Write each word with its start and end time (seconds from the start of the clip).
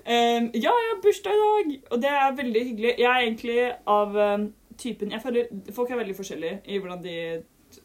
Um, 0.06 0.52
ja, 0.54 0.70
jeg 0.70 0.92
har 0.92 1.02
bursdag 1.02 1.34
i 1.34 1.42
dag, 1.46 1.82
og 1.92 2.02
det 2.04 2.12
er 2.12 2.36
veldig 2.44 2.66
hyggelig. 2.68 2.94
Jeg 3.00 3.10
er 3.10 3.24
egentlig 3.24 3.60
av 3.88 4.16
um, 4.36 4.44
typen 4.78 5.12
Jeg 5.12 5.22
føler 5.24 5.50
Folk 5.76 5.92
er 5.92 6.00
veldig 6.00 6.16
forskjellige 6.18 6.62
i 6.66 6.80
hvordan 6.80 7.04
de 7.04 7.18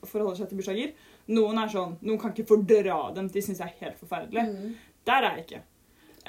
forholder 0.07 0.39
seg 0.39 0.51
til 0.51 0.61
bursdager. 0.61 0.95
Noen 1.35 1.59
er 1.59 1.71
sånn, 1.73 1.97
noen 2.05 2.19
kan 2.21 2.33
ikke 2.35 2.49
fordra 2.51 2.99
dem. 3.17 3.29
De 3.33 3.43
syns 3.43 3.61
jeg 3.63 3.73
er 3.73 3.85
helt 3.87 3.99
forferdelig. 3.99 4.45
Mm. 4.47 4.75
Der 5.09 5.27
er 5.27 5.37
jeg 5.39 5.47
ikke. 5.47 5.61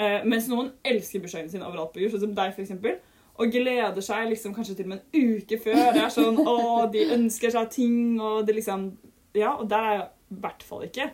Eh, 0.02 0.24
mens 0.26 0.48
noen 0.50 0.72
elsker 0.88 1.22
bursdagen 1.22 1.52
sin 1.52 1.66
overalt 1.66 1.92
på 1.94 2.02
jord, 2.02 2.14
sånn 2.14 2.24
som 2.26 2.36
deg, 2.38 2.56
eksempel. 2.64 2.98
Og 3.42 3.52
gleder 3.54 4.06
seg 4.06 4.30
liksom 4.32 4.56
kanskje 4.56 4.78
til 4.80 4.88
og 4.88 4.94
med 4.94 5.02
en 5.02 5.36
uke 5.36 5.60
før. 5.62 5.82
Det 5.96 6.04
er 6.06 6.14
sånn, 6.14 6.40
å, 6.54 6.56
De 6.94 7.06
ønsker 7.18 7.54
seg 7.54 7.70
ting, 7.74 8.00
og 8.22 8.46
det 8.48 8.58
liksom 8.60 8.92
Ja, 9.38 9.54
og 9.56 9.70
der 9.72 9.88
er 9.88 9.94
jeg 9.96 10.08
i 10.32 10.40
hvert 10.44 10.66
fall 10.68 10.88
ikke. 10.88 11.12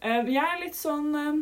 Eh, 0.00 0.32
jeg 0.34 0.42
er 0.42 0.60
litt 0.60 0.76
sånn 0.76 1.14
eh, 1.16 1.38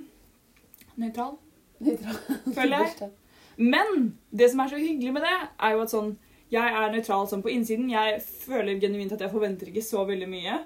nøytral, 1.03 1.37
føler 1.83 2.77
jeg. 2.77 3.11
Men 3.73 4.13
det 4.31 4.49
som 4.51 4.63
er 4.63 4.71
så 4.71 4.79
hyggelig 4.81 5.13
med 5.15 5.27
det, 5.27 5.35
er 5.61 5.75
jo 5.75 5.83
at 5.85 5.93
sånn 5.93 6.13
Jeg 6.53 6.77
er 6.79 6.93
nøytral 6.93 7.29
sånn 7.31 7.43
på 7.45 7.53
innsiden. 7.53 7.89
Jeg 7.93 8.21
føler 8.45 8.81
genuint 8.83 9.15
at 9.17 9.25
jeg 9.25 9.33
forventer 9.33 9.71
ikke 9.73 9.85
så 9.87 10.05
veldig 10.09 10.29
mye. 10.29 10.59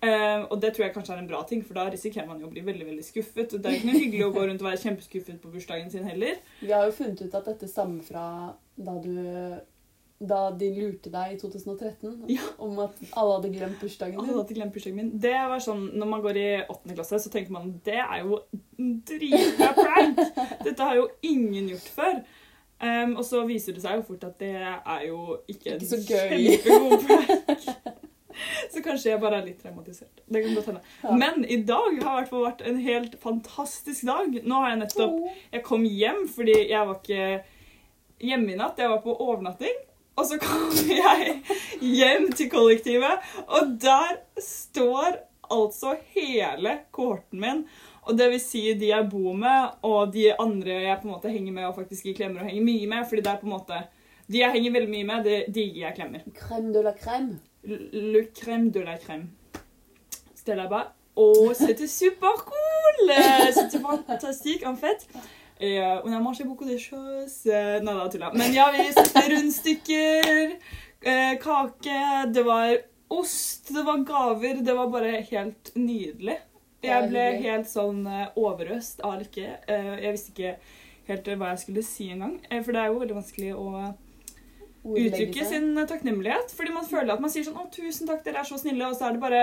Uh, 0.00 0.46
og 0.48 0.54
det 0.62 0.70
tror 0.72 0.86
jeg 0.86 0.94
kanskje 0.94 1.12
er 1.12 1.18
en 1.20 1.28
bra 1.28 1.42
ting, 1.44 1.60
for 1.66 1.76
da 1.76 1.82
risikerer 1.92 2.28
man 2.28 2.38
jo 2.40 2.46
å 2.48 2.52
bli 2.54 2.62
veldig 2.64 2.86
veldig 2.88 3.04
skuffet. 3.04 3.52
Og 3.52 3.60
det 3.60 3.68
er 3.68 3.80
ikke 3.80 3.90
noe 3.90 4.00
hyggelig 4.00 4.28
å 4.28 4.30
gå 4.36 4.44
rundt 4.46 4.62
og 4.62 4.70
være 4.70 4.80
kjempeskuffet 4.84 5.42
på 5.42 5.50
bursdagen 5.52 5.90
sin 5.92 6.06
heller. 6.08 6.38
Vi 6.62 6.72
har 6.72 6.86
jo 6.88 6.94
funnet 6.96 7.20
ut 7.20 7.36
at 7.36 7.50
dette 7.52 7.68
stammer 7.68 8.06
fra 8.06 8.24
da 8.80 8.96
du 9.02 9.12
da 10.20 10.50
de 10.52 10.66
lurte 10.76 11.08
deg 11.08 11.32
i 11.32 11.36
2013 11.40 12.26
Ja. 12.28 12.42
om 12.60 12.76
at 12.84 12.98
alle 13.16 13.38
hadde 13.38 13.52
glemt 13.54 13.78
bursdagen 13.80 14.18
Alle 14.20 14.34
hadde 14.36 14.56
glemt 14.58 14.74
bursdagen 14.74 14.98
min. 14.98 15.12
Det 15.16 15.32
var 15.32 15.62
sånn, 15.64 15.86
Når 15.96 16.10
man 16.10 16.20
går 16.20 16.36
i 16.36 16.48
åttende 16.66 16.96
klasse, 16.98 17.16
så 17.24 17.32
tenker 17.32 17.54
man 17.56 17.80
det 17.84 17.96
er 17.96 18.20
jo 18.20 18.42
dritbra 18.76 19.72
prank. 19.78 20.20
Dette 20.64 20.82
har 20.84 20.98
jo 20.98 21.08
ingen 21.24 21.72
gjort 21.72 21.88
før. 21.96 22.20
Um, 22.80 23.16
og 23.20 23.24
så 23.28 23.42
viser 23.44 23.76
det 23.76 23.82
seg 23.84 23.98
jo 23.98 24.06
fort 24.08 24.22
at 24.24 24.38
det 24.40 24.54
er 24.56 25.02
jo 25.04 25.36
ikke 25.50 25.74
en 25.74 25.82
Ikke 25.82 25.90
så 25.90 25.98
gøy. 26.00 26.38
kjempegod 26.64 27.04
prank. 27.08 27.66
Så 28.70 28.80
kanskje 28.80 29.10
jeg 29.10 29.20
bare 29.20 29.40
er 29.40 29.46
litt 29.50 29.58
traumatisert. 29.60 30.22
Det 30.24 30.40
kan 30.40 30.54
godt 30.56 30.68
hende. 30.70 30.80
Ja. 31.02 31.16
Men 31.18 31.42
i 31.44 31.58
dag 31.66 31.98
har 32.00 32.24
i 32.24 32.30
vært 32.46 32.62
en 32.64 32.78
helt 32.80 33.16
fantastisk 33.20 34.06
dag. 34.08 34.38
Nå 34.46 34.60
har 34.62 34.70
jeg 34.70 34.80
nettopp 34.80 35.16
Jeg 35.52 35.64
kom 35.66 35.84
hjem 35.84 36.22
fordi 36.30 36.54
jeg 36.70 36.86
var 36.88 37.00
ikke 37.02 37.26
hjemme 38.30 38.54
i 38.54 38.58
natt. 38.60 38.80
Jeg 38.80 38.92
var 38.94 39.02
på 39.04 39.16
overnatting. 39.16 39.76
Og 40.16 40.26
så 40.30 40.38
kom 40.40 40.72
jeg 41.02 41.36
hjem 41.80 42.30
til 42.36 42.50
kollektivet, 42.52 43.28
og 43.48 43.76
der 43.82 44.18
står 44.40 45.20
altså 45.50 45.96
hele 46.14 46.78
kohorten 46.94 47.40
min. 47.42 47.62
Og 48.10 48.16
det 48.18 48.26
vil 48.32 48.40
si 48.42 48.64
de 48.74 48.90
jeg 48.90 49.06
bor 49.10 49.36
med, 49.38 49.76
og 49.86 50.12
de 50.14 50.32
andre 50.34 50.80
jeg 50.82 50.98
på 50.98 51.06
en 51.06 51.14
måte 51.14 51.30
henger 51.30 51.54
med 51.54 51.68
og 51.68 51.76
faktisk 51.76 52.08
gir 52.08 52.16
klemmer 52.18 52.42
og 52.42 52.50
henger 52.50 52.64
mye 52.66 52.86
med. 52.90 53.04
fordi 53.08 53.22
det 53.22 53.30
er 53.32 53.42
på 53.42 53.46
en 53.46 53.54
måte 53.54 53.82
De 54.30 54.38
jeg 54.38 54.52
henger 54.52 54.72
veldig 54.72 54.90
mye 54.90 55.06
med, 55.06 55.24
det, 55.24 55.38
de 55.54 55.62
gir 55.62 55.84
jeg 55.84 55.94
klemmer. 55.94 56.26
Crème 56.34 56.72
de 56.72 56.82
la 56.82 56.92
crème. 56.92 57.38
Le 57.64 58.22
crème 58.34 58.70
de 58.70 58.80
la 58.80 58.96
crème. 58.98 59.28
C'était 60.34 60.54
là-bas. 60.54 60.94
Oh, 61.16 61.52
c'était 61.52 61.88
super 61.88 62.44
cool! 62.44 63.12
C'était 63.52 63.80
fantastique, 63.80 64.64
en 64.64 64.76
fait. 64.76 65.06
Et 65.60 65.80
euh, 65.80 66.00
on 66.04 66.12
a 66.12 66.20
mangé 66.20 66.44
beaucoup 66.44 66.64
de 66.64 66.78
choses. 66.78 67.42
Euh, 67.46 67.80
Nei 67.80 67.94
da, 67.94 68.08
tulla. 68.08 68.30
Men 68.32 68.54
ja, 68.54 68.70
vi 68.72 68.86
spiste 68.92 69.24
rundstykker, 69.28 70.54
eh, 71.02 71.34
kake, 71.42 71.98
det 72.32 72.44
var 72.46 72.78
ost, 73.08 73.68
det 73.74 73.82
var 73.84 73.98
gaver. 74.08 74.62
Det 74.64 74.74
var 74.78 74.88
bare 74.88 75.20
helt 75.20 75.74
nydelig. 75.74 76.38
Jeg 76.82 77.08
ble 77.10 77.24
helt 77.42 77.66
sånn 77.68 78.06
eh, 78.06 78.28
overøst 78.36 79.00
av 79.04 79.18
lykke. 79.20 79.48
Eh, 79.68 79.90
Jeg 80.04 80.12
visste 80.16 80.32
ikke 80.32 80.56
helt 81.08 81.28
eh, 81.28 81.36
hva 81.36 81.50
jeg 81.54 81.58
skulle 81.64 81.82
si 81.84 82.08
engang. 82.10 82.38
For 82.64 82.72
det 82.72 82.80
er 82.80 82.86
jo 82.92 83.00
veldig 83.02 83.18
vanskelig 83.18 83.50
å 83.54 83.94
uttrykke 84.84 85.44
sin 85.44 85.74
takknemlighet. 85.86 86.54
Fordi 86.56 86.72
man 86.72 86.86
føler 86.88 87.12
at 87.14 87.20
man 87.20 87.30
sier 87.30 87.44
sånn 87.44 87.58
'Å, 87.60 87.70
tusen 87.74 88.06
takk, 88.08 88.24
dere 88.24 88.40
er 88.40 88.48
så 88.48 88.56
snille', 88.56 88.86
og 88.88 88.96
så 88.96 89.08
er 89.08 89.12
det 89.12 89.20
bare 89.20 89.42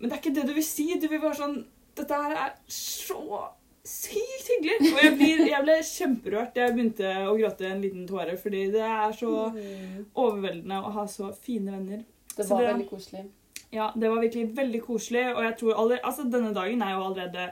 Men 0.00 0.08
det 0.08 0.16
er 0.16 0.20
ikke 0.22 0.34
det 0.34 0.46
du 0.48 0.54
vil 0.54 0.64
si. 0.64 0.94
Du 0.98 1.08
vil 1.08 1.20
bare 1.20 1.34
sånn 1.36 1.64
'Dette 1.96 2.14
her 2.14 2.32
er 2.36 2.52
så 2.68 3.48
sykt 3.84 4.48
hyggelig'. 4.52 4.92
Og 4.92 5.02
jeg, 5.02 5.16
blir, 5.18 5.46
jeg 5.48 5.62
ble 5.64 5.74
kjemperørt. 5.82 6.54
Jeg 6.56 6.72
begynte 6.74 7.10
å 7.26 7.36
gråte 7.38 7.66
en 7.66 7.80
liten 7.82 8.06
tåre, 8.06 8.36
fordi 8.36 8.70
det 8.72 8.80
er 8.84 9.12
så 9.12 9.52
Mm. 9.52 10.06
overveldende 10.14 10.84
å 10.84 10.92
ha 10.92 11.04
så 11.06 11.32
fine 11.34 11.70
venner. 11.72 12.04
Det 12.36 12.46
var 12.48 12.60
det- 12.62 12.74
veldig 12.74 12.88
koselig. 12.90 13.24
Ja, 13.70 13.92
det 13.94 14.08
var 14.10 14.22
virkelig 14.22 14.50
veldig 14.56 14.80
koselig, 14.82 15.28
og 15.34 15.44
jeg 15.46 15.56
tror 15.60 15.76
allerede 15.78 16.06
altså 16.08 16.24
denne 16.26 16.50
dagen 16.54 16.80
er 16.82 16.96
jo 16.96 17.04
allerede 17.06 17.44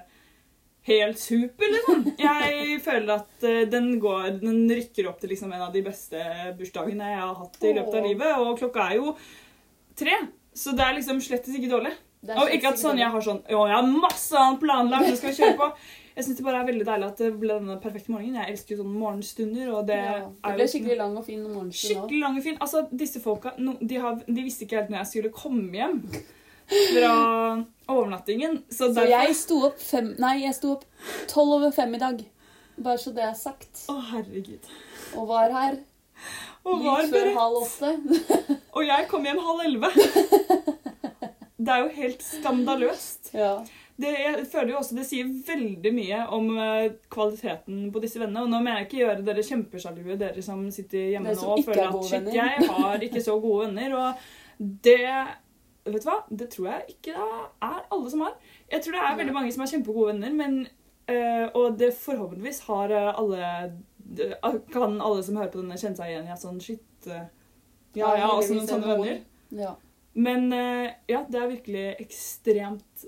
helt 0.88 1.20
super, 1.20 1.70
liksom. 1.74 2.08
Jeg 2.18 2.78
føler 2.88 3.12
at 3.20 3.46
eh, 3.46 3.60
den 3.70 3.92
går, 4.02 4.40
den 4.42 4.64
rykker 4.72 5.10
opp 5.10 5.20
til 5.22 5.32
liksom 5.34 5.52
en 5.52 5.68
av 5.68 5.72
de 5.74 5.84
beste 5.86 6.24
bursdagene 6.58 7.12
jeg 7.12 7.22
har 7.22 7.38
hatt 7.44 7.62
i 7.62 7.72
løpet 7.76 8.00
av 8.00 8.08
livet, 8.08 8.42
og 8.42 8.58
klokka 8.58 8.88
er 8.88 8.98
jo 8.98 9.14
tre, 9.98 10.18
så 10.54 10.74
det 10.74 10.86
er 10.86 10.98
liksom 10.98 11.22
slettes 11.22 11.54
ikke 11.58 11.70
dårlig. 11.70 11.94
Og 12.26 12.50
ikke 12.50 12.72
at 12.72 12.78
sikkert 12.78 12.80
Sonja 12.82 13.08
har 13.14 13.22
sånn, 13.22 13.44
å, 13.46 13.62
jeg 13.70 13.76
har 13.78 13.90
masse 13.92 14.38
annet 14.42 14.62
planlagt, 14.64 15.06
nå 15.06 15.18
skal 15.20 15.30
vi 15.30 15.38
kjøre 15.38 15.58
på. 15.60 15.70
Jeg 16.18 16.24
synes 16.26 16.38
det 16.40 16.44
bare 16.48 16.60
er 16.64 16.66
veldig 16.66 16.86
deilig 16.86 17.06
at 17.06 17.20
det 17.22 17.28
ble 17.38 17.56
denne 17.60 17.76
perfekte 17.78 18.10
morgenen. 18.10 18.40
Jeg 18.40 18.50
elsker 18.56 18.74
jo 18.74 18.80
sånne 18.80 18.98
morgenstunder, 18.98 19.68
og 19.70 19.84
det 19.86 19.98
ja, 20.00 20.16
Det 20.26 20.54
ble 20.56 20.64
skikkelig 20.72 20.96
lang 20.98 21.12
og 21.20 21.26
fin 21.28 21.44
morgenstund. 21.44 21.92
Skikkelig 21.92 22.22
lang 22.24 22.38
og 22.40 22.46
fin. 22.48 22.56
Altså, 22.64 22.80
disse 23.02 23.22
folka 23.22 23.52
no, 23.62 23.76
de, 23.78 24.00
har, 24.02 24.18
de 24.26 24.42
visste 24.42 24.66
ikke 24.66 24.80
helt 24.80 24.90
når 24.90 24.98
jeg 24.98 25.10
skulle 25.12 25.30
komme 25.36 25.78
hjem 25.78 26.00
fra 26.72 27.12
overnattingen. 27.86 28.64
Så, 28.66 28.88
Så 28.88 28.90
derfor 28.96 29.12
jeg 29.12 29.38
sto 29.38 29.60
opp 29.70 29.78
fem 29.78 30.10
Nei, 30.18 30.34
jeg 30.42 30.58
sto 30.58 30.74
opp 30.74 30.84
tolv 31.30 31.54
over 31.60 31.70
fem 31.78 31.94
i 31.94 32.02
dag. 32.02 32.26
Bare 32.82 32.98
så 32.98 33.14
det 33.14 33.22
er 33.28 33.38
sagt. 33.38 33.86
Å, 33.86 34.00
herregud. 34.10 34.66
Og 35.14 35.30
var 35.30 35.54
her 35.54 35.78
Og, 36.66 36.82
var 36.82 37.06
litt 37.06 37.14
før 37.14 37.34
halv 37.38 37.62
åtte. 37.62 37.94
og 38.76 38.90
jeg 38.90 39.06
kom 39.14 39.30
hjem 39.30 39.44
halv 39.46 39.66
elleve. 39.70 39.94
Det 41.58 41.74
er 41.74 41.80
jo 41.82 41.88
helt 41.90 42.20
skandaløst. 42.22 43.32
Ja. 43.34 43.56
Det, 43.98 44.12
jeg 44.14 44.46
føler 44.46 44.70
jo 44.70 44.78
også 44.78 44.94
det 44.94 45.04
sier 45.08 45.30
veldig 45.48 45.90
mye 45.96 46.20
om 46.36 46.52
eh, 46.54 46.92
kvaliteten 47.10 47.88
på 47.90 48.02
disse 48.04 48.20
vennene. 48.22 48.44
Og 48.46 48.52
nå 48.52 48.60
mener 48.62 48.82
jeg 48.82 48.88
ikke 48.88 49.00
gjøre 49.00 49.26
dere 49.26 49.44
kjempesjalue, 49.48 50.18
dere 50.20 50.44
som 50.46 50.62
sitter 50.74 51.12
hjemme 51.16 51.34
som 51.34 51.50
nå 51.50 51.56
og 51.56 51.66
føler 51.66 51.82
er 51.82 51.90
at 51.90 52.08
shit, 52.12 52.32
jeg 52.36 52.70
har 52.70 53.06
ikke 53.08 53.24
så 53.26 53.34
gode 53.42 53.66
venner. 53.66 53.98
Og 53.98 54.64
det 54.86 55.02
Vet 55.88 56.04
du 56.04 56.08
hva? 56.10 56.18
Det 56.28 56.50
tror 56.52 56.66
jeg 56.68 56.92
ikke 56.92 57.12
det 57.16 57.26
er 57.64 57.76
alle 57.94 58.10
som 58.12 58.20
har. 58.26 58.34
Jeg 58.68 58.82
tror 58.84 58.94
det 58.98 59.04
er 59.08 59.14
veldig 59.22 59.34
mange 59.38 59.52
som 59.54 59.62
har 59.64 59.70
kjempegode 59.70 60.10
venner, 60.10 60.34
men 60.36 60.58
Uh, 61.08 61.48
Og 61.56 61.78
det 61.78 61.94
forhåpentligvis 61.96 62.60
har 62.68 62.92
eh, 62.92 63.18
alle 63.18 63.72
Kan 64.72 65.00
alle 65.00 65.22
som 65.24 65.36
hører 65.36 65.50
på 65.52 65.62
denne, 65.62 65.78
kjenne 65.80 65.96
seg 65.96 66.10
igjen 66.12 66.26
i 66.26 66.32
ja, 66.34 66.36
sånn 66.36 66.58
shit 66.60 67.08
uh, 67.08 67.22
Ja, 67.96 68.10
jeg 68.12 68.24
har 68.26 68.32
også 68.34 68.56
noen 68.58 68.68
sånne 68.68 68.90
venner. 68.92 69.22
Ja. 69.56 69.70
Men 70.18 70.50
uh, 70.52 70.84
ja, 71.08 71.22
det 71.24 71.40
er 71.40 71.48
virkelig 71.48 71.86
ekstremt 72.04 73.06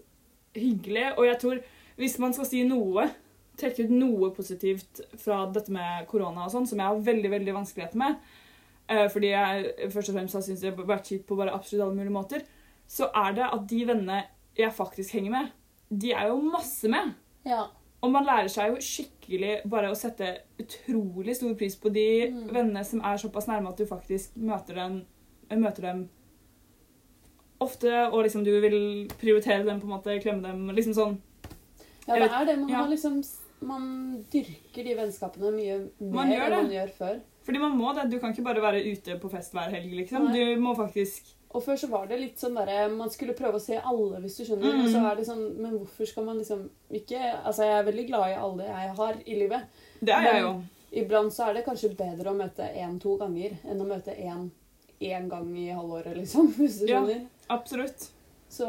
hyggelig. 0.54 1.18
Og 1.18 1.26
jeg 1.26 1.38
tror 1.42 1.60
hvis 2.00 2.18
man 2.18 2.32
skal 2.32 2.46
si 2.48 2.62
noe, 2.64 3.08
trekke 3.60 3.84
ut 3.84 3.90
noe 3.92 4.30
positivt 4.32 5.02
fra 5.20 5.42
dette 5.52 5.72
med 5.74 6.06
korona 6.08 6.46
og 6.46 6.52
sånn, 6.54 6.66
som 6.68 6.78
jeg 6.80 6.86
har 6.86 7.02
veldig 7.10 7.30
veldig 7.30 7.54
vanskeligheter 7.58 8.00
med, 8.00 8.16
eh, 8.88 9.06
fordi 9.12 9.32
jeg 9.34 9.90
først 9.92 10.08
og 10.08 10.14
fremst 10.16 10.34
har 10.38 10.42
syntes 10.46 10.60
det 10.64 10.74
har 10.74 10.88
vært 10.88 11.10
kjipt 11.10 11.26
på 11.28 11.36
bare 11.36 11.52
absolutt 11.54 11.84
alle 11.84 11.98
mulige 11.98 12.14
måter, 12.16 12.46
så 12.88 13.10
er 13.14 13.34
det 13.36 13.50
at 13.52 13.66
de 13.68 13.82
vennene 13.86 14.22
jeg 14.56 14.72
faktisk 14.72 15.12
henger 15.12 15.30
med, 15.30 15.50
de 15.90 16.12
er 16.12 16.28
jo 16.28 16.40
masse 16.40 16.88
med. 16.88 17.14
ja. 17.44 17.66
Og 18.00 18.08
man 18.14 18.24
lærer 18.24 18.48
seg 18.48 18.70
jo 18.72 18.76
skikkelig 18.80 19.58
bare 19.68 19.90
å 19.92 19.96
sette 19.98 20.38
utrolig 20.58 21.34
stor 21.36 21.52
pris 21.54 21.74
på 21.76 21.90
de 21.92 22.30
Mm. 22.30 22.46
vennene 22.54 22.82
som 22.82 23.00
er 23.04 23.18
såpass 23.20 23.46
nærme 23.46 23.68
at 23.68 23.76
du 23.76 23.84
faktisk 23.84 24.36
møter 24.36 24.74
dem, 24.74 25.04
møter 25.50 25.82
dem 25.82 26.08
ofte, 27.60 27.92
og 28.08 28.24
liksom 28.24 28.44
du 28.46 28.52
vil 28.62 28.80
prioritere 29.20 29.64
dem, 29.66 29.80
på 29.80 29.88
en 29.88 29.94
måte, 29.96 30.18
klemme 30.22 30.48
dem, 30.48 30.70
liksom 30.76 30.96
sånn. 30.96 31.18
Ja, 32.06 32.16
det 32.16 32.28
er 32.28 32.46
det. 32.48 32.56
Man, 32.58 32.70
ja. 32.72 32.82
har 32.82 32.88
liksom, 32.90 33.20
man 33.64 33.90
dyrker 34.32 34.86
de 34.86 34.96
vennskapene 34.98 35.52
mye 35.54 35.76
mer 36.00 36.24
enn 36.24 36.32
det. 36.32 36.54
man 36.56 36.72
gjør 36.74 36.94
før. 36.96 37.20
Fordi 37.46 37.60
man 37.60 37.76
må 37.78 37.92
det. 37.96 38.08
Du 38.10 38.18
kan 38.20 38.32
ikke 38.34 38.46
bare 38.46 38.62
være 38.62 38.82
ute 38.86 39.18
på 39.20 39.30
fest 39.32 39.54
hver 39.56 39.70
helg, 39.72 39.92
liksom. 40.02 40.28
Nei. 40.28 40.40
Du 40.56 40.64
må 40.64 40.74
faktisk 40.78 41.32
Og 41.50 41.64
før 41.64 41.78
så 41.80 41.88
var 41.90 42.04
det 42.06 42.20
litt 42.20 42.38
sånn 42.38 42.54
derre 42.54 42.84
Man 42.92 43.10
skulle 43.10 43.34
prøve 43.34 43.58
å 43.58 43.62
se 43.62 43.78
alle, 43.78 44.20
hvis 44.22 44.36
du 44.38 44.44
skjønner. 44.44 44.76
Mm. 44.76 44.82
Og 44.84 44.92
så 44.92 45.00
er 45.08 45.16
det 45.18 45.24
sånn 45.26 45.46
Men 45.56 45.72
hvorfor 45.78 46.06
skal 46.06 46.28
man 46.28 46.38
liksom 46.38 46.66
ikke 47.00 47.18
Altså, 47.18 47.64
jeg 47.66 47.78
er 47.78 47.88
veldig 47.88 48.06
glad 48.12 48.26
i 48.28 48.36
alle 48.44 48.68
jeg 48.68 48.92
har 49.00 49.18
i 49.24 49.38
livet. 49.40 49.82
Det 50.00 50.14
er 50.14 50.28
jeg 50.28 50.44
jo. 50.44 50.52
Iblant 51.00 51.34
så 51.34 51.48
er 51.48 51.58
det 51.58 51.66
kanskje 51.66 51.94
bedre 51.98 52.30
å 52.30 52.38
møte 52.38 52.66
én-to 52.66 53.16
ganger 53.18 53.56
enn 53.64 53.82
å 53.82 53.88
møte 53.88 54.14
én 54.14 54.48
én 55.00 55.28
gang 55.30 55.50
i 55.58 55.68
halvåret, 55.72 56.16
liksom. 56.16 56.52
Hvis 56.58 56.80
du 56.80 56.86
Ja. 56.86 57.00
skjønner. 57.00 57.26
Absolutt. 57.50 58.08
Så 58.50 58.66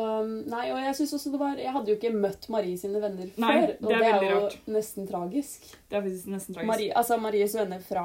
Nei, 0.48 0.68
og 0.72 0.78
jeg 0.78 0.96
synes 0.96 1.14
også 1.18 1.32
det 1.34 1.40
var 1.42 1.56
Jeg 1.58 1.72
hadde 1.74 1.90
jo 1.90 1.96
ikke 1.98 2.12
møtt 2.14 2.44
Marie 2.54 2.78
sine 2.78 3.00
venner 3.02 3.26
Nei, 3.38 3.54
før. 3.62 3.68
det 3.68 3.78
Og 3.82 3.92
er 3.92 3.98
det 3.98 4.10
er 4.12 4.30
jo 4.30 4.42
rart. 4.44 4.58
nesten 4.68 5.08
tragisk. 5.10 5.62
Det 5.90 5.98
er 5.98 6.02
faktisk 6.06 6.28
nesten 6.28 6.54
tragisk. 6.56 6.68
Marie, 6.68 6.92
altså 6.96 7.18
Maries 7.18 7.56
venner 7.58 7.80
fra 7.80 8.04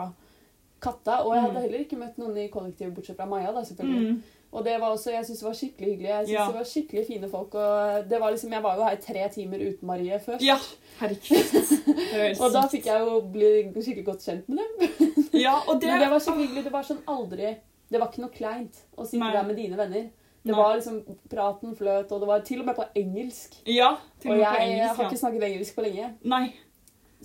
Katta. 0.80 1.18
Og 1.24 1.34
jeg 1.34 1.42
hadde 1.42 1.54
Mm. 1.54 1.62
heller 1.62 1.78
ikke 1.84 1.96
møtt 2.00 2.18
noen 2.18 2.36
i 2.38 2.48
kollektivet 2.48 2.94
bortsett 2.94 3.16
fra 3.16 3.26
Maja, 3.26 3.52
da, 3.52 3.60
selvfølgelig. 3.64 4.10
Mm. 4.16 4.22
Og 4.52 4.64
det 4.64 4.80
var 4.80 4.88
også, 4.94 5.10
jeg 5.12 5.24
synes 5.26 5.38
det 5.38 5.46
var 5.46 5.54
skikkelig 5.54 5.88
hyggelig. 5.92 6.08
Jeg 6.08 6.26
synes 6.26 6.38
Ja. 6.38 6.46
det 6.46 6.54
var 6.54 6.64
skikkelig 6.64 7.06
fine 7.06 7.28
folk. 7.30 7.54
Og 7.54 8.08
det 8.08 8.20
var 8.20 8.30
liksom, 8.30 8.52
jeg 8.52 8.62
var 8.62 8.76
jo 8.76 8.82
her 8.84 8.92
i 8.96 9.02
tre 9.12 9.28
timer 9.34 9.58
uten 9.68 9.86
Marie 9.86 10.18
først. 10.18 10.40
Ja, 10.42 10.56
herregud. 11.00 11.52
Det 12.16 12.38
er 12.38 12.42
Og 12.42 12.52
da 12.52 12.62
fikk 12.68 12.86
jeg 12.86 13.00
jo 13.00 13.20
bli 13.20 13.72
skikkelig 13.82 14.04
godt 14.04 14.20
kjent 14.24 14.48
med 14.48 14.58
dem. 14.58 15.24
Ja, 15.34 15.58
og 15.68 15.76
det, 15.80 15.88
Men 15.88 16.00
det 16.00 16.10
var 16.10 16.18
skikkelig 16.20 16.46
hyggelig. 16.48 16.64
Det 16.64 16.72
var 16.72 16.82
sånn 16.82 17.02
aldri 17.06 17.56
Det 17.90 18.00
var 18.02 18.10
ikke 18.10 18.24
noe 18.24 18.34
kleint 18.34 18.80
å 18.98 19.04
sitte 19.06 19.22
Nei. 19.22 19.32
der 19.36 19.46
med 19.46 19.56
dine 19.60 19.76
venner. 19.78 20.08
Det 20.46 20.52
Nei. 20.54 20.58
var 20.60 20.76
liksom 20.78 21.00
Praten 21.30 21.74
fløt, 21.78 22.12
og 22.12 22.20
det 22.22 22.28
var 22.30 22.44
til 22.46 22.60
og 22.62 22.66
med 22.68 22.76
på 22.78 22.84
engelsk. 22.98 23.56
Ja, 23.66 23.96
til 24.22 24.30
Og 24.30 24.36
og 24.36 24.38
med 24.42 24.46
på 24.46 24.60
jeg 24.62 24.70
engelsk. 24.76 24.96
har 25.00 25.10
ikke 25.10 25.18
snakket 25.24 25.42
engelsk 25.50 25.74
på 25.78 25.82
lenge. 25.88 26.14
Nei. 26.24 26.46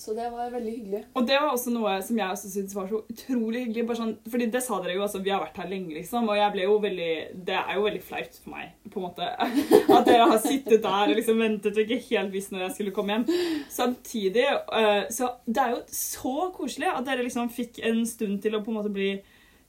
Så 0.01 0.13
det 0.15 0.23
var 0.31 0.47
veldig 0.49 0.71
hyggelig. 0.71 0.99
Og 1.19 1.25
det 1.27 1.35
var 1.35 1.51
også 1.51 1.69
noe 1.75 1.97
som 2.01 2.17
jeg 2.17 2.31
også 2.33 2.49
syntes 2.49 2.73
var 2.77 2.87
så 2.87 3.01
utrolig 3.11 3.65
hyggelig. 3.65 3.83
Bare 3.89 3.99
sånn, 3.99 4.13
fordi 4.31 4.47
det 4.49 4.61
sa 4.63 4.77
dere 4.81 4.95
jo, 4.95 5.01
altså 5.03 5.19
vi 5.21 5.29
har 5.29 5.41
vært 5.43 5.59
her 5.61 5.67
lenge, 5.69 5.91
liksom. 5.97 6.29
Og 6.31 6.39
jeg 6.39 6.53
ble 6.55 6.63
jo 6.63 6.77
veldig 6.85 7.09
Det 7.49 7.57
er 7.59 7.75
jo 7.75 7.83
veldig 7.83 8.01
flaut 8.07 8.39
for 8.41 8.53
meg, 8.55 8.71
på 8.89 9.01
en 9.01 9.05
måte. 9.05 9.27
At 9.97 10.07
dere 10.07 10.29
har 10.31 10.39
sittet 10.41 10.81
der 10.81 11.11
og 11.11 11.13
liksom 11.19 11.43
ventet 11.43 11.75
og 11.77 11.83
ikke 11.83 11.99
helt 12.07 12.31
visst 12.33 12.55
når 12.55 12.63
jeg 12.63 12.75
skulle 12.77 12.95
komme 12.95 13.17
hjem. 13.19 13.27
Samtidig 13.69 14.47
eh, 14.47 15.03
Så 15.11 15.29
det 15.45 15.61
er 15.67 15.75
jo 15.75 15.81
så 15.91 16.33
koselig 16.55 16.87
at 16.95 17.05
dere 17.05 17.27
liksom 17.27 17.51
fikk 17.53 17.83
en 17.91 18.01
stund 18.07 18.39
til 18.41 18.55
å 18.57 18.63
på 18.63 18.71
en 18.71 18.79
måte 18.79 18.93
bli 18.95 19.11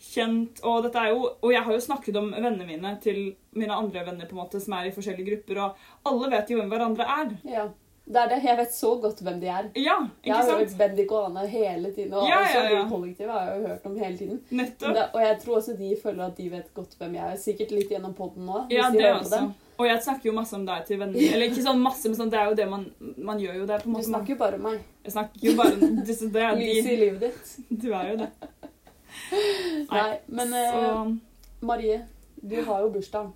kjent. 0.02 0.62
Og 0.66 0.82
dette 0.86 0.98
er 0.98 1.12
jo 1.12 1.28
Og 1.42 1.52
jeg 1.54 1.62
har 1.62 1.72
jo 1.76 1.84
snakket 1.84 2.16
om 2.18 2.32
vennene 2.34 2.66
mine 2.66 2.96
til 3.04 3.20
mine 3.54 3.76
andre 3.76 4.02
venner 4.06 4.26
på 4.26 4.34
en 4.36 4.42
måte 4.42 4.60
som 4.62 4.74
er 4.78 4.88
i 4.88 4.94
forskjellige 4.94 5.28
grupper, 5.30 5.62
og 5.62 6.10
alle 6.10 6.30
vet 6.34 6.50
jo 6.50 6.58
hvem 6.58 6.70
hverandre 6.72 7.06
er. 7.20 7.32
Ja. 7.48 7.68
Det 8.02 8.18
er 8.18 8.28
det. 8.32 8.38
Jeg 8.42 8.56
vet 8.58 8.72
så 8.74 8.88
godt 8.98 9.20
hvem 9.22 9.36
de 9.40 9.46
er. 9.46 9.66
Ja, 9.78 9.94
ikke 10.02 10.26
Jeg 10.26 10.34
har 10.34 10.42
sant? 10.48 10.58
hørt 10.58 10.72
Bendik 10.78 11.12
og 11.14 11.26
Anne 11.28 11.44
hele 11.46 11.92
tiden. 11.94 12.14
Og 12.18 12.26
Ja, 12.26 12.40
ja, 12.50 12.62
ja. 12.72 12.80
kollektivet 12.90 13.30
har 13.30 13.44
jeg 13.52 13.60
jo 13.60 13.68
hørt 13.68 13.86
om 13.86 13.96
hele 13.96 14.16
tiden. 14.18 14.40
Nettopp. 14.50 14.94
det, 14.96 15.04
og 15.14 15.20
jeg 15.22 15.36
tror 15.44 15.56
også 15.60 15.76
de 15.78 15.90
føler 16.02 16.24
at 16.26 16.36
de 16.36 16.48
vet 16.50 16.74
godt 16.74 16.96
hvem 16.98 17.14
jeg 17.14 17.32
er. 17.32 17.36
Sikkert 17.44 17.70
litt 17.70 17.92
gjennom 17.94 18.14
poden 18.18 18.44
nå. 18.50 18.64
Ja, 18.74 18.88
de 18.90 18.98
det 18.98 19.12
også. 19.14 19.52
Og 19.78 19.86
jeg 19.86 20.02
snakker 20.02 20.26
jo 20.26 20.32
masse 20.34 20.54
om 20.58 20.66
deg 20.66 20.82
til 20.86 20.98
venner. 20.98 21.20
Eller 21.34 21.46
ikke 21.46 21.62
sånn 21.62 21.80
masse, 21.82 22.08
men 22.10 22.18
sånn, 22.18 22.30
det 22.34 22.40
er 22.40 22.50
jo 22.50 22.58
det 22.58 22.68
man 22.68 22.84
Man 23.16 23.38
gjør 23.38 23.54
jo 23.60 23.66
det, 23.70 23.78
på 23.84 23.88
en 23.88 23.94
Du 23.94 24.02
snakker 24.10 24.34
jo 24.34 24.38
bare 24.42 24.58
om 24.58 24.62
meg. 24.66 24.80
Jeg 25.04 25.12
snakker 25.12 25.46
jo 25.46 25.54
bare 25.62 25.72
om 25.78 25.96
det, 26.02 26.18
det 26.32 26.42
er 26.42 26.56
Lyset 26.64 26.90
i 26.92 26.96
livet 26.96 27.20
ditt. 27.20 27.56
Du 27.86 27.88
er 27.94 28.10
jo 28.10 28.16
det. 28.24 28.30
Nei, 29.32 30.18
men 30.28 30.52
eh, 30.58 31.12
Marie, 31.62 32.00
du 32.42 32.56
har 32.66 32.82
jo 32.86 32.90
bursdag. 32.94 33.32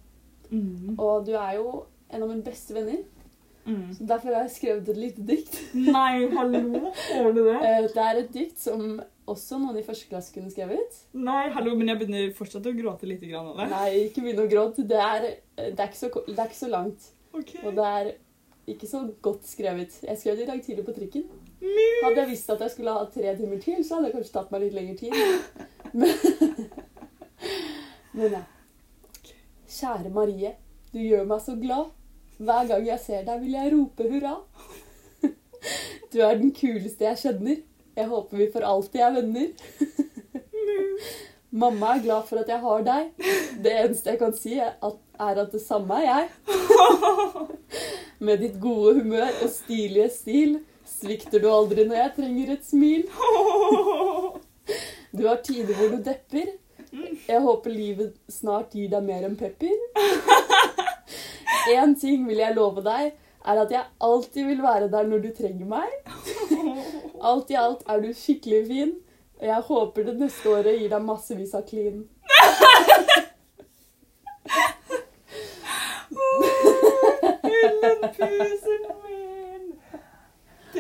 mm, 0.51 0.97
Og 0.99 1.27
du 1.27 1.35
er 1.39 1.57
jo 1.59 1.85
en 2.11 2.23
av 2.23 2.29
mine 2.31 2.43
beste 2.47 2.75
venner. 2.77 3.03
mm. 3.67 3.95
Så 3.99 4.07
derfor 4.07 4.35
har 4.35 4.45
jeg 4.47 4.55
skrevet 4.57 4.89
et 4.93 4.97
lite 5.03 5.27
dikt. 5.27 5.61
Nei, 5.75 6.29
hallo! 6.37 6.93
Har 7.13 7.33
du 7.33 7.43
det? 7.45 7.57
Eh, 7.67 7.87
Det 7.93 8.03
er 8.09 8.21
et 8.23 8.33
dikt 8.35 8.59
som 8.63 9.01
også 9.27 9.59
noen 9.59 9.79
i 9.81 9.83
første 9.83 10.07
klasse 10.11 10.31
kunne 10.35 10.53
skrevet. 10.55 11.01
Nei, 11.19 11.49
hallo, 11.51 11.73
men 11.75 11.89
jeg 11.91 11.99
begynner 11.99 12.29
fortsatt 12.37 12.67
å 12.71 12.75
gråte 12.77 13.09
litt 13.11 13.25
av 13.35 13.57
det. 13.57 13.67
Nei, 13.73 13.89
ikke 14.07 14.23
begynn 14.23 14.45
å 14.45 14.51
gråte. 14.51 14.85
Det 14.87 15.01
er, 15.03 15.27
det, 15.57 15.73
er 15.81 15.89
ikke 15.89 15.99
så, 15.99 16.13
det 16.29 16.39
er 16.39 16.47
ikke 16.47 16.61
så 16.63 16.71
langt. 16.71 17.09
Okay. 17.35 17.65
Og 17.67 17.75
det 17.75 17.89
er 17.99 18.13
ikke 18.71 18.87
så 18.91 19.01
godt 19.23 19.45
skrevet. 19.47 19.99
Jeg 20.07 20.19
skrev 20.19 20.37
det 20.39 20.47
i 20.47 20.51
dag 20.53 20.63
tidlig 20.63 20.85
på 20.87 20.95
trikken. 20.95 21.27
Hadde 22.05 22.21
jeg 22.23 22.31
visst 22.31 22.51
at 22.55 22.63
jeg 22.63 22.71
skulle 22.77 22.95
ha 22.95 23.03
tre 23.11 23.35
timer 23.39 23.59
til, 23.63 23.83
så 23.87 23.99
hadde 23.99 24.09
det 24.13 24.15
kanskje 24.17 24.35
tatt 24.39 24.51
meg 24.55 24.63
litt 24.67 24.75
lengre 24.79 24.97
tid. 25.03 25.15
Men, 25.97 26.13
men 28.17 28.33
ja. 28.33 28.43
Kjære 29.77 30.11
Marie, 30.13 30.51
du 30.93 30.99
gjør 31.01 31.25
meg 31.29 31.41
så 31.45 31.55
glad. 31.61 31.85
Hver 32.37 32.69
gang 32.69 32.85
jeg 32.85 33.01
ser 33.01 33.23
deg, 33.25 33.41
vil 33.41 33.55
jeg 33.57 33.73
rope 33.75 34.03
hurra. 34.11 34.35
Du 36.13 36.21
er 36.23 36.37
den 36.39 36.53
kuleste 36.55 37.05
jeg 37.09 37.19
kjenner. 37.19 37.57
Jeg 37.97 38.07
håper 38.13 38.37
vi 38.39 38.47
for 38.53 38.63
alltid 38.65 39.01
er 39.03 39.15
venner. 39.17 39.49
Mamma 41.61 41.87
er 41.97 42.05
glad 42.05 42.23
for 42.29 42.37
at 42.43 42.49
jeg 42.53 42.61
har 42.63 42.81
deg. 42.87 43.03
Det 43.65 43.73
eneste 43.73 44.11
jeg 44.13 44.21
kan 44.21 44.35
si, 44.37 44.55
er 44.61 44.73
at, 44.85 44.97
det 45.53 45.63
samme 45.65 45.95
er 46.03 46.07
jeg. 46.07 46.25
Med 48.21 48.39
ditt 48.45 48.61
gode 48.61 48.95
humør 49.01 49.33
og 49.43 49.51
stilige 49.53 50.11
stil 50.13 50.59
svikter 50.87 51.41
du 51.43 51.49
aldri 51.51 51.85
når 51.89 51.97
jeg 52.03 52.15
trenger 52.21 52.47
et 52.55 52.65
smil. 52.69 53.03
Du 55.17 55.27
har 55.27 55.37
tider 55.45 55.75
hvor 55.75 55.89
du 55.89 56.03
depper. 56.05 56.49
Jeg 57.29 57.41
håper 57.41 57.71
livet 57.73 58.15
snart 58.31 58.75
gir 58.77 58.91
deg 58.93 59.05
mer 59.05 59.25
enn 59.27 59.37
pepper. 59.37 59.73
Én 61.73 61.95
ting 61.99 62.27
vil 62.29 62.39
jeg 62.43 62.55
love 62.57 62.85
deg, 62.85 63.15
er 63.47 63.61
at 63.63 63.73
jeg 63.75 63.85
alltid 64.03 64.47
vil 64.51 64.63
være 64.63 64.91
der 64.93 65.09
når 65.09 65.25
du 65.25 65.31
trenger 65.37 65.67
meg. 65.67 65.91
Alt 67.23 67.51
i 67.51 67.59
alt 67.59 67.83
er 67.89 68.05
du 68.05 68.13
skikkelig 68.15 68.63
fin, 68.69 68.93
og 69.41 69.49
jeg 69.49 69.67
håper 69.71 70.07
det 70.11 70.17
neste 70.21 70.53
året 70.53 70.79
gir 70.81 70.93
deg 70.93 71.09
massevis 71.09 71.57
av 71.57 71.67
klin. 71.69 72.05
Lillepusen 77.47 78.87
min! 78.87 79.06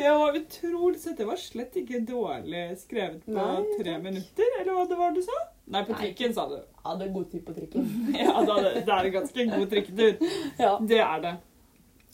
Det 0.07 0.13
var 0.15 0.37
utrolig 0.39 1.01
søtt. 1.03 1.17
Det 1.19 1.27
var 1.27 1.39
slett 1.41 1.77
ikke 1.83 1.99
dårlig 2.07 2.63
skrevet 2.79 3.25
på 3.27 3.35
Nei, 3.35 3.65
tre 3.81 3.97
takk. 3.97 4.05
minutter, 4.05 4.53
eller 4.61 4.77
hva 4.77 4.85
det 4.91 4.99
var 5.01 5.15
du 5.17 5.23
sa? 5.27 5.39
Nei, 5.75 5.83
på 5.89 5.97
trikken, 5.99 6.35
sa 6.37 6.45
du. 6.51 6.61
Hadde 6.87 7.09
god 7.11 7.31
tid 7.33 7.43
på 7.47 7.55
trikken. 7.57 7.89
Ja, 8.21 8.37
det 8.47 8.85
det 8.87 8.93
er 8.95 9.09
en 9.11 9.15
ganske 9.19 9.47
god 9.51 9.67
trikketur. 9.73 10.27
Ja. 10.67 10.77
Det 10.93 11.01
er 11.03 11.25
det. 11.25 11.35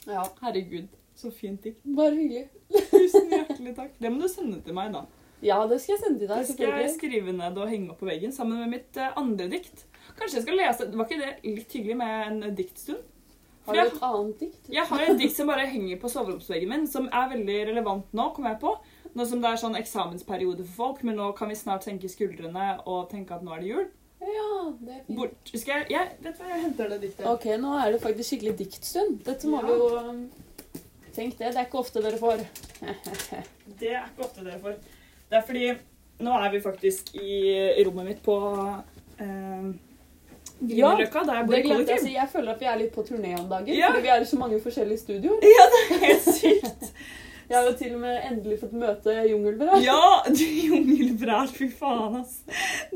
ja. 0.08 0.24
Herregud, 0.40 0.88
så 1.20 1.30
fint 1.36 1.60
dikt. 1.68 1.82
Bare 1.84 2.16
hyggelig. 2.16 2.46
Tusen 2.94 3.28
hjertelig 3.34 3.74
takk. 3.82 3.92
Det 4.00 4.12
må 4.14 4.22
du 4.24 4.28
sende 4.32 4.62
til 4.64 4.74
meg, 4.78 4.94
da. 4.96 5.04
Ja, 5.44 5.60
det 5.68 5.80
skal 5.82 5.96
jeg 5.98 6.04
sende 6.06 6.22
til 6.22 6.30
deg. 6.30 6.46
Det 6.46 6.54
skal 6.56 6.76
jeg 6.80 6.94
skrive 6.96 7.32
ned 7.36 7.56
og 7.58 7.68
henge 7.68 7.92
opp 7.92 8.00
på 8.00 8.08
veggen 8.08 8.32
sammen 8.32 8.62
med 8.62 8.72
mitt 8.78 8.96
eh, 8.96 9.12
andre 9.18 9.50
dikt. 9.52 9.84
Kanskje 10.16 10.38
jeg 10.40 10.44
skal 10.46 10.58
lese 10.60 10.86
Var 10.92 11.08
ikke 11.08 11.18
det 11.20 11.32
litt 11.60 11.74
hyggelig 11.76 11.96
med 11.98 12.28
en 12.46 12.56
diktstund? 12.58 13.04
Har 13.66 13.74
du 13.78 13.80
et 13.82 14.02
annet 14.02 14.38
dikt? 14.42 14.68
Jeg 14.74 14.84
har 14.90 15.02
et 15.06 15.18
dikt 15.20 15.36
som 15.36 15.46
bare 15.52 15.66
henger 15.70 15.98
på 16.02 16.10
soveromsveggen 16.10 16.68
min, 16.72 16.86
som 16.90 17.06
er 17.14 17.28
veldig 17.30 17.58
relevant 17.70 18.12
nå, 18.16 18.28
kom 18.34 18.48
jeg 18.50 18.58
på. 18.62 18.72
Nå 19.14 19.26
som 19.28 19.42
det 19.44 19.50
er 19.52 19.60
sånn 19.60 19.76
eksamensperiode 19.78 20.64
for 20.66 20.74
folk, 20.78 21.02
men 21.06 21.18
nå 21.20 21.28
kan 21.38 21.50
vi 21.52 21.58
snart 21.60 21.84
senke 21.86 22.08
skuldrene 22.10 22.78
og 22.88 23.10
tenke 23.12 23.36
at 23.36 23.44
nå 23.46 23.52
er 23.54 23.60
det 23.62 23.68
jul. 23.70 23.84
Ja, 24.22 24.48
det 24.80 24.92
er 24.96 25.00
fint. 25.06 25.16
Bort, 25.18 25.50
skal 25.52 25.82
jeg, 25.82 25.86
jeg 25.90 26.10
Vet 26.22 26.38
hva, 26.40 26.48
jeg 26.52 26.62
henter 26.62 26.90
det 26.94 26.98
diktet. 27.02 27.26
Ok, 27.26 27.46
nå 27.62 27.72
er 27.82 27.92
det 27.94 28.02
faktisk 28.02 28.32
skikkelig 28.32 28.56
diktstund. 28.62 29.16
Dette 29.26 29.50
må 29.50 29.60
Ja. 29.60 29.66
vi 29.66 29.78
jo 29.78 29.88
um, 29.98 30.20
Tenk 31.12 31.34
det, 31.36 31.50
det 31.52 31.58
er 31.60 31.66
ikke 31.66 31.80
ofte 31.82 32.00
dere 32.00 32.16
får. 32.16 32.40
Det 33.82 33.90
er 33.92 34.06
ikke 34.08 34.24
ofte 34.24 34.44
dere 34.46 34.60
får. 34.62 34.76
Det 35.28 35.36
er 35.38 35.42
fordi 35.44 35.66
nå 36.24 36.36
er 36.38 36.52
vi 36.54 36.60
faktisk 36.64 37.10
i 37.18 37.82
rommet 37.84 38.06
mitt 38.06 38.22
på 38.24 38.36
eh, 39.20 39.66
Grünerløkka, 40.62 41.24
jeg 41.26 41.48
Det 41.50 41.62
glemte 41.64 41.90
jeg 41.90 42.00
å 42.00 42.04
si. 42.04 42.14
Jeg 42.14 42.30
føler 42.30 42.54
at 42.54 42.62
vi 42.62 42.68
er 42.70 42.78
litt 42.78 42.94
på 42.94 43.02
turné 43.06 43.32
om 43.38 43.48
dagen. 43.50 43.74
Ja. 43.74 43.90
Fordi 43.90 44.06
vi 44.06 44.12
er 44.14 44.22
i 44.22 44.28
så 44.30 44.38
mange 44.38 44.60
forskjellige 44.62 45.02
studioer. 45.02 45.42
Ja, 45.58 45.66
det 45.74 45.82
er 45.82 46.06
helt 46.06 46.28
sykt. 46.38 46.92
Jeg 47.52 47.58
har 47.58 47.66
jo 47.68 47.72
til 47.76 47.96
og 47.96 48.00
med 48.00 48.20
endelig 48.30 48.60
fått 48.62 48.76
møte 48.80 49.14
Jungelbra. 49.28 49.80
Ja, 49.84 50.22
Jungelbræl, 50.32 51.50
fy 51.52 51.66
faen, 51.68 52.22
ass. 52.22 52.38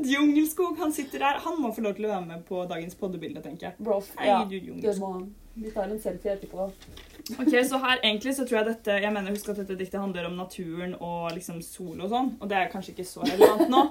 Jungelskog, 0.01 0.79
han 0.81 0.95
sitter 0.95 1.21
der. 1.25 1.41
Han 1.43 1.59
må 1.61 1.73
få 1.75 1.83
lov 1.85 1.97
til 1.99 2.07
å 2.07 2.15
være 2.15 2.25
med 2.25 2.45
på 2.47 2.63
dagens 2.69 2.97
poddebilde, 2.97 3.43
tenker 3.45 3.69
jeg. 3.69 3.77
Bro, 3.77 3.99
Hei, 4.17 4.31
ja, 4.31 4.39
du 4.47 4.55
det 4.55 4.63
Jungelskog. 4.71 5.27
Vi 5.57 5.71
tar 5.73 5.89
en 5.89 6.01
selfie 6.01 6.33
etterpå. 6.35 6.67
Ok, 7.41 7.53
så 7.67 7.79
her 7.81 7.99
egentlig 8.03 8.33
så 8.37 8.45
tror 8.47 8.59
jeg 8.61 8.67
dette 8.69 8.93
Jeg 9.01 9.11
mener 9.11 9.33
husk 9.35 9.49
at 9.51 9.57
dette 9.59 9.75
diktet 9.75 9.99
handler 9.99 10.29
om 10.29 10.37
naturen 10.39 10.93
og 10.95 11.33
liksom 11.35 11.59
sol 11.65 11.97
og 11.99 12.11
sånn. 12.11 12.29
Og 12.39 12.51
det 12.51 12.59
er 12.59 12.69
kanskje 12.71 12.93
ikke 12.93 13.07
så 13.09 13.25
relevant 13.25 13.71
nå, 13.73 13.81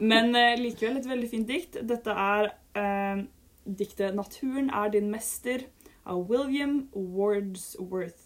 men 0.00 0.30
eh, 0.38 0.54
likevel 0.60 1.00
et 1.00 1.08
veldig 1.10 1.28
fint 1.30 1.50
dikt. 1.50 1.80
Dette 1.90 2.14
er 2.14 2.52
eh, 2.78 3.24
diktet 3.68 4.14
'Naturen 4.14 4.70
er 4.70 4.94
din 4.94 5.10
mester' 5.12 5.66
av 6.08 6.30
William 6.30 6.88
Wordsworth. 6.94 8.24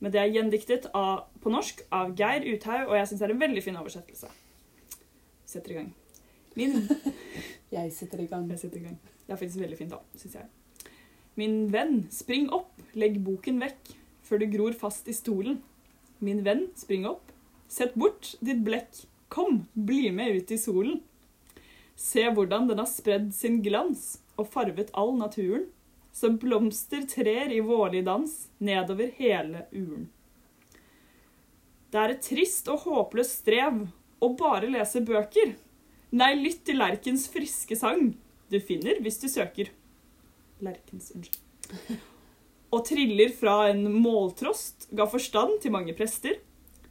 Men 0.00 0.12
det 0.12 0.20
er 0.20 0.32
gjendiktet 0.32 0.86
av, 0.96 1.26
på 1.42 1.52
norsk 1.52 1.82
av 1.92 2.14
Geir 2.16 2.46
Uthaug, 2.54 2.88
og 2.88 2.96
jeg 2.96 3.10
syns 3.10 3.20
det 3.20 3.26
er 3.26 3.34
en 3.34 3.42
veldig 3.42 3.64
fin 3.66 3.76
oversettelse. 3.76 4.30
Vi 5.42 5.52
setter 5.52 5.74
i 5.74 5.80
gang. 5.82 5.90
Min 6.56 6.88
Jeg 7.76 7.92
setter 7.92 8.24
i 8.24 8.26
gang. 8.26 8.48
jeg 8.50 8.58
setter 8.58 8.80
i 8.80 8.86
gang. 8.88 8.96
Det 9.26 9.34
er 9.34 9.36
faktisk 9.36 9.60
veldig 9.60 9.78
fint, 9.78 9.92
da, 9.92 10.00
syns 10.16 10.40
jeg. 10.40 10.48
Min 11.38 11.68
venn, 11.70 12.06
spring 12.10 12.48
opp, 12.54 12.80
legg 12.98 13.20
boken 13.24 13.60
vekk, 13.62 13.92
før 14.26 14.42
du 14.42 14.46
gror 14.50 14.74
fast 14.76 15.08
i 15.08 15.14
stolen. 15.14 15.60
Min 16.18 16.42
venn, 16.46 16.66
spring 16.76 17.06
opp, 17.08 17.30
sett 17.70 17.94
bort 17.94 18.34
ditt 18.44 18.64
blekk, 18.66 19.04
kom, 19.30 19.64
bli 19.74 20.10
med 20.14 20.40
ut 20.40 20.50
i 20.50 20.58
solen. 20.58 21.00
Se 21.96 22.26
hvordan 22.32 22.66
den 22.70 22.80
har 22.82 22.88
spredd 22.90 23.30
sin 23.36 23.60
glans 23.62 24.18
og 24.40 24.48
farvet 24.50 24.90
all 24.96 25.14
naturen, 25.18 25.68
som 26.12 26.38
blomster 26.42 27.04
trer 27.06 27.52
i 27.54 27.60
vårlig 27.62 28.02
dans 28.08 28.32
nedover 28.58 29.12
hele 29.18 29.66
uren. 29.70 30.08
Det 31.90 31.98
er 31.98 32.14
et 32.14 32.22
trist 32.22 32.68
og 32.70 32.86
håpløst 32.86 33.42
strev 33.42 33.84
å 34.22 34.30
bare 34.38 34.70
lese 34.70 35.02
bøker. 35.06 35.54
Nei, 36.10 36.32
lytt 36.38 36.64
til 36.66 36.78
Lerkens 36.78 37.28
friske 37.30 37.78
sang. 37.78 38.12
Du 38.50 38.58
finner 38.62 38.98
hvis 39.02 39.20
du 39.22 39.28
søker. 39.30 39.70
Lerkens, 40.64 41.10
unnskyld. 41.14 42.00
Og 42.70 42.84
triller 42.86 43.32
fra 43.34 43.64
en 43.70 43.86
måltrost 43.90 44.88
ga 44.94 45.06
forstand 45.10 45.58
til 45.62 45.74
mange 45.74 45.94
prester. 45.98 46.36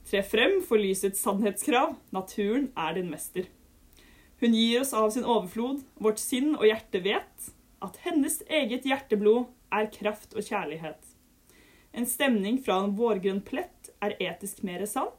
Tre 0.09 0.23
frem 0.25 0.57
for 0.65 0.81
lysets 0.81 1.21
sannhetskrav. 1.23 1.93
Naturen 2.15 2.67
er 2.75 2.97
din 2.97 3.11
mester. 3.11 3.47
Hun 4.39 4.55
gir 4.55 4.81
oss 4.81 4.91
av 4.95 5.11
sin 5.15 5.27
overflod. 5.27 5.85
Vårt 5.99 6.19
sinn 6.19 6.53
og 6.57 6.65
hjerte 6.67 7.03
vet 7.05 7.49
at 7.83 8.01
hennes 8.03 8.41
eget 8.49 8.87
hjerteblod 8.87 9.47
er 9.71 9.87
kraft 9.93 10.35
og 10.35 10.43
kjærlighet. 10.43 10.99
En 11.95 12.07
stemning 12.07 12.59
fra 12.63 12.81
en 12.83 12.93
vårgrønn 12.97 13.41
plett 13.45 13.89
er 14.03 14.17
etisk 14.19 14.61
mer 14.67 14.83
sann, 14.89 15.09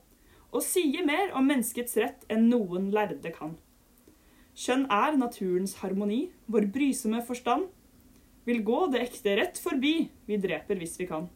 og 0.50 0.64
sier 0.66 1.04
mer 1.06 1.32
om 1.38 1.46
menneskets 1.46 1.96
rett 2.00 2.24
enn 2.30 2.48
noen 2.50 2.90
lærde 2.94 3.32
kan. 3.34 3.56
Skjønn 4.58 4.86
er 4.92 5.16
naturens 5.16 5.76
harmoni, 5.80 6.28
vår 6.50 6.66
brysomme 6.74 7.22
forstand 7.26 7.68
vil 8.46 8.62
gå 8.64 8.86
det 8.92 9.02
ekte 9.04 9.36
rett 9.36 9.58
forbi, 9.60 10.08
vi 10.26 10.36
dreper 10.40 10.78
hvis 10.80 10.98
vi 11.00 11.06
kan. 11.06 11.28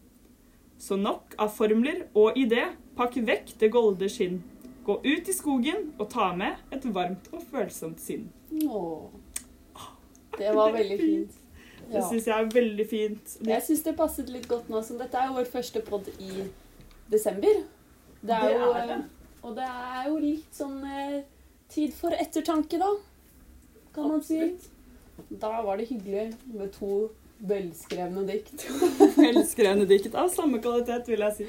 Så 0.79 0.97
nok 0.99 1.35
av 1.39 1.53
formler 1.55 2.07
og 2.19 2.37
idé, 2.41 2.65
pakk 2.99 3.17
vekk 3.27 3.55
det 3.61 3.71
golde 3.73 4.09
skinn. 4.11 4.41
Gå 4.85 4.99
ut 5.05 5.29
i 5.29 5.33
skogen 5.33 5.93
og 5.99 6.11
ta 6.13 6.33
med 6.37 6.57
et 6.75 6.85
varmt 6.93 7.29
og 7.33 7.45
følsomt 7.53 8.01
sinn. 8.03 8.27
Åh. 8.69 9.07
Det 10.39 10.51
var 10.55 10.73
veldig 10.75 10.99
fint. 10.99 11.41
Det 11.85 11.95
Ja. 12.01 12.09
syns 12.09 12.25
jeg 12.27 12.35
er 12.41 12.49
veldig 12.51 12.87
fint. 12.89 13.37
Jeg 13.45 13.63
syns 13.63 13.83
det 13.85 13.97
passet 13.97 14.29
litt 14.33 14.49
godt 14.49 14.69
nå 14.69 14.83
som 14.85 14.99
dette 14.99 15.15
er 15.15 15.27
jo 15.29 15.35
vår 15.35 15.45
første 15.53 15.81
pod 15.85 16.09
i 16.19 16.49
desember. 17.11 17.63
Det 18.25 18.31
er 18.35 18.49
Det 18.49 18.55
jo, 18.61 18.73
er 18.73 18.87
det. 18.87 19.05
Og 19.45 19.55
det 19.57 19.65
er 19.69 20.09
jo 20.09 20.19
litt 20.19 20.53
sånn 20.57 20.83
eh, 20.85 21.23
tid 21.69 21.93
for 21.93 22.11
ettertanke, 22.11 22.79
da. 22.79 22.89
Kan 23.95 24.09
man 24.09 24.23
si. 24.23 24.39
Da 25.41 25.63
var 25.63 25.77
det 25.79 25.87
hyggelig 25.91 26.35
med 26.53 26.73
to 26.75 27.09
velskrevne 27.45 28.23
dikt. 28.29 28.65
Velskrevne 29.19 29.87
dikt 29.89 30.15
av 30.17 30.29
samme 30.33 30.59
kvalitet, 30.63 31.09
vil 31.11 31.21
jeg 31.27 31.35
si. 31.39 31.45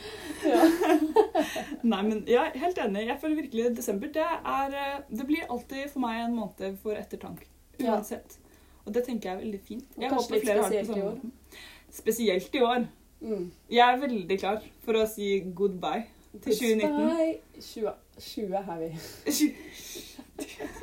Ja. 0.47 0.61
Nei, 1.91 2.01
men 2.07 2.17
jeg 2.27 2.41
er 2.41 2.59
helt 2.65 2.77
enig. 2.83 3.01
Jeg 3.09 3.19
føler 3.21 3.35
virkelig 3.43 3.77
desember 3.77 4.07
det 4.15 4.25
er 4.25 4.69
eh, 4.81 4.97
Det 5.09 5.25
blir 5.29 5.43
alltid 5.49 5.83
for 5.93 5.99
meg 6.03 6.13
en 6.25 6.35
måned 6.39 6.71
for 6.83 6.93
ettertanke. 6.99 7.45
Ja. 7.77 7.85
Uansett. 7.95 8.29
Og 8.85 8.89
det 8.93 9.01
tenker 9.07 9.25
jeg 9.29 9.35
er 9.37 9.41
veldig 9.43 9.61
fint. 9.65 9.89
Jeg 9.97 10.09
håper 10.13 10.39
flere 10.43 10.61
har 10.61 10.69
det 10.73 10.79
på 10.81 10.81
spesielt 10.81 10.81
i 10.81 10.83
samme 10.91 11.05
år. 11.05 11.15
måten. 11.15 11.31
Spesielt 11.95 12.55
i 12.55 12.57
år. 12.65 12.81
Mm. 13.21 13.51
Jeg 13.71 13.93
er 13.93 13.97
veldig 14.01 14.39
klar 14.39 14.61
for 14.85 14.93
å 14.99 15.05
si 15.09 15.43
goodbye 15.55 16.03
til 16.43 16.51
2019. 16.51 16.91
Goodbye. 16.91 17.35
20, 17.61 17.91
20 18.19 18.55
er 18.61 18.77
vi. 18.83 18.89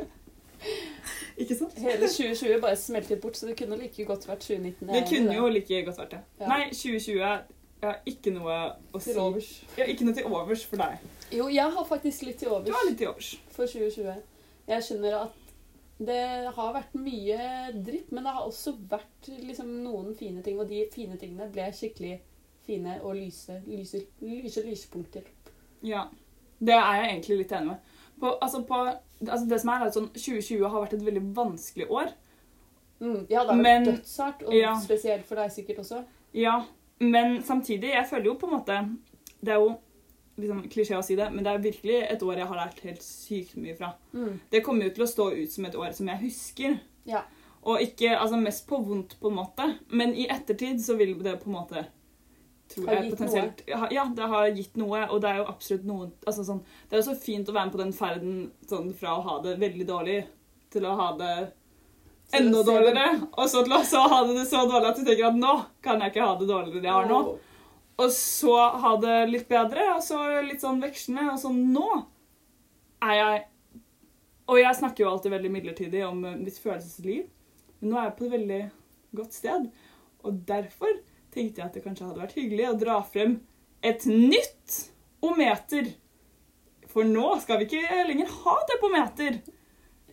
Ikke 1.36 1.56
sant? 1.56 1.74
Hele 1.78 2.08
2020 2.08 2.60
bare 2.60 2.76
smeltet 2.76 3.20
bort, 3.20 3.36
så 3.36 3.46
det 3.48 3.56
kunne 3.58 3.78
like 3.80 4.04
godt 4.04 4.26
vært 4.28 4.44
2019. 4.46 4.88
Det 4.88 5.02
kunne 5.08 5.34
jo 5.36 5.48
like 5.48 5.82
godt 5.86 5.98
vært 5.98 6.10
det. 6.16 6.22
Ja. 6.40 6.48
Nei, 6.48 6.62
2020 6.70 7.18
Jeg 7.82 7.88
har 7.90 8.00
ikke 8.06 8.30
noe 8.30 8.56
å 8.94 9.00
si. 9.02 9.10
Til 9.10 9.20
overs. 9.20 9.48
Jeg 9.76 9.84
har 9.84 9.92
ikke 9.94 10.04
noe 10.06 10.14
til 10.14 10.26
overs 10.30 10.64
for 10.70 10.82
deg. 10.84 11.06
Jo, 11.34 11.48
jeg 11.50 11.76
har 11.76 11.86
faktisk 11.88 12.22
litt 12.28 12.38
til 12.38 12.48
Du 12.48 12.54
overs 12.54 12.76
har 12.76 12.88
litt 12.88 12.98
til 13.00 13.08
overs. 13.10 13.30
for 13.50 13.66
2020. 13.66 14.20
Jeg 14.68 14.84
skjønner 14.86 15.16
at 15.24 15.38
det 16.02 16.20
har 16.56 16.74
vært 16.74 16.94
mye 16.98 17.38
dritt, 17.84 18.12
men 18.12 18.24
det 18.24 18.34
har 18.34 18.46
også 18.46 18.74
vært 18.90 19.28
liksom 19.42 19.70
noen 19.82 20.14
fine 20.18 20.42
ting, 20.42 20.58
og 20.60 20.68
de 20.70 20.84
fine 20.94 21.18
tingene 21.18 21.48
ble 21.52 21.68
skikkelig 21.74 22.20
fine 22.66 23.00
og 23.02 23.16
lyse, 23.18 23.58
lyse, 23.66 24.04
lyse 24.22 24.62
lyspunkter. 24.66 25.26
Ja. 25.82 26.06
Det 26.62 26.74
er 26.74 27.00
jeg 27.00 27.08
egentlig 27.10 27.38
litt 27.42 27.52
enig 27.58 27.72
med. 27.72 27.91
På, 28.22 28.36
altså 28.38 28.60
på, 28.62 28.80
altså 29.26 29.46
det 29.50 29.58
som 29.58 29.72
er, 29.72 29.84
er 29.84 29.94
sånn 29.94 30.10
2020 30.14 30.60
har 30.62 30.84
vært 30.84 30.92
et 30.94 31.06
veldig 31.06 31.22
vanskelig 31.34 31.88
år. 31.90 32.12
Mm, 33.02 33.24
ja, 33.26 33.42
det 33.42 33.48
har 33.48 33.58
vært 33.58 33.88
dødshardt, 33.88 34.44
og 34.46 34.54
ja. 34.54 34.74
spesielt 34.78 35.26
for 35.26 35.42
deg 35.42 35.50
sikkert 35.50 35.80
også. 35.82 36.04
Ja, 36.38 36.60
men 37.02 37.40
samtidig, 37.42 37.90
jeg 37.96 38.06
føler 38.06 38.30
jo 38.30 38.36
på 38.38 38.46
en 38.46 38.54
måte 38.54 38.76
Det 39.42 39.50
er 39.50 39.58
jo 39.58 39.72
liksom 40.38 40.60
klisjé 40.70 40.94
å 40.96 41.02
si 41.04 41.16
det, 41.18 41.26
men 41.34 41.42
det 41.44 41.50
er 41.50 41.64
virkelig 41.64 41.96
et 42.06 42.22
år 42.22 42.38
jeg 42.38 42.48
har 42.52 42.60
lært 42.60 42.84
helt 42.86 43.02
sykt 43.04 43.56
mye 43.58 43.74
fra. 43.76 43.90
Mm. 44.14 44.36
Det 44.54 44.62
kommer 44.64 44.86
jo 44.86 44.94
til 44.94 45.04
å 45.04 45.10
stå 45.10 45.26
ut 45.34 45.52
som 45.52 45.66
et 45.66 45.78
år 45.82 45.90
som 45.96 46.08
jeg 46.12 46.22
husker. 46.22 46.78
Ja. 47.10 47.24
Og 47.66 47.82
ikke 47.82 48.14
altså 48.14 48.38
mest 48.40 48.64
på 48.70 48.78
vondt, 48.86 49.18
på 49.20 49.30
en 49.30 49.38
måte, 49.40 49.66
men 49.90 50.14
i 50.14 50.28
ettertid 50.30 50.80
så 50.82 50.96
vil 50.98 51.18
det 51.22 51.36
på 51.42 51.50
en 51.50 51.58
måte 51.58 51.84
tror 52.72 52.88
Har 52.88 52.98
jeg 52.98 53.14
potensielt 53.14 53.64
noe. 53.68 53.88
Ja, 53.94 54.04
det 54.16 54.28
har 54.34 54.52
gitt 54.56 54.76
noe, 54.80 55.06
og 55.08 55.22
det 55.22 55.30
er 55.30 55.40
jo 55.40 55.48
absolutt 55.52 55.88
noe 55.88 56.10
altså 56.26 56.44
sånn, 56.46 56.62
Det 56.88 56.96
er 56.96 57.02
jo 57.02 57.08
så 57.10 57.16
fint 57.22 57.48
å 57.48 57.56
være 57.56 57.68
med 57.68 57.76
på 57.76 57.82
den 57.82 57.96
ferden 57.96 58.38
sånn, 58.70 58.92
fra 58.98 59.16
å 59.18 59.24
ha 59.26 59.38
det 59.44 59.58
veldig 59.62 59.88
dårlig 59.88 60.18
til 60.72 60.88
å 60.88 60.96
ha 60.98 61.08
det 61.20 61.34
enda 62.32 62.62
dårligere, 62.64 63.06
og 63.36 63.48
så 63.50 63.60
til 63.64 63.74
å 63.76 63.82
så 63.84 64.02
ha 64.08 64.22
det 64.24 64.46
så 64.48 64.62
dårlig 64.64 64.88
at 64.88 65.00
du 65.00 65.04
tenker 65.04 65.28
at 65.28 65.36
nå 65.36 65.56
kan 65.84 66.00
jeg 66.00 66.14
ikke 66.14 66.24
ha 66.24 66.36
det 66.40 66.48
dårligere 66.48 66.88
jeg 66.88 66.96
har 66.96 67.10
nå. 67.10 67.22
Og 68.00 68.10
så 68.14 68.56
ha 68.82 68.92
det 69.02 69.16
litt 69.28 69.48
bedre, 69.50 69.84
og 69.94 70.02
så 70.04 70.18
litt 70.46 70.62
sånn 70.64 70.80
vekslende. 70.82 71.34
Og 71.34 71.40
så 71.42 71.52
nå 71.52 71.88
er 73.04 73.16
jeg 73.18 73.48
Og 74.50 74.58
jeg 74.58 74.74
snakker 74.74 75.04
jo 75.04 75.10
alltid 75.12 75.32
veldig 75.32 75.50
midlertidig 75.54 76.00
om 76.04 76.18
mitt 76.20 76.56
følelsesliv, 76.60 77.28
men 77.78 77.92
nå 77.92 77.98
er 77.98 78.08
jeg 78.08 78.14
på 78.18 78.24
et 78.26 78.32
veldig 78.32 78.62
godt 79.16 79.36
sted. 79.36 79.68
Og 80.26 80.40
derfor 80.48 80.98
tenkte 81.32 81.62
jeg 81.62 81.68
at 81.68 81.76
det 81.76 81.84
kanskje 81.84 82.08
hadde 82.08 82.22
vært 82.22 82.38
hyggelig 82.38 82.68
å 82.68 82.78
dra 82.80 83.00
frem 83.08 83.40
et 83.82 84.06
nytt 84.06 84.78
ometer. 85.24 85.90
For 86.92 87.08
nå 87.08 87.26
skal 87.42 87.60
vi 87.60 87.68
ikke 87.70 88.06
lenger 88.08 88.32
ha 88.42 88.56
depometer. 88.68 89.40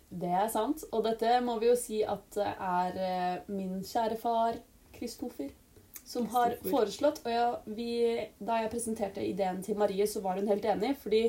Det 0.09 0.33
er 0.43 0.49
sant. 0.51 0.85
Og 0.95 1.03
dette 1.05 1.37
må 1.45 1.59
vi 1.61 1.69
jo 1.69 1.77
si 1.77 2.01
at 2.07 2.25
det 2.37 2.49
er 2.49 2.99
eh, 3.05 3.49
min 3.51 3.81
kjære 3.85 4.17
far 4.21 4.57
Kristoffer 4.95 5.51
som 6.09 6.25
har 6.33 6.55
foreslått. 6.65 7.21
Og 7.25 7.33
ja, 7.33 7.49
vi, 7.69 7.91
da 8.41 8.63
jeg 8.63 8.71
presenterte 8.73 9.25
ideen 9.25 9.61
til 9.65 9.77
Marie, 9.77 10.07
så 10.09 10.23
var 10.23 10.39
hun 10.39 10.49
helt 10.49 10.65
enig. 10.65 10.95
Fordi 11.03 11.27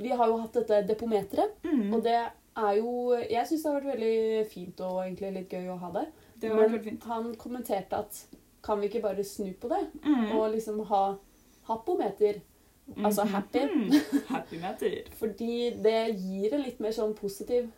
vi 0.00 0.10
har 0.10 0.30
jo 0.30 0.40
hatt 0.42 0.56
dette 0.58 0.80
depometeret. 0.88 1.54
Mm. 1.62 1.92
Og 1.94 2.02
det 2.02 2.18
er 2.54 2.76
jo 2.78 2.90
Jeg 3.18 3.46
syns 3.48 3.62
det 3.62 3.70
har 3.70 3.80
vært 3.80 3.92
veldig 3.96 4.46
fint 4.50 4.80
og 4.86 5.00
egentlig 5.04 5.30
litt 5.36 5.54
gøy 5.54 5.70
å 5.74 5.78
ha 5.82 5.92
det. 6.00 6.04
Det 6.42 6.50
Men 6.54 6.76
fint. 6.82 7.06
han 7.10 7.32
kommenterte 7.38 8.02
at 8.02 8.24
kan 8.64 8.80
vi 8.80 8.88
ikke 8.88 9.02
bare 9.04 9.24
snu 9.24 9.52
på 9.60 9.68
det? 9.72 9.82
Mm. 10.04 10.26
Og 10.38 10.50
liksom 10.54 10.80
ha 10.90 11.04
happometer. 11.68 12.40
Altså 13.00 13.24
happy. 13.24 13.62
Mm. 13.64 13.90
Happy-meter. 14.28 14.98
Fordi 15.20 15.70
det 15.84 15.98
gir 16.20 16.52
en 16.56 16.64
litt 16.66 16.80
mer 16.84 16.92
sånn 16.96 17.14
positiv 17.16 17.70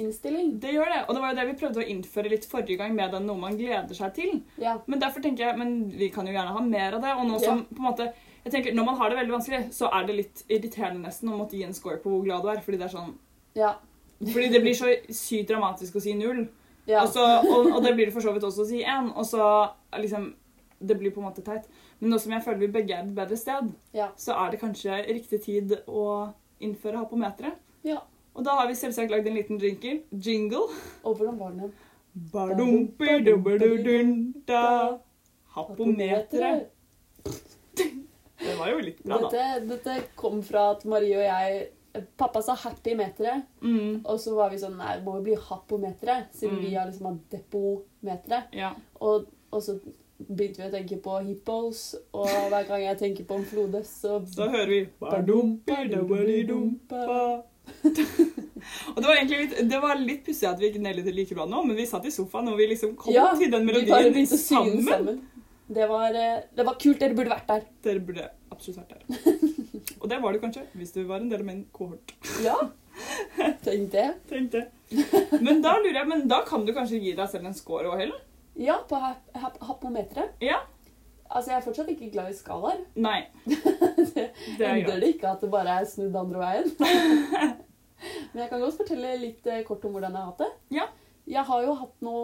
innstilling. 0.00 0.54
Det 0.58 0.72
gjør 0.74 0.88
det, 0.90 1.00
og 1.08 1.14
det 1.14 1.20
var 1.22 1.32
jo 1.32 1.36
det 1.38 1.46
vi 1.50 1.56
prøvde 1.60 1.82
å 1.82 1.88
innføre 1.92 2.30
litt 2.32 2.46
forrige 2.50 2.80
gang 2.80 2.94
med 2.96 3.12
den 3.14 3.28
noe 3.28 3.38
man 3.38 3.58
gleder 3.58 3.94
seg 3.94 4.14
til. 4.16 4.40
Ja. 4.58 4.78
Men 4.90 5.02
derfor 5.02 5.22
tenker 5.22 5.46
jeg, 5.50 5.58
men 5.60 5.74
vi 5.94 6.08
kan 6.14 6.26
jo 6.26 6.34
gjerne 6.34 6.54
ha 6.56 6.62
mer 6.66 6.96
av 6.96 7.04
det. 7.04 7.12
Og 7.20 7.28
nå 7.28 7.36
Ja. 7.38 7.44
som 7.44 7.64
på 7.68 7.78
en 7.78 7.88
måte, 7.90 8.08
jeg 8.44 8.52
tenker, 8.52 8.74
Når 8.74 8.84
man 8.84 8.96
har 8.96 9.08
det 9.10 9.18
veldig 9.18 9.32
vanskelig, 9.38 9.62
så 9.72 9.88
er 9.92 10.06
det 10.06 10.16
litt 10.16 10.42
irriterende 10.48 11.06
nesten 11.06 11.28
å 11.30 11.38
måtte 11.38 11.56
gi 11.56 11.62
en 11.64 11.72
score 11.76 11.96
på 12.02 12.10
hvor 12.10 12.24
glad 12.24 12.42
du 12.42 12.48
er. 12.50 12.60
Fordi 12.60 12.78
det 12.78 12.88
er 12.90 12.96
sånn, 12.96 13.14
Ja. 13.54 13.74
fordi 14.20 14.50
det 14.52 14.62
blir 14.62 14.74
så 14.74 14.90
sykt 15.08 15.48
dramatisk 15.48 15.94
å 15.96 16.02
si 16.02 16.12
null. 16.14 16.48
Ja. 16.86 17.02
Og, 17.02 17.08
så, 17.08 17.24
og, 17.42 17.68
og 17.76 17.82
det 17.84 17.94
blir 17.96 18.06
det 18.06 18.12
for 18.14 18.20
så 18.24 18.32
vidt 18.34 18.44
også 18.44 18.64
å 18.64 18.68
si 18.68 18.82
én. 18.84 19.10
Og 19.16 19.24
så 19.26 19.44
liksom 20.00 20.34
Det 20.84 20.98
blir 20.98 21.10
på 21.14 21.20
en 21.22 21.28
måte 21.30 21.40
teit. 21.46 21.64
Men 22.00 22.10
nå 22.12 22.18
som 22.20 22.32
jeg 22.34 22.42
føler 22.44 22.58
vi 22.66 22.66
begge 22.74 22.92
er 22.96 23.04
et 23.06 23.14
bedre 23.16 23.36
sted, 23.40 23.70
Ja. 23.94 24.08
så 24.16 24.34
er 24.36 24.50
det 24.50 24.60
kanskje 24.60 24.98
riktig 25.06 25.38
tid 25.46 25.72
å 25.88 26.32
innføre 26.60 26.98
hapometeret. 27.00 27.54
ja. 27.84 28.00
Og 28.34 28.42
da 28.42 28.50
har 28.58 28.66
vi 28.66 28.74
selvsagt 28.74 29.12
lagd 29.12 29.28
en 29.30 29.36
liten 29.38 29.58
jingle. 29.62 30.00
jingle. 30.10 30.66
Og 31.04 31.16
hvordan 31.16 31.38
var 31.38 31.50
den. 31.54 31.72
Hapometeret. 35.54 36.70
Det 38.44 38.56
var 38.58 38.68
jo 38.72 38.78
litt 38.82 38.98
bra, 39.04 39.18
da. 39.22 39.28
Dette, 39.30 39.66
dette 39.70 39.94
kom 40.18 40.42
fra 40.44 40.72
at 40.74 40.82
Marie 40.84 41.14
og 41.16 41.22
jeg 41.24 41.68
Pappa 42.16 42.42
sa 42.42 42.54
'happy 42.56 42.94
meteret', 42.96 43.42
Mm, 43.62 44.00
og 44.04 44.18
så 44.18 44.34
var 44.34 44.50
vi 44.50 44.56
sånn 44.58 44.76
Nei, 44.76 45.00
må 45.00 45.14
jo 45.16 45.22
bli 45.22 45.34
happometeret, 45.36 46.26
siden 46.34 46.56
Mm. 46.58 46.64
vi 46.64 46.74
har 46.74 46.86
liksom 46.86 47.06
hatt 47.06 47.30
depometeret. 47.30 48.44
ja. 48.52 48.74
Og, 49.00 49.26
og 49.52 49.62
så 49.62 49.78
begynte 50.18 50.56
vi 50.58 50.68
å 50.68 50.72
tenke 50.72 50.96
på 51.02 51.18
hippos, 51.26 51.94
og 52.12 52.28
hver 52.50 52.64
gang 52.66 52.80
jeg 52.82 52.98
tenker 52.98 53.24
på 53.24 53.34
en 53.36 53.44
flode, 53.44 53.84
så 53.84 54.20
Så 54.26 54.48
hører 54.50 54.66
vi 54.68 54.88
Badumpidubbedudumpa. 55.00 57.42
Og 57.84 58.96
det 58.96 59.06
var 59.06 59.14
egentlig 59.16 59.38
litt, 59.40 59.68
det 59.68 59.80
var 59.82 59.94
litt 59.96 60.24
pussig 60.26 60.48
at 60.48 60.58
vi 60.60 60.66
ikke 60.70 60.80
nailet 60.84 61.04
det 61.04 61.14
like 61.14 61.34
bra 61.34 61.46
nå, 61.46 61.62
men 61.66 61.76
vi 61.76 61.86
satt 61.86 62.04
i 62.06 62.10
sofaen 62.10 62.48
og 62.48 62.56
vi 62.58 62.66
liksom 62.70 62.94
kom 62.96 63.12
Ja, 63.14 63.34
til 63.34 63.50
den 63.50 63.64
melodien 63.66 64.12
den 64.14 64.26
sammen. 64.26 64.82
sammen. 64.84 65.20
Det 65.70 65.88
var, 65.88 66.14
eh, 66.14 66.40
det 66.54 66.64
var 66.66 66.74
kult. 66.74 66.98
Dere 67.00 67.14
burde 67.14 67.30
vært 67.30 67.46
der. 67.48 67.60
Dere 67.82 68.00
burde 68.00 68.28
absolutt 68.52 68.78
vært 68.78 68.88
der. 68.88 68.98
Og 70.04 70.10
det 70.12 70.18
var 70.20 70.34
du 70.36 70.40
kanskje, 70.42 70.66
hvis 70.76 70.92
du 70.92 71.00
var 71.08 71.22
en 71.22 71.30
del 71.32 71.40
av 71.40 71.46
min 71.48 71.62
kohort. 71.72 72.12
Ja. 72.44 72.58
Tenk 73.64 73.88
det. 73.94 74.04
Tenk 74.28 74.50
det. 74.52 74.66
Men 75.40 75.62
da 75.64 75.78
lurer 75.80 75.96
jeg, 76.02 76.08
men 76.10 76.26
da 76.28 76.42
kan 76.46 76.66
du 76.68 76.74
kanskje 76.76 77.00
gi 77.00 77.14
deg 77.16 77.30
selv 77.32 77.48
en 77.48 77.56
score 77.56 77.88
òg, 77.88 77.96
heller? 78.02 78.20
Ja, 78.60 78.76
på 78.86 79.00
hap 79.00 79.32
hap 79.40 79.56
hapometeret. 79.64 80.36
Ja. 80.44 80.60
Altså, 81.32 81.50
jeg 81.54 81.56
er 81.56 81.64
fortsatt 81.64 81.88
ikke 81.94 82.10
glad 82.12 82.28
i 82.30 82.36
skalaer. 82.36 82.84
Nei. 83.00 83.24
det 83.48 84.28
Det 84.58 84.60
er 84.60 84.76
endrer 84.76 85.00
det 85.02 85.14
ikke 85.16 85.32
at 85.32 85.40
det 85.42 85.50
bare 85.50 85.78
er 85.80 85.88
snudd 85.88 86.14
andre 86.20 86.44
veien. 86.44 86.68
Men 88.34 88.42
jeg 88.44 88.50
kan 88.52 88.60
godt 88.60 88.76
fortelle 88.82 89.14
litt 89.22 89.46
eh, 89.48 89.64
kort 89.66 89.84
om 89.88 89.96
hvordan 89.96 90.12
jeg 90.14 90.20
har 90.20 90.30
hatt 90.34 90.44
det. 90.44 90.50
Ja. 90.76 90.86
Jeg 91.32 91.48
har 91.48 91.64
jo 91.64 91.74
hatt 91.80 91.96
nå 92.04 92.16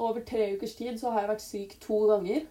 over 0.00 0.22
tre 0.28 0.50
ukers 0.54 0.76
tid 0.76 1.00
så 1.00 1.10
har 1.14 1.24
jeg 1.24 1.32
vært 1.32 1.44
syk 1.48 1.74
to 1.82 2.02
ganger. 2.12 2.44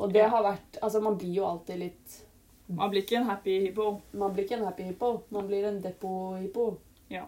Og 0.00 0.12
det 0.12 0.24
Ja. 0.24 0.30
har 0.32 0.42
vært 0.44 0.80
Altså, 0.82 1.00
man 1.04 1.16
blir 1.20 1.36
jo 1.38 1.44
alltid 1.48 1.78
litt 1.84 2.22
Man 2.66 2.90
blir 2.90 3.04
ikke 3.04 3.20
en 3.20 3.28
happy 3.30 3.60
hippo. 3.68 3.88
Man 4.12 4.34
blir 4.34 4.46
ikke 4.46 4.58
en 4.58 4.66
happy 4.66 4.88
hippo, 4.88 5.12
man 5.34 5.46
blir 5.46 5.68
en 5.68 5.80
depo-hippo. 5.82 6.66
Ja. 7.12 7.26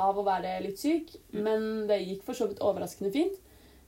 Av 0.00 0.16
å 0.16 0.24
være 0.24 0.54
litt 0.64 0.80
syk. 0.80 1.12
Mm. 1.34 1.40
Men 1.44 1.66
det 1.90 2.00
gikk 2.04 2.24
for 2.28 2.38
så 2.38 2.48
vidt 2.48 2.62
overraskende 2.64 3.12
fint. 3.12 3.36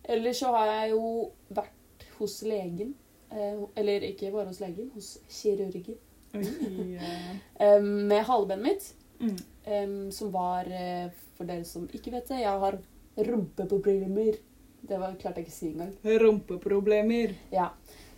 Ellers 0.02 0.42
så 0.42 0.50
har 0.56 0.68
jeg 0.72 0.92
jo 0.92 1.30
vært 1.54 2.06
hos 2.18 2.40
legen. 2.44 2.92
Eh, 3.32 3.62
eller 3.80 4.04
ikke 4.10 4.32
bare 4.34 4.50
hos 4.50 4.60
legen, 4.60 4.90
hos 4.96 5.14
kirurgen. 5.32 5.96
Oi, 6.32 6.44
med 8.10 8.22
halebenet 8.28 8.64
mitt. 8.66 8.94
mm. 9.22 10.10
som 10.10 10.32
var, 10.34 10.66
eh, 10.66 11.10
for 11.36 11.46
dere 11.46 11.64
som 11.64 11.84
ikke 11.94 12.10
vet 12.10 12.28
det, 12.32 12.40
jeg 12.42 12.62
har 12.64 12.78
rumpeproblemer. 13.16 14.40
Det 14.82 14.98
var, 14.98 15.14
klarte 15.20 15.40
jeg 15.40 15.46
ikke 15.46 15.54
si 15.54 15.68
engang. 15.70 15.92
Rumpeproblemer. 16.02 17.36
Ja. 17.54 17.68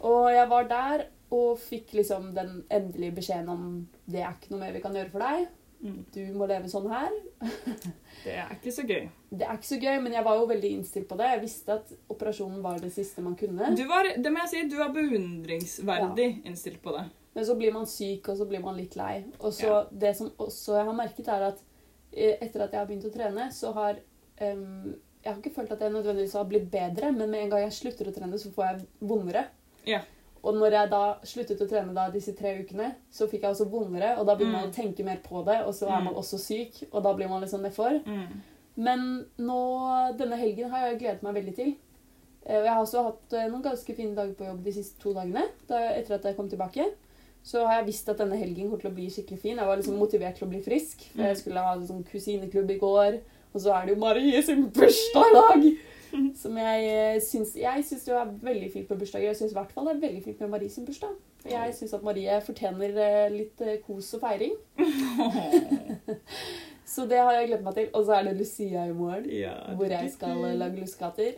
Og 0.04 0.30
jeg 0.34 0.48
var 0.50 0.70
der 0.70 1.06
og 1.34 1.58
fikk 1.58 1.94
liksom 1.98 2.32
den 2.36 2.62
endelige 2.72 3.16
beskjeden 3.18 3.50
om 3.50 3.68
det 4.06 4.22
er 4.22 4.34
ikke 4.36 4.52
noe 4.52 4.62
mer 4.62 4.74
vi 4.76 4.82
kan 4.84 4.96
gjøre 4.96 5.12
for 5.12 5.24
deg. 5.24 5.46
Mm. 5.84 5.96
Du 6.14 6.20
må 6.38 6.46
leve 6.48 6.68
sånn 6.72 6.86
her. 6.88 7.12
Det 8.24 8.32
er 8.40 8.54
ikke 8.54 8.72
så 8.72 8.86
gøy. 8.88 9.02
Det 9.28 9.44
er 9.44 9.58
ikke 9.58 9.68
så 9.68 9.76
gøy, 9.76 9.98
men 10.00 10.14
jeg 10.16 10.24
var 10.24 10.38
jo 10.38 10.46
veldig 10.48 10.68
innstilt 10.78 11.08
på 11.10 11.18
det. 11.20 11.26
Jeg 11.34 11.42
visste 11.42 11.74
at 11.74 11.90
operasjonen 12.14 12.62
var 12.64 12.78
det 12.80 12.88
siste 12.94 13.20
man 13.24 13.34
kunne. 13.36 13.74
Du 13.76 13.82
var, 13.90 14.08
det 14.16 14.32
må 14.32 14.40
jeg 14.46 14.52
si, 14.52 14.62
du 14.70 14.78
var 14.78 14.94
beundringsverdig 14.94 16.28
innstilt 16.48 16.80
på 16.80 16.94
det. 16.96 17.02
Men 17.34 17.44
så 17.44 17.56
blir 17.58 17.74
man 17.74 17.84
syk, 17.90 18.30
og 18.30 18.38
så 18.38 18.46
blir 18.48 18.62
man 18.64 18.78
litt 18.80 18.96
lei. 18.96 19.26
Og 19.40 19.52
så 19.52 19.66
Ja. 19.66 19.82
Det 19.90 20.14
som 20.16 20.30
også 20.40 20.78
jeg 20.78 20.88
har 20.88 20.96
merket, 20.96 21.28
er 21.28 21.48
at 21.50 21.60
eh, 22.12 22.38
etter 22.38 22.64
at 22.64 22.72
jeg 22.72 22.80
har 22.80 22.88
begynt 22.88 23.10
å 23.10 23.12
trene, 23.12 23.50
så 23.52 23.74
har 23.76 24.00
um, 24.40 24.94
Jeg 25.24 25.32
har 25.32 25.40
ikke 25.40 25.54
følt 25.56 25.72
at 25.72 25.80
jeg 25.80 25.92
nødvendigvis 25.92 26.36
har 26.36 26.48
blitt 26.48 26.70
bedre, 26.70 27.12
men 27.12 27.30
med 27.30 27.42
en 27.42 27.52
gang 27.52 27.66
jeg 27.66 27.76
slutter 27.82 28.08
å 28.08 28.12
trene, 28.12 28.38
så 28.40 28.52
får 28.52 28.64
jeg 28.70 28.86
vondere. 29.00 29.46
Ja. 29.86 30.00
Og 30.44 30.54
når 30.54 30.70
jeg 30.76 30.90
da 30.90 31.14
sluttet 31.24 31.60
å 31.64 31.68
trene 31.68 31.94
da 31.94 32.10
disse 32.10 32.34
tre 32.36 32.58
ukene, 32.62 32.94
så 33.10 33.26
fikk 33.26 33.42
jeg 33.46 33.50
også 33.54 33.66
vondere, 33.70 34.18
og 34.18 34.26
da 34.26 34.34
begynner 34.36 34.52
man 34.60 34.64
Mm. 34.68 34.72
å 34.72 34.74
tenke 34.74 35.04
mer 35.04 35.16
på 35.24 35.44
det, 35.44 35.60
og 35.64 35.72
så 35.74 35.86
er 35.88 36.00
Mm. 36.00 36.04
man 36.04 36.14
også 36.14 36.38
syk, 36.38 36.82
og 36.92 37.02
da 37.02 37.12
blir 37.14 37.28
man 37.28 37.40
litt 37.40 37.50
sånn 37.50 37.62
nedfor. 37.62 38.02
Mm. 38.04 38.40
Men 38.76 39.26
nå, 39.38 40.16
denne 40.18 40.36
helgen 40.36 40.70
har 40.70 40.88
jeg 40.90 40.98
gledet 41.00 41.22
meg 41.22 41.34
veldig 41.34 41.54
til. 41.56 41.74
Eh, 42.46 42.58
Og 42.58 42.64
jeg 42.64 42.72
har 42.74 42.82
også 42.84 43.04
hatt 43.04 43.32
eh, 43.32 43.48
noen 43.48 43.62
ganske 43.62 43.94
fine 43.96 44.14
dager 44.14 44.34
på 44.34 44.44
jobb 44.44 44.62
de 44.64 44.72
siste 44.72 45.00
to 45.00 45.14
dagene. 45.14 45.48
Da, 45.66 45.78
etter 45.94 46.14
at 46.16 46.22
jeg 46.24 46.36
kom 46.36 46.48
tilbake. 46.50 46.90
Så 47.42 47.64
har 47.66 47.78
jeg 47.78 47.86
visst 47.86 48.08
at 48.08 48.18
denne 48.18 48.36
helgen 48.36 48.68
kommer 48.68 48.80
til 48.80 48.90
å 48.90 48.94
bli 48.94 49.06
skikkelig 49.08 49.38
fin. 49.40 49.56
Jeg 49.56 49.66
var 49.66 49.76
liksom 49.76 49.96
motivert 49.98 50.36
til 50.36 50.46
å 50.46 50.50
bli 50.50 50.60
frisk. 50.60 51.00
For 51.14 51.22
jeg 51.22 51.36
Mm. 51.36 51.40
skulle 51.40 51.60
ha 51.62 51.76
sånn 51.76 52.04
kusineklubb 52.04 52.70
i 52.70 52.78
går. 52.78 53.20
Og 53.54 53.60
så 53.60 53.72
er 53.72 53.86
det 53.86 53.94
jo 53.94 54.00
Marie 54.00 54.42
sin 54.42 54.68
bursdag 54.70 55.30
i 55.30 55.32
dag! 55.32 55.78
Som 56.42 56.56
jeg 56.58 56.88
eh, 56.90 57.20
syns 57.22 57.54
Jeg 57.58 57.84
syns 57.88 58.04
det 58.06 58.14
er 58.14 58.32
veldig 58.42 58.70
fint 58.72 58.90
med 58.90 59.00
bursdager. 59.02 59.28
Jeg 59.32 59.38
syns 59.40 59.54
i 59.54 59.58
hvert 59.58 59.72
fall 59.74 59.88
det 59.88 59.94
er 59.96 60.02
veldig 60.08 60.22
fint 60.24 60.42
med 60.44 60.52
Marie 60.56 60.70
sin 60.70 60.86
bursdag. 60.88 61.14
Jeg 61.50 61.74
syns 61.76 61.94
at 61.98 62.04
Marie 62.06 62.38
fortjener 62.46 62.98
eh, 63.04 63.28
litt 63.34 63.60
eh, 63.64 63.78
kos 63.84 64.12
og 64.16 64.22
feiring. 64.24 64.54
Så 66.94 67.06
det 67.10 67.18
har 67.18 67.32
jeg 67.38 67.48
gledet 67.48 67.64
meg 67.64 67.74
til. 67.78 67.88
Og 67.96 68.04
så 68.06 68.18
er 68.18 68.26
det 68.28 68.36
Lucia 68.38 68.84
i 68.86 68.92
morgen 68.94 69.24
Ja. 69.32 69.54
hvor 69.74 69.88
jeg 69.90 70.10
skal 70.12 70.44
lage 70.60 70.80
lussekatter. 70.80 71.32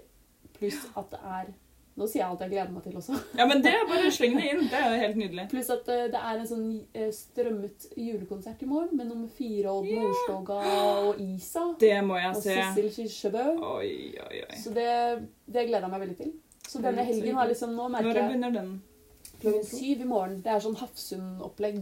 Pluss 0.58 0.80
at 0.96 1.10
det 1.12 1.20
er 1.22 1.52
Nå 1.96 2.04
sier 2.12 2.20
jeg 2.20 2.28
alt 2.28 2.42
jeg 2.44 2.50
gleder 2.52 2.72
meg 2.74 2.82
til 2.84 2.96
også. 3.00 3.14
Ja, 3.38 3.46
men 3.48 3.62
det 3.64 3.70
er 3.72 3.86
bare 3.88 4.10
sleng 4.16 4.34
det 4.36 4.48
inn. 4.52 4.58
Det 4.68 4.76
er 4.76 4.90
jo 4.92 4.96
helt 5.00 5.16
nydelig. 5.16 5.46
Pluss 5.48 5.70
at 5.72 5.86
eh, 5.88 6.02
det 6.12 6.20
er 6.20 6.40
en 6.42 6.48
sånn 6.50 6.66
eh, 6.92 7.06
strømmet 7.16 7.86
julekonsert 7.96 8.64
i 8.66 8.68
morgen 8.68 8.98
med 9.00 9.08
nummer 9.08 9.30
fire 9.32 9.72
Odd 9.72 9.88
Ja. 9.88 10.02
Nordstoga 10.02 10.58
og 11.06 11.22
Isa. 11.24 11.62
Det 11.80 11.94
må 12.04 12.18
jeg 12.20 12.34
Og 12.34 12.42
se. 12.44 12.56
Sissel 12.58 12.90
Kirsebø. 12.98 13.46
Oi, 13.70 13.94
oi, 14.26 14.42
oi. 14.44 14.58
Så 14.60 14.74
det, 14.76 14.90
det 15.48 15.64
gleder 15.70 15.86
jeg 15.88 15.94
meg 15.94 16.04
veldig 16.04 16.18
til. 16.20 16.34
Så 16.66 16.82
denne 16.84 17.04
helgen 17.06 17.40
har 17.40 17.48
liksom 17.48 17.72
Nå 17.78 17.86
Når 17.88 17.96
merker 17.96 18.20
jeg 18.20 18.28
begynner 18.32 18.54
den? 18.60 18.70
klokken 19.40 19.66
syv 19.68 20.00
i 20.00 20.06
morgen. 20.08 20.38
Det 20.44 20.52
er 20.52 20.62
sånn 20.64 20.76
Hafsund-opplegg. 20.80 21.80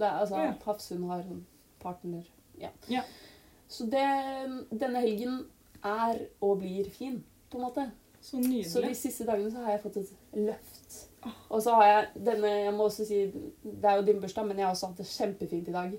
Altså 0.00 0.38
Ja. 0.44 0.52
Hafsund 0.66 1.08
har 1.08 1.24
sånn 1.24 1.42
partner. 1.82 2.24
Ja. 2.60 2.70
Ja. 2.88 3.02
Så 3.68 3.88
det, 3.90 4.04
denne 4.72 5.00
helgen 5.04 5.44
er 5.84 6.20
og 6.44 6.58
blir 6.62 6.88
fin, 6.92 7.22
på 7.50 7.58
en 7.60 7.64
måte. 7.66 7.84
Så 8.24 8.40
Så 8.64 8.80
de 8.80 8.94
siste 8.96 9.26
dagene 9.28 9.50
så 9.52 9.60
har 9.66 9.74
jeg 9.74 9.82
fått 9.82 9.96
et 10.00 10.12
løft. 10.40 10.94
Og 11.52 11.60
så 11.64 11.74
har 11.76 11.84
jeg 11.90 12.24
denne 12.24 12.50
Jeg 12.64 12.72
må 12.76 12.86
også 12.88 13.04
si 13.08 13.18
Det 13.64 13.84
er 13.90 13.96
jo 14.00 14.06
din 14.06 14.20
bursdag, 14.22 14.46
men 14.48 14.56
jeg 14.60 14.66
har 14.66 14.74
også 14.74 14.88
hatt 14.90 14.96
det 15.02 15.06
kjempefint 15.10 15.68
i 15.68 15.72
dag. 15.76 15.94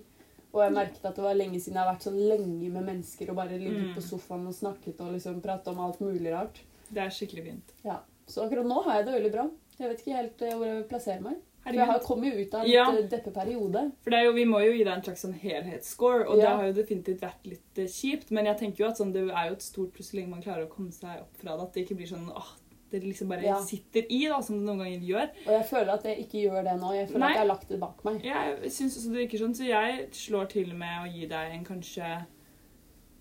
Og 0.56 0.62
jeg 0.64 0.72
merket 0.74 1.06
at 1.06 1.16
det 1.20 1.24
var 1.26 1.36
lenge 1.36 1.60
siden 1.60 1.76
jeg 1.78 1.84
har 1.84 1.94
vært 1.94 2.06
så 2.08 2.14
lenge 2.16 2.70
med 2.72 2.86
mennesker 2.88 3.30
og 3.30 3.36
bare 3.36 3.58
ligget 3.60 3.90
Mm. 3.90 3.94
på 3.96 4.02
sofaen 4.02 4.48
og 4.48 4.54
snakket 4.56 5.02
og 5.02 5.12
liksom 5.14 5.42
pratet 5.42 5.68
om 5.68 5.80
alt 5.86 6.00
mulig 6.02 6.32
rart. 6.34 6.62
Det 6.90 7.02
er 7.04 7.10
skikkelig 7.10 7.44
fint. 7.44 7.74
Ja. 7.84 8.00
Så 8.28 8.46
akkurat 8.46 8.66
nå 8.66 8.82
har 8.86 8.96
jeg 9.02 9.06
det 9.06 9.14
veldig 9.18 9.32
bra. 9.34 9.50
Jeg 9.80 9.90
vet 9.90 10.00
ikke 10.00 10.16
helt 10.16 10.42
eh, 10.42 10.54
hvor 10.56 10.66
jeg 10.66 10.76
vil 10.80 10.90
plassere 10.90 11.22
meg. 11.22 11.36
For 11.66 11.74
jeg 11.74 11.86
har 11.90 12.00
kommet 12.06 12.34
ut 12.36 12.54
av 12.54 12.62
en 12.64 12.70
Ja. 12.70 12.86
eh, 12.94 13.08
deppeperiode. 13.10 13.92
For 14.04 14.10
det 14.12 14.24
jo, 14.26 14.34
Vi 14.34 14.46
må 14.46 14.60
jo 14.66 14.72
gi 14.72 14.84
deg 14.84 14.94
en 14.94 15.02
slags 15.04 15.22
sånn 15.26 15.34
helhetsscore, 15.40 16.28
og 16.30 16.38
det 16.38 16.48
har 16.48 16.64
jo 16.68 16.74
definitivt 16.74 17.22
vært 17.22 17.46
litt 17.46 17.78
eh, 17.82 17.88
kjipt. 17.88 18.30
Men 18.32 18.46
jeg 18.46 18.58
tenker 18.60 18.78
jo 18.86 18.90
at 18.92 18.98
sånn, 18.98 19.12
det 19.14 19.24
er 19.30 19.48
jo 19.50 19.54
et 19.54 19.62
stort 19.66 19.92
pluss 19.94 20.12
så 20.12 20.18
lenge 20.20 20.30
man 20.30 20.42
klarer 20.44 20.66
å 20.68 20.70
komme 20.70 20.92
seg 20.94 21.20
opp 21.22 21.36
fra 21.42 21.56
det. 21.58 21.64
At 21.64 21.74
det 21.74 21.86
ikke 21.88 21.98
blir 21.98 22.08
sånn 22.08 22.30
åh, 22.32 22.52
det 22.92 23.02
liksom 23.04 23.28
bare 23.28 23.42
Ja. 23.44 23.60
sitter 23.60 24.06
i, 24.10 24.28
da, 24.30 24.40
som 24.42 24.56
det 24.60 24.66
noen 24.68 24.78
ganger 24.86 25.02
gjør. 25.02 25.30
Og 25.48 25.52
jeg 25.58 25.66
føler 25.66 25.90
at 25.94 26.04
jeg 26.04 26.18
ikke 26.28 26.44
gjør 26.46 26.64
det 26.64 26.76
nå. 26.80 26.94
Jeg 26.94 27.08
føler 27.10 27.20
Nei. 27.20 27.28
at 27.32 27.36
jeg 27.36 27.48
har 27.48 27.56
lagt 27.56 27.68
det 27.70 27.80
bak 27.80 28.06
meg. 28.06 28.22
Jeg 28.24 28.72
synes 28.72 28.98
også 28.98 29.10
det 29.12 29.28
virker 29.30 29.40
sånn, 29.40 29.56
så 29.56 29.66
jeg 29.68 30.10
slår 30.12 30.50
til 30.50 30.74
med 30.76 31.02
å 31.02 31.12
gi 31.12 31.26
deg 31.26 31.52
en 31.52 31.66
kanskje 31.66 32.26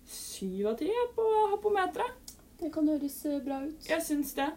syv 0.05 0.67
av 0.67 0.77
ti 0.77 0.89
på 1.15 1.25
hapometeret. 1.51 2.11
Det 2.59 2.71
kan 2.71 2.87
høres 2.87 3.25
eh, 3.25 3.39
bra 3.43 3.59
ut. 3.65 3.87
Jeg 3.89 4.01
syns 4.05 4.33
det. 4.37 4.51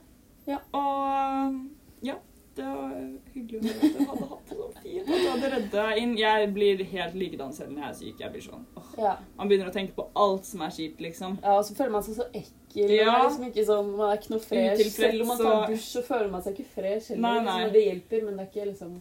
Ja. 0.46 0.59
Og 0.72 1.57
ja, 2.03 2.14
det 2.58 2.66
var 2.68 2.94
hyggelig 3.34 3.70
at 3.70 3.82
du 3.82 3.98
hadde 4.10 4.28
hatt 4.32 4.50
det 4.50 4.56
så 4.58 4.68
fint. 4.82 5.08
At 5.08 5.20
du 5.22 5.46
hadde 5.46 5.60
deg 5.72 6.00
inn. 6.02 6.14
Jeg 6.18 6.48
blir 6.56 6.82
helt 6.92 7.16
likedan 7.18 7.52
selv 7.56 7.72
når 7.74 7.84
jeg 7.84 7.88
er 7.90 7.98
syk. 8.00 8.22
Jeg 8.24 8.34
blir 8.34 8.44
sånn, 8.44 8.64
åh. 8.80 8.88
Ja. 8.98 9.12
Man 9.38 9.50
begynner 9.50 9.70
å 9.70 9.74
tenke 9.74 9.94
på 9.96 10.06
alt 10.24 10.48
som 10.48 10.64
er 10.66 10.72
kjipt, 10.74 11.02
liksom. 11.04 11.36
ja, 11.44 11.56
og 11.58 11.66
så 11.68 11.76
føler 11.78 11.94
man 11.94 12.06
seg 12.06 12.18
så 12.18 12.26
ekkel. 12.32 12.94
Ja. 12.96 13.10
Man 13.10 13.20
er 13.20 13.28
liksom 13.28 13.46
ikke 13.50 13.66
sånn, 13.68 13.92
man 13.98 14.10
er 14.12 14.22
ikke 14.22 14.32
noe 14.34 14.44
fresh. 14.46 14.88
Selv 14.96 15.24
om 15.24 15.30
man 15.32 15.42
tar 15.44 15.68
dusj, 15.72 15.86
så 15.92 16.02
føler 16.08 16.32
man 16.32 16.46
seg 16.46 16.56
ikke 16.58 16.72
fresh 16.74 17.12
heller. 17.12 17.24
Nei, 17.26 17.36
nei. 17.38 17.58
Liksom, 17.60 17.76
det 17.76 17.84
hjelper, 17.86 18.26
men 18.26 18.40
det 18.40 18.46
er 18.46 18.50
ikke 18.52 18.70
liksom 18.72 18.96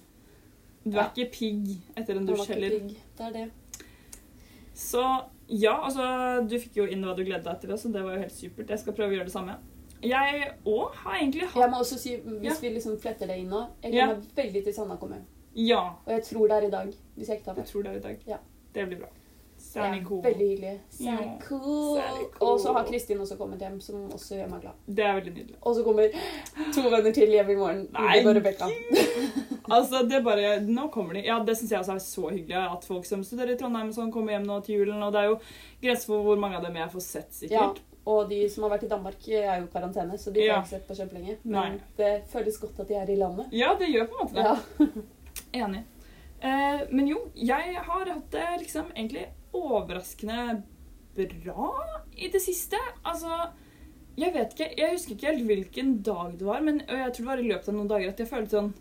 Du 0.88 0.94
er 0.98 1.10
ikke 1.12 1.32
pigg 1.34 1.74
etter 2.00 2.22
en 2.22 2.30
dusj 2.30 2.52
heller. 2.54 2.78
Pig. 2.78 3.02
Det 3.18 3.32
er 3.32 3.34
det. 3.40 3.48
Så 4.78 5.02
ja, 5.48 5.74
altså 5.88 6.04
Du 6.48 6.54
fikk 6.60 6.78
jo 6.78 6.86
inn 6.92 7.02
hva 7.08 7.16
du 7.18 7.24
gledet 7.26 7.48
deg 7.48 7.64
til, 7.64 7.74
så 7.80 7.90
det 7.92 8.04
var 8.06 8.16
jo 8.18 8.22
helt 8.26 8.36
supert. 8.36 8.70
Jeg 8.70 8.84
skal 8.84 8.96
prøve 8.98 9.16
å 9.16 9.18
gjøre 9.18 9.30
det 9.32 9.34
samme. 9.34 9.58
Jeg 10.04 10.52
òg 10.66 10.94
har 10.96 11.16
egentlig 11.18 11.42
Jeg 11.56 11.70
må 11.72 11.78
også 11.82 11.98
si, 11.98 12.16
hvis 12.18 12.44
Ja. 12.44 12.54
vi 12.62 12.70
liksom 12.76 13.00
fletter 13.00 13.28
det 13.28 13.38
inn 13.40 13.50
nå 13.50 13.68
Jeg 13.84 13.94
Ja. 13.94 14.06
gleder 14.08 14.18
meg 14.18 14.36
veldig 14.36 14.64
til 14.64 14.74
Sanna 14.74 14.96
kommer. 14.98 15.22
Ja, 15.56 15.80
Og 16.06 16.14
jeg 16.14 16.24
tror 16.24 16.48
det 16.48 16.64
er 16.64 16.68
i 16.68 16.70
dag. 16.70 16.94
Hvis 17.18 17.28
jeg 17.30 17.38
ikke 17.40 17.46
tar 17.46 17.56
jeg 17.56 17.66
tror 17.66 17.84
det 17.84 17.92
er 17.92 17.96
i 17.98 18.00
dag. 18.00 18.18
Ja. 18.28 18.38
Det 18.74 18.88
blir 18.88 19.00
bra. 19.00 19.08
Særlig 19.58 20.06
cool. 20.06 20.22
Veldig 20.24 20.48
hyggelig. 20.50 20.80
Særlig 20.92 21.42
cool. 21.42 22.00
Cool. 22.00 22.26
Og 22.42 22.60
så 22.60 22.74
har 22.74 22.84
Kristin 22.86 23.18
også 23.18 23.38
kommet 23.38 23.60
hjem, 23.60 23.80
som 23.82 23.96
også 24.12 24.36
gjør 24.38 24.50
meg 24.52 24.62
glad. 24.62 24.74
Det 24.88 25.00
er 25.06 25.14
veldig 25.20 25.34
nydelig. 25.34 25.56
Og 25.64 25.76
så 25.76 25.84
kommer 25.84 26.10
to 26.76 26.82
venner 26.90 27.12
til 27.14 27.28
hjem 27.34 27.50
i 27.50 27.56
morgen. 27.56 27.88
Nei. 27.92 28.20
Og 28.26 28.36
Rebekka. 28.36 28.70
Altså, 29.70 30.04
det 30.08 30.14
er 30.20 30.22
bare, 30.24 30.60
Nå 30.62 30.88
kommer 30.92 31.14
de. 31.14 31.24
Ja, 31.26 31.40
Det 31.44 31.58
syns 31.58 31.72
jeg 31.72 31.80
også 31.80 31.96
er 31.96 32.00
så 32.00 32.30
hyggelig. 32.30 32.56
At 32.78 32.86
folk 32.86 33.06
som 33.06 33.24
studerer 33.24 33.52
i 33.56 33.58
Trondheim 33.58 33.90
sånn, 33.92 34.12
kommer 34.14 34.32
hjem 34.38 34.46
nå 34.46 34.60
til 34.64 34.76
julen. 34.80 35.02
Og 35.04 35.12
det 35.12 35.22
er 35.22 35.26
jo 35.32 35.40
grenser 35.82 36.06
for 36.06 36.24
hvor 36.24 36.38
mange 36.40 36.56
av 36.58 36.64
dem 36.64 36.76
jeg 36.76 36.90
får 36.92 37.02
sett, 37.02 37.50
Ja, 37.50 37.68
sikkert. 37.74 37.82
Og 38.08 38.30
de 38.32 38.38
som 38.50 38.64
har 38.64 38.72
vært 38.78 38.86
i 38.88 38.92
Danmark, 38.92 39.26
er 39.28 39.60
jo 39.60 39.66
i 39.68 39.72
karantene, 39.74 40.16
så 40.20 40.32
de 40.32 40.40
får 40.40 40.48
Ja. 40.48 40.62
ikke 40.62 40.70
sett 40.72 40.88
på 40.88 40.96
kjempelenge. 40.96 41.38
Nei. 41.44 41.66
Men 41.70 41.82
det 41.98 42.12
føles 42.32 42.58
godt 42.62 42.80
at 42.80 42.88
de 42.88 42.96
er 42.96 43.10
i 43.12 43.18
landet. 43.20 43.48
Ja, 43.52 43.74
det 43.76 43.90
gjør 43.92 44.08
på 44.08 44.16
en 44.16 44.28
måte 44.28 44.36
det. 44.38 44.46
Ja. 44.48 45.04
Enig. 45.66 45.84
Eh, 46.40 46.82
men 46.92 47.08
jo, 47.10 47.20
jeg 47.36 47.76
har 47.76 48.06
hatt 48.14 48.32
det 48.32 48.46
liksom 48.64 48.92
egentlig 48.96 49.26
overraskende 49.58 50.64
bra 51.18 51.72
i 52.16 52.30
det 52.34 52.42
siste. 52.44 52.78
Altså, 53.04 53.50
jeg 54.18 54.34
vet 54.34 54.54
ikke, 54.54 54.70
jeg 54.78 54.92
husker 54.96 55.16
ikke 55.16 55.32
helt 55.32 55.46
hvilken 55.50 55.96
dag 56.06 56.36
det 56.40 56.46
var, 56.48 56.62
men 56.66 56.80
jeg 56.88 57.14
tror 57.14 57.24
det 57.26 57.32
var 57.32 57.42
i 57.44 57.48
løpet 57.52 57.70
av 57.72 57.76
noen 57.78 57.90
dager 57.92 58.10
at 58.14 58.20
jeg 58.24 58.30
følte 58.32 58.56
sånn 58.58 58.74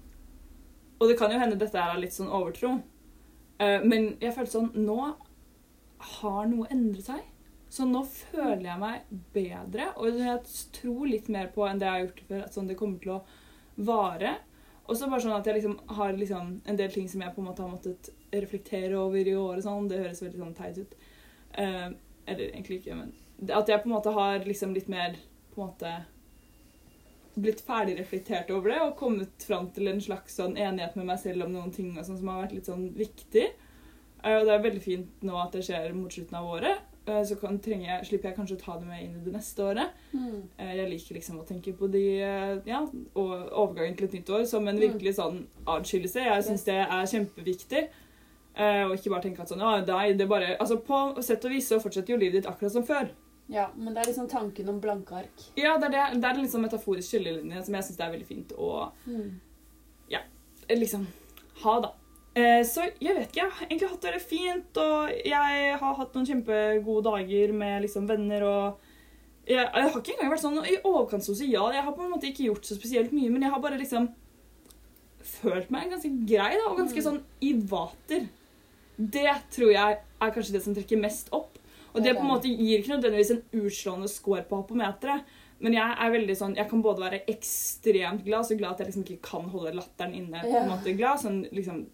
Og 1.01 1.09
det 1.11 1.17
kan 1.19 1.33
jo 1.33 1.39
hende 1.43 1.59
dette 1.61 1.77
er 1.77 1.99
litt 2.01 2.15
sånn 2.17 2.31
overtro, 2.33 2.71
eh, 3.61 3.81
men 3.85 4.15
jeg 4.21 4.33
følte 4.37 4.53
sånn 4.55 4.71
Nå 4.87 4.97
har 6.21 6.47
noe 6.49 6.69
endret 6.73 7.05
seg. 7.09 7.21
Så 7.73 7.87
nå 7.89 8.03
føler 8.07 8.69
jeg 8.69 8.81
meg 8.81 9.09
bedre, 9.35 9.91
og 9.99 10.21
jeg 10.21 10.59
tror 10.77 11.09
litt 11.11 11.31
mer 11.33 11.51
på 11.55 11.67
enn 11.67 11.81
det 11.83 11.89
jeg 11.89 11.97
har 11.97 12.05
gjort 12.05 12.23
før. 12.29 12.45
At 12.47 12.57
sånn 12.57 12.71
det 12.71 12.79
kommer 12.79 13.03
til 13.03 13.17
å 13.17 13.23
vare. 13.89 14.37
Og 14.87 14.95
så 14.95 15.09
bare 15.11 15.25
sånn 15.25 15.35
at 15.35 15.49
jeg 15.49 15.59
liksom 15.59 15.79
har 15.99 16.15
liksom 16.15 16.53
en 16.65 16.79
del 16.79 16.93
ting 16.95 17.09
som 17.11 17.25
jeg 17.25 17.35
på 17.35 17.43
en 17.43 17.49
måte 17.51 17.65
har 17.65 17.73
måttet 17.73 18.11
reflektere 18.31 18.99
over 19.01 19.27
i 19.27 19.35
året. 19.37 19.67
Sånn. 19.67 19.89
Det 19.91 19.99
høres 19.99 20.23
veldig 20.23 20.43
sånn 20.45 20.59
teit 20.59 20.79
ut. 20.79 20.95
Eh, 21.59 21.89
eller 22.27 22.45
egentlig 22.47 22.81
ikke, 22.81 22.99
men 22.99 23.15
at 23.53 23.69
jeg 23.69 23.83
på 23.83 23.91
en 23.91 23.95
måte 23.97 24.13
har 24.17 24.45
liksom 24.47 24.73
litt 24.75 24.89
mer 24.89 25.19
på 25.55 25.61
en 25.61 25.69
måte 25.69 25.91
blitt 27.37 27.61
ferdig 27.61 27.99
reflektert 27.99 28.51
over 28.55 28.73
det 28.73 28.79
og 28.81 28.97
kommet 28.97 29.45
fram 29.45 29.69
til 29.77 29.91
en 29.91 30.01
slags 30.01 30.39
sånn 30.39 30.57
enighet 30.57 30.97
med 30.97 31.11
meg 31.11 31.21
selv 31.21 31.45
om 31.45 31.53
noen 31.53 31.73
ting 31.75 31.91
og 31.93 32.07
sånn 32.07 32.17
som 32.17 32.31
har 32.33 32.47
vært 32.47 32.55
litt 32.57 32.71
sånn 32.71 32.87
viktig. 32.97 33.47
Eh, 34.23 34.37
og 34.39 34.47
det 34.47 34.55
er 34.55 34.65
veldig 34.65 34.85
fint 34.85 35.27
nå 35.27 35.37
at 35.43 35.57
det 35.57 35.67
skjer 35.67 35.93
mot 35.97 36.13
slutten 36.13 36.39
av 36.39 36.49
året. 36.57 36.96
Eh, 37.07 37.23
så 37.25 37.37
kan, 37.39 37.61
jeg, 37.63 38.07
slipper 38.09 38.29
jeg 38.33 38.37
kanskje 38.37 38.57
å 38.57 38.63
ta 38.65 38.77
det 38.81 38.87
med 38.89 39.03
inn 39.05 39.13
i 39.21 39.25
det 39.25 39.33
neste 39.37 39.63
året. 39.63 39.93
Mm. 40.13 40.41
Eh, 40.59 40.73
Jeg 40.77 40.89
liker 40.91 41.15
liksom 41.15 41.39
å 41.39 41.47
tenke 41.47 41.73
på 41.79 41.87
de, 41.93 42.03
eh, 42.21 42.57
ja, 42.67 42.81
og 43.15 43.53
overgangen 43.53 43.97
til 43.97 44.09
et 44.09 44.13
nytt 44.19 44.31
år 44.31 44.45
som 44.47 44.67
en 44.67 44.75
Mm. 44.77 44.83
virkelig 44.89 45.15
sånn 45.15 45.47
adskillelse. 45.67 46.25
Jeg 46.25 46.45
syns 46.45 46.65
det 46.65 46.75
er 46.75 47.07
kjempeviktig. 47.13 47.89
Og 48.59 48.95
ikke 48.97 49.11
bare 49.11 49.23
tenke 49.23 49.41
at 49.43 49.49
sånn, 49.49 49.61
Å, 49.61 49.87
nei, 49.87 50.13
det 50.15 50.27
bare, 50.29 50.57
altså 50.59 50.79
På 50.83 51.23
sett 51.23 51.45
og 51.45 51.51
vis 51.51 51.69
så 51.69 51.79
fortsetter 51.79 52.09
jo 52.15 52.17
livet 52.17 52.43
ditt 52.43 52.47
akkurat 52.51 52.73
som 52.73 52.83
før. 52.83 53.11
Ja, 53.49 53.69
men 53.77 53.93
det 53.95 54.03
er 54.03 54.11
liksom 54.11 54.29
tanken 54.29 54.69
om 54.69 54.81
blanke 54.81 55.13
ark. 55.13 55.43
Ja, 55.57 55.77
det 55.79 55.93
er, 55.95 56.11
det, 56.13 56.21
det 56.23 56.25
er 56.31 56.41
liksom 56.43 56.63
metaforisk 56.65 57.11
skillelinje 57.13 57.63
som 57.67 57.75
jeg 57.75 57.85
syns 57.85 58.01
er 58.01 58.11
veldig 58.11 58.27
fint 58.27 58.53
å 58.59 58.91
Mm. 59.07 59.39
Ja, 60.11 60.21
liksom 60.71 61.07
ha, 61.63 61.81
da. 61.81 61.93
Eh, 62.37 62.63
Så 62.69 62.85
jeg 63.01 63.15
vet 63.17 63.31
ikke. 63.31 63.41
Jeg 63.41 63.51
har 63.51 63.67
egentlig 63.67 63.89
hatt 63.89 64.03
det 64.03 64.23
fint, 64.23 64.77
og 64.83 65.11
jeg 65.25 65.79
har 65.81 65.95
hatt 65.97 66.13
noen 66.15 66.27
kjempegode 66.29 67.05
dager 67.09 67.53
med 67.57 67.83
liksom 67.87 68.07
venner 68.11 68.45
og 68.45 68.83
jeg, 69.47 69.63
jeg 69.63 69.71
har 69.87 70.01
ikke 70.01 70.13
engang 70.17 70.33
vært 70.35 70.43
sånn 70.43 70.57
i 70.67 70.77
overkant 70.85 71.23
sosial. 71.25 71.73
Jeg 71.73 71.85
har 71.87 71.93
på 71.95 72.03
en 72.03 72.11
måte 72.11 72.27
ikke 72.27 72.49
gjort 72.49 72.67
så 72.67 72.75
spesielt 72.75 73.13
mye, 73.15 73.31
men 73.31 73.43
jeg 73.47 73.53
har 73.55 73.61
bare 73.63 73.79
liksom 73.79 74.09
følt 75.27 75.71
meg 75.71 75.89
ganske 75.91 76.11
grei 76.27 76.53
da, 76.59 76.65
og 76.71 76.79
ganske 76.81 76.99
Mm. 76.99 77.07
sånn 77.07 77.23
i 77.41 77.53
vater. 77.71 78.29
Det 78.99 79.33
tror 79.51 79.73
jeg 79.73 79.99
er 80.21 80.31
kanskje 80.31 80.53
det 80.53 80.63
som 80.63 80.75
trekker 80.75 81.01
mest 81.01 81.29
opp. 81.33 81.59
Og 81.95 82.03
det 82.03 82.15
på 82.17 82.21
en 82.21 82.29
måte 82.35 82.51
gir 82.51 82.79
ikke 82.83 82.97
nødvendigvis 82.99 83.31
en 83.31 83.43
utslående 83.55 84.09
score 84.09 84.43
på 84.43 84.57
hoppometeret. 84.63 85.23
Men 85.61 85.73
jeg 85.73 85.97
er 85.99 86.11
veldig 86.11 86.37
sånn, 86.37 86.57
jeg 86.57 86.69
kan 86.69 86.83
både 86.83 87.01
være 87.01 87.23
ekstremt 87.27 88.25
glad, 88.25 88.45
så 88.45 88.59
glad 88.59 88.73
at 88.73 88.79
jeg 88.81 88.89
liksom 88.89 89.05
ikke 89.05 89.23
kan 89.23 89.49
holde 89.49 89.73
latteren 89.75 90.13
inne. 90.15 90.43
på 90.43 90.55
en 90.57 90.69
måte 90.69 90.97
glad, 90.97 91.19
sånn 91.19 91.47
liksom 91.53 91.87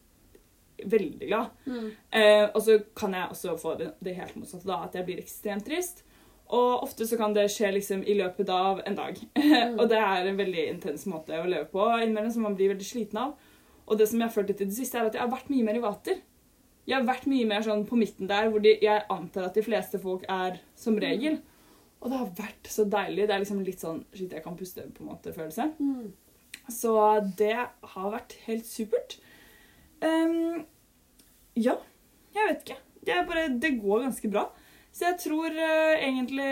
veldig 0.90 1.28
glad. 1.28 1.52
Mm. 1.66 1.90
Eh, 2.18 2.46
og 2.48 2.62
så 2.64 2.78
kan 2.98 3.14
jeg 3.16 3.34
også 3.34 3.56
få 3.60 3.74
det, 3.80 3.92
det 4.00 4.16
helt 4.18 4.38
motsatte, 4.38 4.68
da, 4.68 4.80
at 4.86 4.96
jeg 4.98 5.06
blir 5.08 5.22
ekstremt 5.22 5.66
trist. 5.68 6.02
Og 6.52 6.82
ofte 6.84 7.06
så 7.08 7.16
kan 7.16 7.32
det 7.36 7.46
skje 7.52 7.70
liksom 7.78 8.02
i 8.04 8.16
løpet 8.18 8.50
av 8.52 8.82
en 8.86 8.98
dag. 8.98 9.20
Mm. 9.38 9.78
og 9.80 9.86
det 9.92 10.00
er 10.00 10.28
en 10.28 10.40
veldig 10.40 10.66
intens 10.74 11.06
måte 11.10 11.38
å 11.38 11.48
leve 11.48 11.70
på, 11.72 11.86
innimellom 12.02 12.34
som 12.34 12.46
man 12.48 12.58
blir 12.58 12.74
veldig 12.74 12.88
sliten 12.88 13.22
av. 13.22 13.38
Og 13.86 13.98
det 13.98 14.08
som 14.10 14.20
jeg 14.20 14.28
har 14.28 14.34
følt 14.34 14.52
litt 14.52 14.62
det 14.64 14.76
siste, 14.76 14.98
er 14.98 15.08
at 15.08 15.16
jeg 15.16 15.24
har 15.24 15.32
vært 15.32 15.50
mye 15.52 15.66
mer 15.66 15.78
i 15.78 15.84
vater. 15.84 16.20
Jeg 16.86 16.98
har 16.98 17.06
vært 17.06 17.28
mye 17.30 17.46
mer 17.46 17.64
sånn 17.64 17.84
på 17.86 17.96
midten 17.98 18.28
der, 18.30 18.50
hvor 18.50 18.62
de, 18.62 18.74
jeg 18.82 19.06
antar 19.12 19.46
at 19.48 19.58
de 19.58 19.64
fleste 19.64 20.00
folk 20.02 20.26
er 20.30 20.58
som 20.78 20.98
regel. 21.00 21.38
Og 22.02 22.10
det 22.10 22.18
har 22.18 22.30
vært 22.38 22.70
så 22.70 22.84
deilig. 22.90 23.28
Det 23.28 23.34
er 23.34 23.42
liksom 23.44 23.62
litt 23.66 23.82
sånn 23.82 24.02
shit, 24.10 24.32
jeg 24.34 24.42
kan 24.42 24.58
puste, 24.58 24.84
på 24.90 25.04
en 25.04 25.12
måte, 25.12 25.34
følelse. 25.34 25.68
Mm. 25.78 26.10
Så 26.70 26.94
det 27.38 27.54
har 27.54 28.08
vært 28.12 28.34
helt 28.46 28.66
supert. 28.66 29.18
Ehm, 30.02 30.64
ja, 31.58 31.76
jeg 32.34 32.48
vet 32.48 32.64
ikke. 32.64 32.78
Det, 33.02 33.16
bare, 33.28 33.48
det 33.62 33.76
går 33.82 34.04
ganske 34.06 34.30
bra. 34.30 34.46
Så 34.92 35.06
jeg 35.08 35.16
tror 35.22 35.54
uh, 35.56 35.94
egentlig 35.96 36.48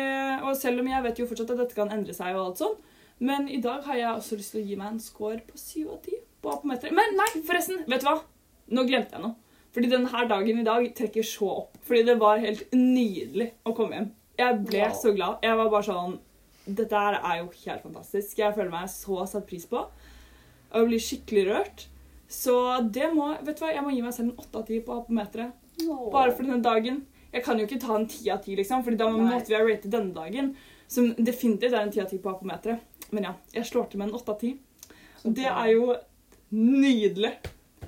Og 0.47 0.55
selv 0.57 0.81
om 0.81 0.87
jeg 0.89 1.05
vet 1.05 1.19
jo 1.21 1.27
fortsatt 1.29 1.51
at 1.53 1.59
dette 1.61 1.77
kan 1.77 1.91
endre 1.93 2.15
seg, 2.17 2.33
og 2.39 2.47
alt 2.47 2.63
sånn, 2.63 2.79
men 3.21 3.51
i 3.53 3.59
dag 3.61 3.85
har 3.85 3.99
jeg 3.99 4.15
også 4.15 4.39
lyst 4.41 4.55
til 4.55 4.63
å 4.63 4.65
gi 4.65 4.79
meg 4.81 4.95
en 4.95 5.03
score 5.05 5.43
på 5.45 5.61
7 5.61 5.91
av 5.93 5.99
10 6.01 6.23
på 6.41 6.53
apometeret. 6.55 6.97
Men 6.97 7.19
nei, 7.19 7.29
forresten! 7.45 7.83
Vet 7.91 8.01
du 8.01 8.09
hva? 8.09 8.17
Nå 8.73 8.87
glemte 8.89 9.19
jeg 9.19 9.25
noe. 9.27 9.37
Fordi 9.75 9.91
denne 9.93 10.23
dagen 10.31 10.63
i 10.63 10.67
dag 10.67 10.87
trekker 10.97 11.27
så 11.27 11.51
opp. 11.65 11.77
Fordi 11.87 12.01
det 12.09 12.17
var 12.19 12.41
helt 12.43 12.73
nydelig 12.73 13.51
å 13.69 13.75
komme 13.77 13.99
hjem. 13.99 14.09
Jeg 14.41 14.57
ble 14.65 14.81
Wow. 14.87 14.97
så 15.03 15.13
glad. 15.15 15.45
Jeg 15.45 15.61
var 15.61 15.71
bare 15.71 15.89
sånn 15.91 16.19
Dette 16.71 16.97
er 16.97 17.37
jo 17.41 17.51
helt 17.51 17.83
fantastisk. 17.83 18.39
Jeg 18.39 18.55
føler 18.55 18.71
meg 18.73 18.89
så 18.93 19.25
satt 19.29 19.47
pris 19.49 19.67
på. 19.69 19.85
Og 20.73 20.89
blir 20.89 21.03
skikkelig 21.03 21.45
rørt. 21.51 21.87
Så 22.31 22.55
det 22.95 23.09
må 23.15 23.33
Vet 23.43 23.59
du 23.59 23.65
hva, 23.65 23.73
jeg 23.75 23.83
må 23.83 23.93
gi 23.95 24.03
meg 24.05 24.15
selv 24.15 24.31
en 24.31 24.45
8 24.45 24.61
av 24.61 24.69
10 24.69 24.85
på 24.87 24.99
apometeret. 25.01 25.57
Åh. 25.83 26.05
Bare 26.15 26.35
for 26.35 26.47
denne 26.47 26.63
dagen. 26.63 27.03
Jeg 27.31 27.45
kan 27.47 27.59
jo 27.59 27.67
ikke 27.67 27.81
ta 27.83 27.95
en 27.97 28.07
10 28.07 28.31
av 28.35 28.43
10, 28.45 28.57
liksom, 28.61 28.85
Fordi 28.87 28.99
da 29.01 29.09
måtte 29.11 29.51
vi 29.51 29.59
ha 29.59 29.63
ratet 29.67 29.91
denne 29.91 30.15
dagen. 30.15 30.53
Som 30.91 31.13
definitivt 31.19 31.75
er 31.75 31.85
en 31.85 31.93
10 31.93 32.05
av 32.05 32.11
10 32.11 32.23
på 32.23 32.35
apometeret. 32.35 33.07
Men 33.11 33.27
ja, 33.27 33.33
jeg 33.55 33.67
slår 33.67 33.91
til 33.91 34.03
med 34.03 34.11
en 34.11 34.19
8 34.19 34.35
av 34.35 34.45
10. 34.47 34.59
Det 35.37 35.47
er 35.47 35.73
jo 35.75 35.95
nydelig. 36.55 37.33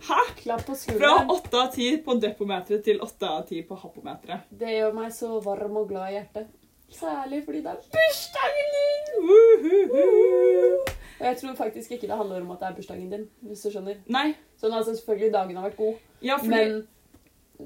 Hæ? 0.03 0.19
Klapp 0.37 0.67
på 0.67 0.75
Fra 0.75 1.13
åtte 1.31 1.57
8 1.57 1.61
av 1.63 1.75
10 1.77 2.03
på 2.05 2.15
depometeret 2.23 2.85
til 2.85 2.99
8 3.03 3.29
av 3.29 3.45
10 3.47 3.63
på 3.69 3.79
hapometeret. 3.79 4.49
Det 4.51 4.75
gjør 4.75 4.97
meg 4.97 5.15
så 5.15 5.39
varm 5.45 5.79
og 5.79 5.89
glad 5.93 6.11
i 6.11 6.17
hjertet. 6.19 6.51
Særlig 6.93 7.45
fordi 7.47 7.63
det 7.65 7.71
er 7.73 7.85
Bursdagen 7.95 8.75
din! 8.75 9.13
Woohoo! 9.29 11.02
Og 11.23 11.29
jeg 11.29 11.37
tror 11.39 11.55
faktisk 11.55 11.93
ikke 11.95 12.09
det 12.11 12.17
handler 12.19 12.41
om 12.43 12.51
at 12.51 12.61
det 12.61 12.69
er 12.69 12.75
bursdagen 12.75 13.13
din, 13.13 13.29
hvis 13.47 13.61
du 13.63 13.71
skjønner. 13.71 14.01
Nei, 14.11 14.33
Sånn 14.59 14.75
altså, 14.75 14.97
selvfølgelig 14.97 15.33
dagen 15.37 15.59
har 15.61 15.69
vært 15.69 15.79
god, 15.79 16.01
ja, 16.23 16.39
fordi 16.43 16.51
men 16.51 16.81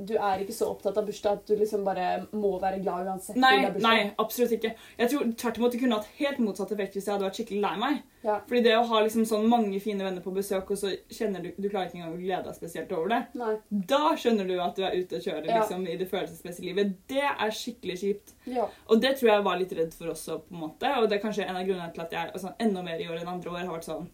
du 0.04 0.14
er 0.18 0.42
ikke 0.42 0.52
så 0.56 0.68
opptatt 0.72 0.96
av 1.00 1.06
bursdag 1.06 1.38
at 1.40 1.46
du 1.46 1.54
liksom 1.56 1.85
bare 1.87 2.26
må 2.32 2.50
være 2.61 2.80
glad 2.82 3.06
uansett. 3.06 3.37
Nei, 3.40 3.54
det 3.61 3.68
er 3.68 3.72
bursdag. 3.76 3.87
nei, 3.88 4.11
absolutt 4.18 4.52
ikke. 4.59 4.74
Jeg 4.98 5.11
tror 5.12 5.32
tvert 5.42 5.56
imot 5.61 5.72
det 5.72 5.80
kunne 5.80 5.98
hatt 6.00 6.11
helt 6.18 6.38
motsatt 6.44 6.72
effekt 6.76 6.94
hvis 6.98 7.06
jeg 7.09 7.14
hadde 7.14 7.26
vært 7.28 7.38
skikkelig 7.40 7.61
lei 7.62 7.76
meg. 7.80 8.02
Ja. 8.26 8.40
Fordi 8.48 8.62
det 8.66 8.74
å 8.76 8.82
ha 8.90 9.00
liksom 9.04 9.24
sånn 9.28 9.46
mange 9.48 9.78
fine 9.80 10.02
venner 10.02 10.20
på 10.24 10.32
besøk, 10.35 10.70
og 10.74 10.78
så 10.80 10.90
kjenner 11.14 11.44
du 11.44 11.52
Du 11.62 11.68
klarer 11.70 11.87
ikke 11.87 12.00
engang 12.00 12.16
å 12.16 12.20
glede 12.20 12.42
deg 12.48 12.56
spesielt 12.59 12.92
over 12.92 13.09
det. 13.14 13.20
Nei. 13.38 13.54
Da 13.70 14.02
skjønner 14.18 14.48
du 14.50 14.56
at 14.61 14.74
du 14.76 14.82
er 14.82 14.96
ute 14.98 15.16
og 15.20 15.22
kjører 15.22 15.46
Ja. 15.46 15.61
liksom, 15.62 15.87
i 15.87 15.96
det 15.96 16.09
følelsesmessige 16.11 16.66
livet. 16.72 16.94
Det 17.09 17.22
er 17.22 17.50
skikkelig 17.54 17.98
kjipt. 18.02 18.35
Ja. 18.46 18.66
Og 18.90 19.00
det 19.00 19.16
tror 19.20 19.30
jeg 19.30 19.44
var 19.44 19.56
litt 19.59 19.72
redd 19.78 19.94
for 19.94 20.11
også, 20.11 20.40
på 20.48 20.54
en 20.54 20.61
måte. 20.66 20.90
Og 20.98 21.09
det 21.09 21.18
er 21.20 21.22
kanskje 21.28 21.46
en 21.48 21.56
av 21.56 21.64
grunnene 21.66 21.92
til 21.94 22.02
at 22.02 22.11
jeg 22.12 22.32
altså, 22.35 22.52
enda 22.59 22.82
mer 22.82 22.98
i 22.98 23.06
år 23.09 23.20
enn 23.22 23.28
andre 23.37 23.50
år 23.50 23.62
har 23.64 23.74
vært 23.78 23.85
sånn 23.92 24.09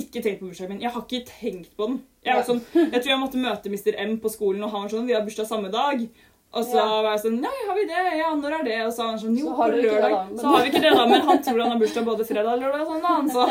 Ikke 0.00 0.22
tenkt 0.24 0.40
på 0.40 0.48
bursdagen 0.48 0.74
min. 0.74 0.80
Jeg 0.84 0.90
har 0.94 1.04
ikke 1.06 1.22
tenkt 1.28 1.76
på 1.76 1.86
den. 1.90 2.00
Jeg, 2.26 2.44
sånn, 2.48 2.60
jeg 2.74 2.98
tror 3.00 3.12
jeg 3.14 3.20
måtte 3.22 3.40
møte 3.40 3.70
Mr. 3.72 3.94
M 4.08 4.18
på 4.20 4.28
skolen, 4.32 4.62
og 4.66 4.70
han 4.74 4.82
var 4.84 4.92
sånn 4.92 5.06
Vi 5.08 5.14
har 5.16 5.22
bursdag 5.24 5.46
samme 5.48 5.70
dag. 5.72 6.02
Og 6.50 6.64
så 6.66 6.82
var 6.82 7.12
jeg 7.14 7.20
sånn 7.22 7.36
Nei, 7.44 7.52
har 7.68 7.76
vi 7.78 7.82
det? 7.86 8.00
Ja, 8.18 8.30
når 8.34 8.54
er 8.56 8.64
det? 8.66 8.78
Og 8.82 8.88
så 8.92 9.04
var 9.04 9.10
han 9.12 9.20
sånn 9.22 9.36
Jo, 9.38 9.52
på 9.54 9.66
lørdag. 9.70 10.10
da, 10.10 10.24
men- 10.26 10.38
Så 10.40 10.46
har 10.50 10.64
vi 10.64 10.70
ikke 10.72 10.80
det, 10.82 10.90
da. 10.96 11.04
Men 11.06 11.20
han 11.28 11.42
tror 11.46 11.60
han 11.62 11.70
har 11.70 11.78
bursdag 11.78 12.04
både 12.08 12.24
fredag, 12.26 12.48
og 12.56 12.62
lørdag 12.64 12.86
sånn 12.88 13.04
da 13.04 13.12
han 13.14 13.30
Så. 13.30 13.44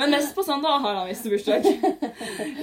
Men 0.00 0.10
mest 0.16 0.34
på 0.38 0.44
søndag 0.46 0.78
har 0.86 0.94
han 1.00 1.08
visst 1.10 1.28
bursdag. 1.28 1.68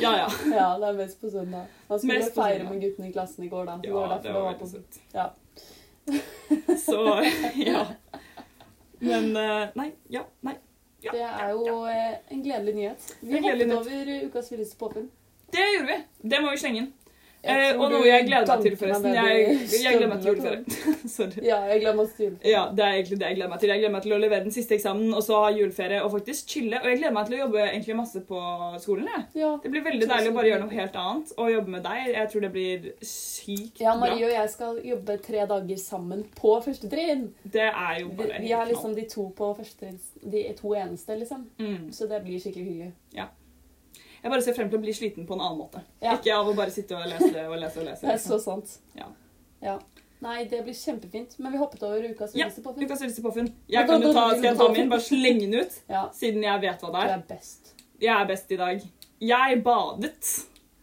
Ja, 0.01 0.15
ja. 0.23 0.27
ja, 0.55 0.69
det 0.81 0.87
er 0.89 0.97
mest 1.03 1.21
på 1.21 1.29
søndag. 1.29 1.67
Han 1.89 1.99
skulle 2.01 2.17
Mest 2.17 2.33
feire 2.39 2.63
med 2.65 2.81
guttene 2.81 3.09
i 3.09 3.13
klassen 3.13 3.45
i 3.45 3.49
går, 3.53 3.65
da. 3.69 3.77
Det 3.83 3.91
Ja, 3.91 3.93
var 3.93 4.19
det 4.23 4.33
var 4.33 4.47
veldig 4.47 4.59
på 4.59 4.71
søtt. 4.73 4.99
Ja. 5.13 5.29
Så 6.87 6.99
ja. 7.69 7.85
Men 8.99 9.29
eh, 9.37 9.67
Nei. 9.75 9.91
Ja. 10.09 10.23
Nei. 10.41 10.55
Ja. 11.03 11.11
Det 11.15 11.21
er 11.23 11.49
jo 11.55 11.85
eh, 11.87 12.17
en 12.31 12.43
gledelig 12.43 12.75
nyhet. 12.75 13.09
Vi 13.21 13.39
hoppet 13.43 13.73
over 13.77 14.13
ukas 14.25 14.51
villeste 14.51 14.77
påfunn. 14.77 15.09
Det 15.51 15.65
gjorde 15.73 15.87
vi. 15.87 16.29
Det 16.29 16.41
må 16.43 16.51
vi 16.51 16.57
slenge 16.61 16.83
inn. 16.83 16.89
Eh, 17.41 17.71
og 17.79 17.85
noe 17.93 18.03
jeg 18.03 18.25
gleder 18.27 18.47
meg 18.49 18.63
til, 18.65 18.73
forresten. 18.79 19.13
Jeg, 19.15 19.53
jeg 19.71 19.93
gleder 19.95 20.09
meg 20.11 20.23
til 20.23 20.33
juleferie. 20.33 20.79
Sorry. 21.15 21.43
Ja, 21.45 21.59
jeg 21.69 21.81
gleder 21.85 21.95
meg 21.95 22.09
til 22.11 22.25
juleferie. 22.25 22.51
Ja, 22.51 22.63
det 22.75 22.83
er 22.83 22.97
egentlig 22.97 23.19
det 23.21 23.29
jeg 23.29 23.37
gleder 23.37 23.51
meg 23.53 23.61
til. 23.61 23.71
Jeg 23.71 23.79
gleder 23.83 23.93
meg 23.95 24.03
til 24.03 24.15
å 24.15 24.19
levere 24.19 24.43
den 24.47 24.55
siste 24.55 24.75
eksamen, 24.75 25.13
og 25.15 25.23
så 25.23 25.39
ha 25.45 25.53
juleferie 25.55 26.01
og 26.03 26.11
faktisk 26.17 26.51
chille. 26.51 26.81
Og 26.81 26.89
jeg 26.91 26.99
gleder 26.99 27.15
meg 27.15 27.29
til 27.29 27.37
å 27.37 27.41
jobbe 27.45 27.63
egentlig 27.69 27.95
masse 28.01 28.23
på 28.27 28.41
skolen. 28.83 29.07
Jeg. 29.13 29.23
Ja. 29.45 29.53
Det 29.63 29.71
blir 29.73 29.85
veldig 29.87 30.09
deilig 30.11 30.33
å 30.33 30.37
bare 30.39 30.51
gjøre 30.51 30.63
noe 30.65 30.77
helt 30.81 30.99
annet 31.05 31.33
og 31.37 31.53
jobbe 31.55 31.75
med 31.77 31.87
deg. 31.87 32.11
Jeg 32.17 32.31
tror 32.33 32.45
det 32.47 32.51
blir 32.57 32.89
sykt 33.13 33.79
bra. 33.79 33.85
ja. 33.87 33.95
Marie 34.03 34.27
og 34.27 34.35
jeg 34.35 34.53
skal 34.57 34.83
jobbe 34.91 35.17
tre 35.23 35.47
dager 35.49 35.79
sammen 35.81 36.25
på 36.35 36.53
første 36.67 36.91
trinn. 36.91 37.29
Det 37.43 37.67
er 37.71 37.99
jo 38.03 38.11
bare 38.19 38.35
helt 38.35 38.47
vi 38.49 38.53
er 38.55 38.67
liksom 38.69 38.95
de 38.99 39.07
to 39.15 39.29
på 39.39 39.53
første 39.57 39.85
trinn. 39.85 39.99
De 40.35 40.43
to 40.59 40.75
eneste, 40.75 41.15
liksom. 41.23 41.47
mm. 41.59 41.91
Så 41.95 42.07
det 42.11 42.19
blir 42.27 42.39
skikkelig 42.43 42.65
hyggelig. 42.67 42.93
Jeg 44.23 44.31
bare 44.31 44.41
ser 44.43 44.53
frem 44.57 44.69
til 44.69 44.79
å 44.79 44.81
bli 44.83 44.93
sliten 44.93 45.25
på 45.27 45.33
en 45.37 45.41
annen 45.45 45.57
måte. 45.61 45.81
Ja. 46.03 46.17
Ikke 46.17 46.33
av 46.35 46.47
å 46.51 46.53
bare 46.57 46.71
sitte 46.75 46.95
og 46.97 47.05
lese 47.07 47.45
og 47.47 47.55
lese 47.61 47.79
og 47.79 47.85
lese. 47.87 48.01
Det 48.07 48.13
er 48.17 48.21
så 48.23 48.39
sant. 48.43 48.73
Ja. 48.97 49.07
Ja. 49.63 49.77
Nei, 50.19 50.43
det 50.51 50.57
blir 50.65 50.75
kjempefint. 50.75 51.37
Men 51.39 51.53
vi 51.53 51.59
hoppet 51.61 51.83
over 51.87 52.03
ukas 52.11 52.33
villeste. 52.35 52.59
Ukas 52.63 52.99
villeste 53.05 53.23
påfunn. 53.23 53.47
Jeg 53.71 53.87
kan 53.87 54.01
jo 54.03 54.11
ta, 54.11 54.25
skal 54.35 54.49
jeg 54.49 54.57
ta 54.59 54.67
min? 54.73 54.89
Bare 54.91 55.05
slenge 55.05 55.45
den 55.47 55.61
ut, 55.63 55.77
siden 56.17 56.43
jeg 56.43 56.61
vet 56.65 56.81
hva 56.83 56.89
det 56.95 57.03
er. 57.05 57.13
er 57.15 57.23
best. 57.29 57.71
Jeg 58.03 58.11
er 58.17 58.27
best 58.27 58.51
i 58.51 58.57
dag. 58.59 58.83
Jeg 59.23 59.61
badet 59.63 60.11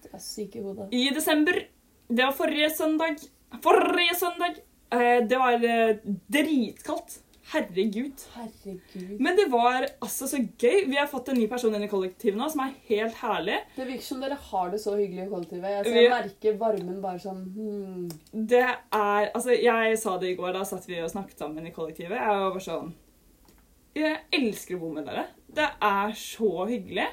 Du 0.04 0.08
er 0.12 0.22
syk 0.24 0.56
i 0.56 0.62
hodet. 0.64 0.88
i 0.92 1.02
desember. 1.12 1.60
Det 2.08 2.24
var 2.24 2.32
forrige 2.38 2.70
søndag. 2.72 3.20
Forrige 3.64 4.16
søndag! 4.16 4.56
Eh, 4.92 5.20
Det 5.28 5.38
var 5.40 5.64
eh, 5.64 5.96
dritkaldt. 6.32 7.18
Herregud. 7.52 8.22
Herregud. 8.34 9.20
Men 9.22 9.36
det 9.38 9.44
var 9.52 9.84
altså 10.02 10.26
så 10.26 10.40
gøy. 10.58 10.80
Vi 10.90 10.96
har 10.98 11.06
fått 11.06 11.28
en 11.30 11.38
ny 11.38 11.46
person 11.50 11.74
inn 11.78 11.84
i 11.86 11.90
kollektivet 11.90 12.36
nå 12.40 12.48
som 12.50 12.64
er 12.64 12.72
helt 12.88 13.14
herlig. 13.20 13.60
Det 13.76 13.86
virker 13.86 14.02
som 14.08 14.20
dere 14.24 14.38
har 14.48 14.70
det 14.72 14.80
så 14.82 14.96
hyggelig 14.98 15.26
i 15.26 15.30
kollektivet. 15.30 15.70
Jeg, 15.76 15.84
Vi- 15.84 16.02
jeg 16.02 16.10
merker 16.10 16.56
varmen 16.58 17.00
bare 17.04 17.18
sånn 17.22 17.44
hmm. 17.54 18.08
Det 18.32 18.62
er 18.66 19.30
Altså, 19.34 19.50
jeg 19.62 19.98
sa 19.98 20.16
det 20.18 20.32
i 20.32 20.36
går, 20.40 20.52
da 20.58 20.64
satt 20.64 20.86
vi 20.88 20.98
og 21.02 21.10
snakket 21.10 21.38
sammen 21.38 21.66
i 21.66 21.70
kollektivet. 21.76 22.18
Jeg 22.18 22.26
var 22.26 22.50
bare 22.50 22.66
sånn 22.66 22.92
Jeg 23.96 24.18
elsker 24.32 24.76
å 24.76 24.80
bo 24.80 24.90
med 24.92 25.06
dere. 25.06 25.26
Det 25.56 25.68
er 25.80 26.10
så 26.12 26.66
hyggelig. 26.68 27.06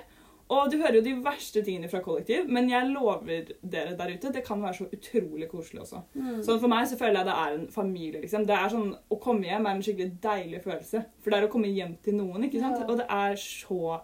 Og 0.51 0.69
du 0.69 0.75
hører 0.77 0.97
jo 0.99 1.03
de 1.05 1.13
verste 1.23 1.61
tingene 1.63 1.87
fra 1.89 2.01
kollektiv, 2.03 2.49
men 2.51 2.67
jeg 2.69 2.89
lover 2.91 3.47
dere 3.61 3.95
der 3.97 4.11
ute, 4.11 4.31
det 4.35 4.43
kan 4.45 4.61
være 4.61 4.75
så 4.81 4.87
utrolig 4.91 5.47
koselig 5.49 5.81
også. 5.85 6.01
Mm. 6.13 6.41
Sånn 6.45 6.59
For 6.59 6.71
meg 6.71 6.89
så 6.91 6.97
føler 6.99 7.21
jeg 7.21 7.29
det 7.29 7.37
er 7.43 7.53
en 7.55 7.67
familie. 7.71 8.21
liksom. 8.21 8.45
Det 8.49 8.57
er 8.57 8.73
sånn, 8.73 8.91
Å 9.09 9.19
komme 9.23 9.47
hjem 9.47 9.65
er 9.65 9.77
en 9.77 9.85
skikkelig 9.85 10.17
deilig 10.21 10.63
følelse. 10.65 11.05
For 11.23 11.31
det 11.31 11.39
er 11.39 11.47
å 11.47 11.53
komme 11.53 11.71
hjem 11.71 11.95
til 12.03 12.19
noen, 12.19 12.43
ikke 12.49 12.59
sant? 12.59 12.81
Ja. 12.83 12.89
Og 12.89 12.99
det 12.99 13.07
er 13.09 13.39
så 13.39 14.01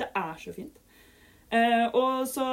Det 0.00 0.06
er 0.16 0.38
så 0.40 0.52
fint. 0.56 0.78
Eh, 1.50 1.86
og 1.98 2.28
så 2.30 2.44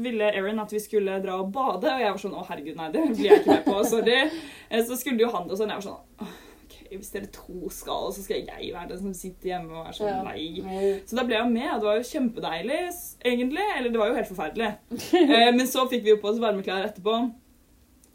ville 0.00 0.32
Erin 0.32 0.58
at 0.58 0.72
vi 0.72 0.80
skulle 0.80 1.18
dra 1.22 1.36
og 1.42 1.52
bade, 1.52 1.92
og 1.92 2.00
jeg 2.00 2.10
var 2.14 2.22
sånn 2.22 2.34
Å, 2.40 2.46
herregud, 2.48 2.76
nei, 2.78 2.88
det 2.94 3.02
blir 3.12 3.28
jeg 3.28 3.42
ikke 3.42 3.52
med 3.52 3.64
på. 3.68 3.84
Sorry. 3.84 4.20
Eh, 4.70 4.82
så 4.82 4.96
skulle 4.98 5.22
jo 5.22 5.28
han 5.30 5.44
det 5.46 5.52
og 5.54 5.60
sånn. 5.60 5.70
Jeg 5.70 5.78
var 5.78 5.84
sånn 5.84 6.24
«Åh, 6.24 6.30
OK, 6.32 6.45
hvis 6.90 7.10
dere 7.14 7.26
to 7.32 7.68
skal, 7.70 8.12
så 8.14 8.22
skal 8.24 8.42
jeg 8.46 8.72
være 8.74 8.88
den 8.92 8.98
som 9.02 9.14
sitter 9.14 9.52
hjemme 9.52 9.72
og 9.80 9.86
er 9.88 9.96
sånn 9.96 10.08
Ja. 10.08 10.22
Nei. 10.22 11.00
Så 11.06 11.16
da 11.18 11.24
ble 11.28 11.36
jeg 11.38 11.50
med, 11.52 11.70
og 11.74 11.80
det 11.80 11.88
var 11.90 11.96
jo 12.00 12.10
kjempedeilig, 12.12 12.78
egentlig. 13.24 13.66
Eller 13.78 13.90
det 13.90 13.98
var 14.02 14.08
jo 14.12 14.18
helt 14.20 14.30
forferdelig. 14.34 14.70
Eh, 15.36 15.50
men 15.56 15.66
så 15.66 15.86
fikk 15.90 16.04
vi 16.04 16.10
jo 16.14 16.20
på 16.22 16.28
oss 16.32 16.38
varme 16.42 16.62
klær 16.66 16.86
etterpå. 16.88 17.16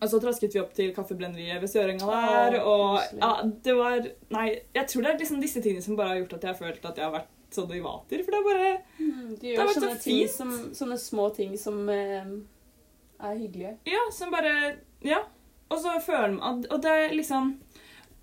Og 0.02 0.10
så 0.10 0.18
trasket 0.24 0.56
vi 0.56 0.60
opp 0.64 0.72
til 0.74 0.94
Kaffebrenneriet 0.96 1.62
ved 1.62 1.70
Sørenga 1.70 2.08
der. 2.10 2.56
Og 2.66 3.02
ja, 3.20 3.34
det 3.64 3.76
var 3.78 4.00
Nei, 4.34 4.48
jeg 4.74 4.88
tror 4.90 5.04
det 5.06 5.12
er 5.12 5.20
liksom 5.20 5.42
disse 5.44 5.62
tingene 5.62 5.84
som 5.86 5.96
bare 6.00 6.16
har 6.16 6.22
gjort 6.24 6.34
at 6.40 6.48
jeg 6.48 6.56
har 6.56 6.58
følt 6.64 6.88
at 6.90 6.98
jeg 6.98 7.06
har 7.06 7.14
vært 7.20 7.30
sånn 7.54 7.76
i 7.76 7.82
vater. 7.84 8.24
For 8.26 8.32
det 8.34 8.40
er 8.40 8.48
bare 8.48 8.72
Mm, 8.98 9.36
De 9.36 9.52
Det 9.52 9.58
har 9.60 9.68
vært 9.70 9.84
så 9.84 9.92
fint. 10.02 10.32
som, 10.34 10.56
sånne 10.74 10.98
små 10.98 11.28
ting 11.36 11.54
som 11.60 11.78
eh, 11.90 12.26
er 13.22 13.38
hyggelige. 13.38 13.76
Ja, 13.92 14.02
som 14.12 14.32
bare 14.34 14.56
Ja. 15.06 15.22
Og 15.72 15.80
så 15.80 15.94
føler 16.04 16.34
man 16.36 16.66
Og 16.70 16.82
det 16.84 16.92
er 16.92 17.14
liksom 17.16 17.54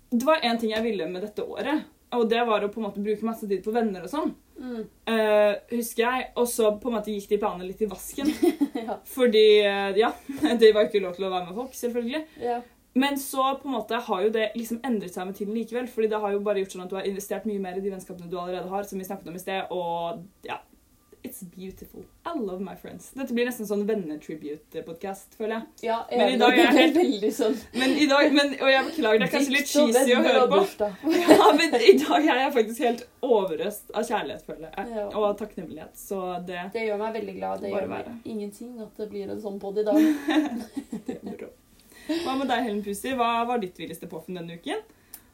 Det 0.09 0.25
var 0.25 0.41
én 0.45 0.59
ting 0.59 0.73
jeg 0.73 0.85
ville 0.85 1.07
med 1.09 1.21
dette 1.25 1.45
året, 1.45 1.85
og 2.17 2.29
det 2.29 2.41
var 2.47 2.63
å 2.65 2.71
på 2.73 2.81
en 2.81 2.87
måte 2.87 3.03
bruke 3.03 3.25
masse 3.27 3.47
tid 3.47 3.61
på 3.65 3.73
venner 3.73 4.05
og 4.05 4.11
sånn. 4.11 4.33
Mm. 4.59 4.81
Uh, 5.07 5.53
husker 5.71 6.03
jeg. 6.03 6.25
Og 6.41 6.49
så 6.51 6.71
på 6.81 6.89
en 6.89 6.97
måte 6.97 7.13
gikk 7.13 7.29
de 7.31 7.39
planene 7.41 7.67
litt 7.67 7.83
i 7.85 7.87
vasken. 7.89 8.31
ja. 8.87 8.97
Fordi 9.07 9.45
uh, 9.63 9.93
Ja, 9.97 10.11
det 10.61 10.73
var 10.75 10.89
ikke 10.89 11.03
lov 11.03 11.15
til 11.17 11.29
å 11.29 11.31
være 11.33 11.51
med 11.51 11.61
folk, 11.61 11.77
selvfølgelig. 11.77 12.25
ja. 12.43 12.59
Men 12.97 13.19
så 13.21 13.43
på 13.61 13.69
en 13.69 13.75
måte 13.75 13.99
har 14.01 14.21
jo 14.25 14.31
det 14.33 14.47
liksom 14.57 14.79
endret 14.83 15.13
seg 15.13 15.27
med 15.29 15.37
tiden 15.37 15.53
likevel. 15.53 15.85
fordi 15.87 16.07
det 16.09 16.19
har 16.19 16.33
jo 16.33 16.39
bare 16.43 16.63
gjort 16.63 16.73
sånn 16.73 16.81
at 16.87 16.89
du 16.91 16.95
har 16.97 17.05
investert 17.07 17.45
mye 17.45 17.61
mer 17.61 17.77
i 17.77 17.83
de 17.83 17.91
vennskapene 17.93 18.27
du 18.31 18.33
allerede 18.35 18.67
har. 18.67 18.83
som 18.83 18.99
vi 18.99 19.05
snakket 19.05 19.29
om 19.29 19.37
i 19.37 19.43
sted, 19.43 19.69
og 19.69 20.23
ja, 20.43 20.57
It's 21.21 21.43
beautiful. 21.43 22.05
I 22.25 22.31
love 22.39 22.61
my 22.63 22.75
friends. 22.79 23.09
Dette 23.11 23.33
blir 23.35 23.43
nesten 23.49 23.67
sånn 23.67 23.81
vennetribute-podkast, 23.87 25.33
føler 25.35 25.57
jeg. 25.57 25.89
ja 25.89 25.97
Men 26.13 26.33
i 26.33 26.37
dag 26.39 26.53
er 26.53 26.61
jeg 26.63 26.93
helt- 26.95 27.33
sånn 27.35 27.57
Men 27.73 27.91
i 27.91 28.05
dag, 28.07 28.31
men, 28.33 28.53
Og 28.61 28.69
jeg 28.71 28.85
beklager, 28.85 29.19
det 29.19 29.27
er 29.27 29.33
kanskje 29.33 29.55
litt 29.57 29.67
cheesy 29.67 30.13
å 30.15 30.21
høre 30.23 30.45
på. 30.47 30.59
Ja, 31.33 31.51
men 31.59 31.75
i 31.75 31.93
dag 31.99 32.23
er 32.23 32.39
jeg 32.43 32.53
faktisk 32.55 32.79
helt 32.87 33.03
overøst 33.21 33.91
av 33.93 34.07
kjærlighet, 34.07 34.45
føler 34.47 34.69
jeg. 34.71 35.07
Og 35.13 35.37
takknemlighet. 35.37 35.97
Så 35.99 36.21
det, 36.47 36.69
Det 36.73 36.87
gjør 36.87 37.01
meg 37.03 37.13
veldig 37.19 37.35
glad. 37.35 37.61
Det 37.61 37.73
gjør 37.73 37.89
meg 37.89 38.05
ingenting 38.25 38.79
at 38.81 38.95
det 38.97 39.09
blir 39.09 39.29
en 39.29 39.41
sånn 39.41 39.59
pod 39.59 39.77
i 39.77 39.83
dag. 39.83 39.99
det 41.05 41.19
er 41.19 41.35
bra. 41.35 41.51
Hva 42.23 42.37
med 42.39 42.47
deg, 42.47 42.63
Helen 42.63 42.83
Pussy? 42.83 43.11
Hva 43.13 43.45
var 43.45 43.59
ditt 43.59 43.77
villeste 43.77 44.07
påfunn 44.09 44.39
denne 44.39 44.55
uken? 44.55 44.79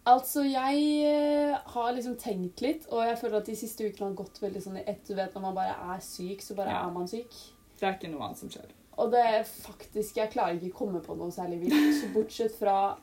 Altså, 0.05 0.43
jeg 0.45 0.81
eh, 1.09 1.55
har 1.73 1.93
liksom 1.95 2.15
tenkt 2.21 2.61
litt, 2.61 2.83
og 2.93 3.01
jeg 3.07 3.17
føler 3.17 3.39
at 3.39 3.47
de 3.49 3.55
siste 3.57 3.87
ukene 3.87 4.11
har 4.11 4.17
gått 4.19 4.37
veldig 4.43 4.61
sånn 4.61 4.77
i 4.77 4.83
ett. 4.85 5.01
Du 5.07 5.15
vet, 5.17 5.33
når 5.33 5.41
man 5.47 5.55
bare 5.57 5.75
er 5.95 6.03
syk, 6.05 6.43
så 6.45 6.53
bare 6.57 6.69
Ja. 6.75 6.83
er 6.87 6.91
man 6.93 7.07
syk. 7.09 7.33
Det 7.79 7.87
er 7.87 7.95
ikke 7.97 8.11
noe 8.13 8.27
annet 8.27 8.37
som 8.37 8.49
skjer. 8.53 8.69
Og 8.97 9.09
det 9.11 9.19
er 9.19 9.43
faktisk 9.43 10.15
Jeg 10.15 10.31
klarer 10.31 10.55
ikke 10.55 10.71
å 10.71 10.77
komme 10.77 11.01
på 11.03 11.17
noe 11.17 11.31
særlig 11.33 11.59
vilt, 11.65 12.13
bortsett 12.13 12.53
fra 12.55 12.95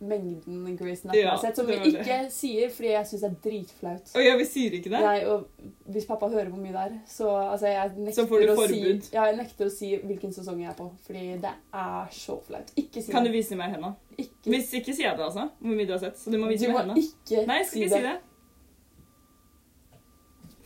mengden 0.00 0.76
Grace 0.78 1.08
jeg 1.12 1.22
Ja, 1.22 1.30
har 1.34 1.40
sett, 1.42 1.56
som 1.56 1.66
vi 1.68 1.74
ikke 1.76 2.04
det. 2.04 2.32
sier 2.32 2.70
fordi 2.72 2.88
jeg 2.94 3.06
syns 3.06 3.20
det 3.24 3.28
er 3.28 3.34
dritflaut. 3.44 4.12
Og 4.16 4.24
ja, 4.24 4.36
vi 4.38 4.46
sier 4.48 4.76
ikke 4.78 4.92
det? 4.92 5.00
Nei, 5.04 5.18
og 5.28 5.46
hvis 5.92 6.06
pappa 6.08 6.28
hører 6.32 6.48
hvor 6.48 6.62
mye 6.62 6.72
det 6.72 6.84
er, 6.86 6.94
så 7.08 7.28
altså, 7.36 7.66
jeg 7.66 8.14
Så 8.16 8.26
får 8.30 8.44
du 8.46 8.54
forbud. 8.54 9.02
Si, 9.04 9.14
ja, 9.14 9.26
jeg 9.28 9.36
nekter 9.40 9.68
å 9.68 9.74
si 9.74 9.90
hvilken 10.00 10.32
sesong 10.36 10.62
jeg 10.62 10.70
er 10.72 10.78
på, 10.78 10.88
fordi 11.06 11.26
det 11.42 11.52
er 11.82 12.14
så 12.16 12.38
flaut. 12.46 12.72
Ikke 12.76 13.00
si 13.00 13.06
det. 13.06 13.14
Kan 13.14 13.28
du 13.28 13.32
vise 13.34 13.58
meg? 13.60 13.76
Ikke, 14.16 14.50
Hvis 14.50 14.72
ikke 14.80 14.94
sier 14.94 15.10
jeg 15.10 15.18
det, 15.18 15.24
altså. 15.28 15.48
Hvor 15.60 15.76
mye 15.76 15.86
du 15.88 15.92
har 15.96 16.02
sett. 16.02 16.18
Så 16.18 16.32
du 16.32 16.38
må 16.40 16.48
vise 16.50 16.66
du 16.66 16.72
meg 16.76 16.96
ikke 17.04 17.46
Nei, 17.46 17.60
jeg 17.60 17.66
skal 17.70 17.82
ikke 17.82 17.96
si 17.96 18.04
det. 18.08 18.18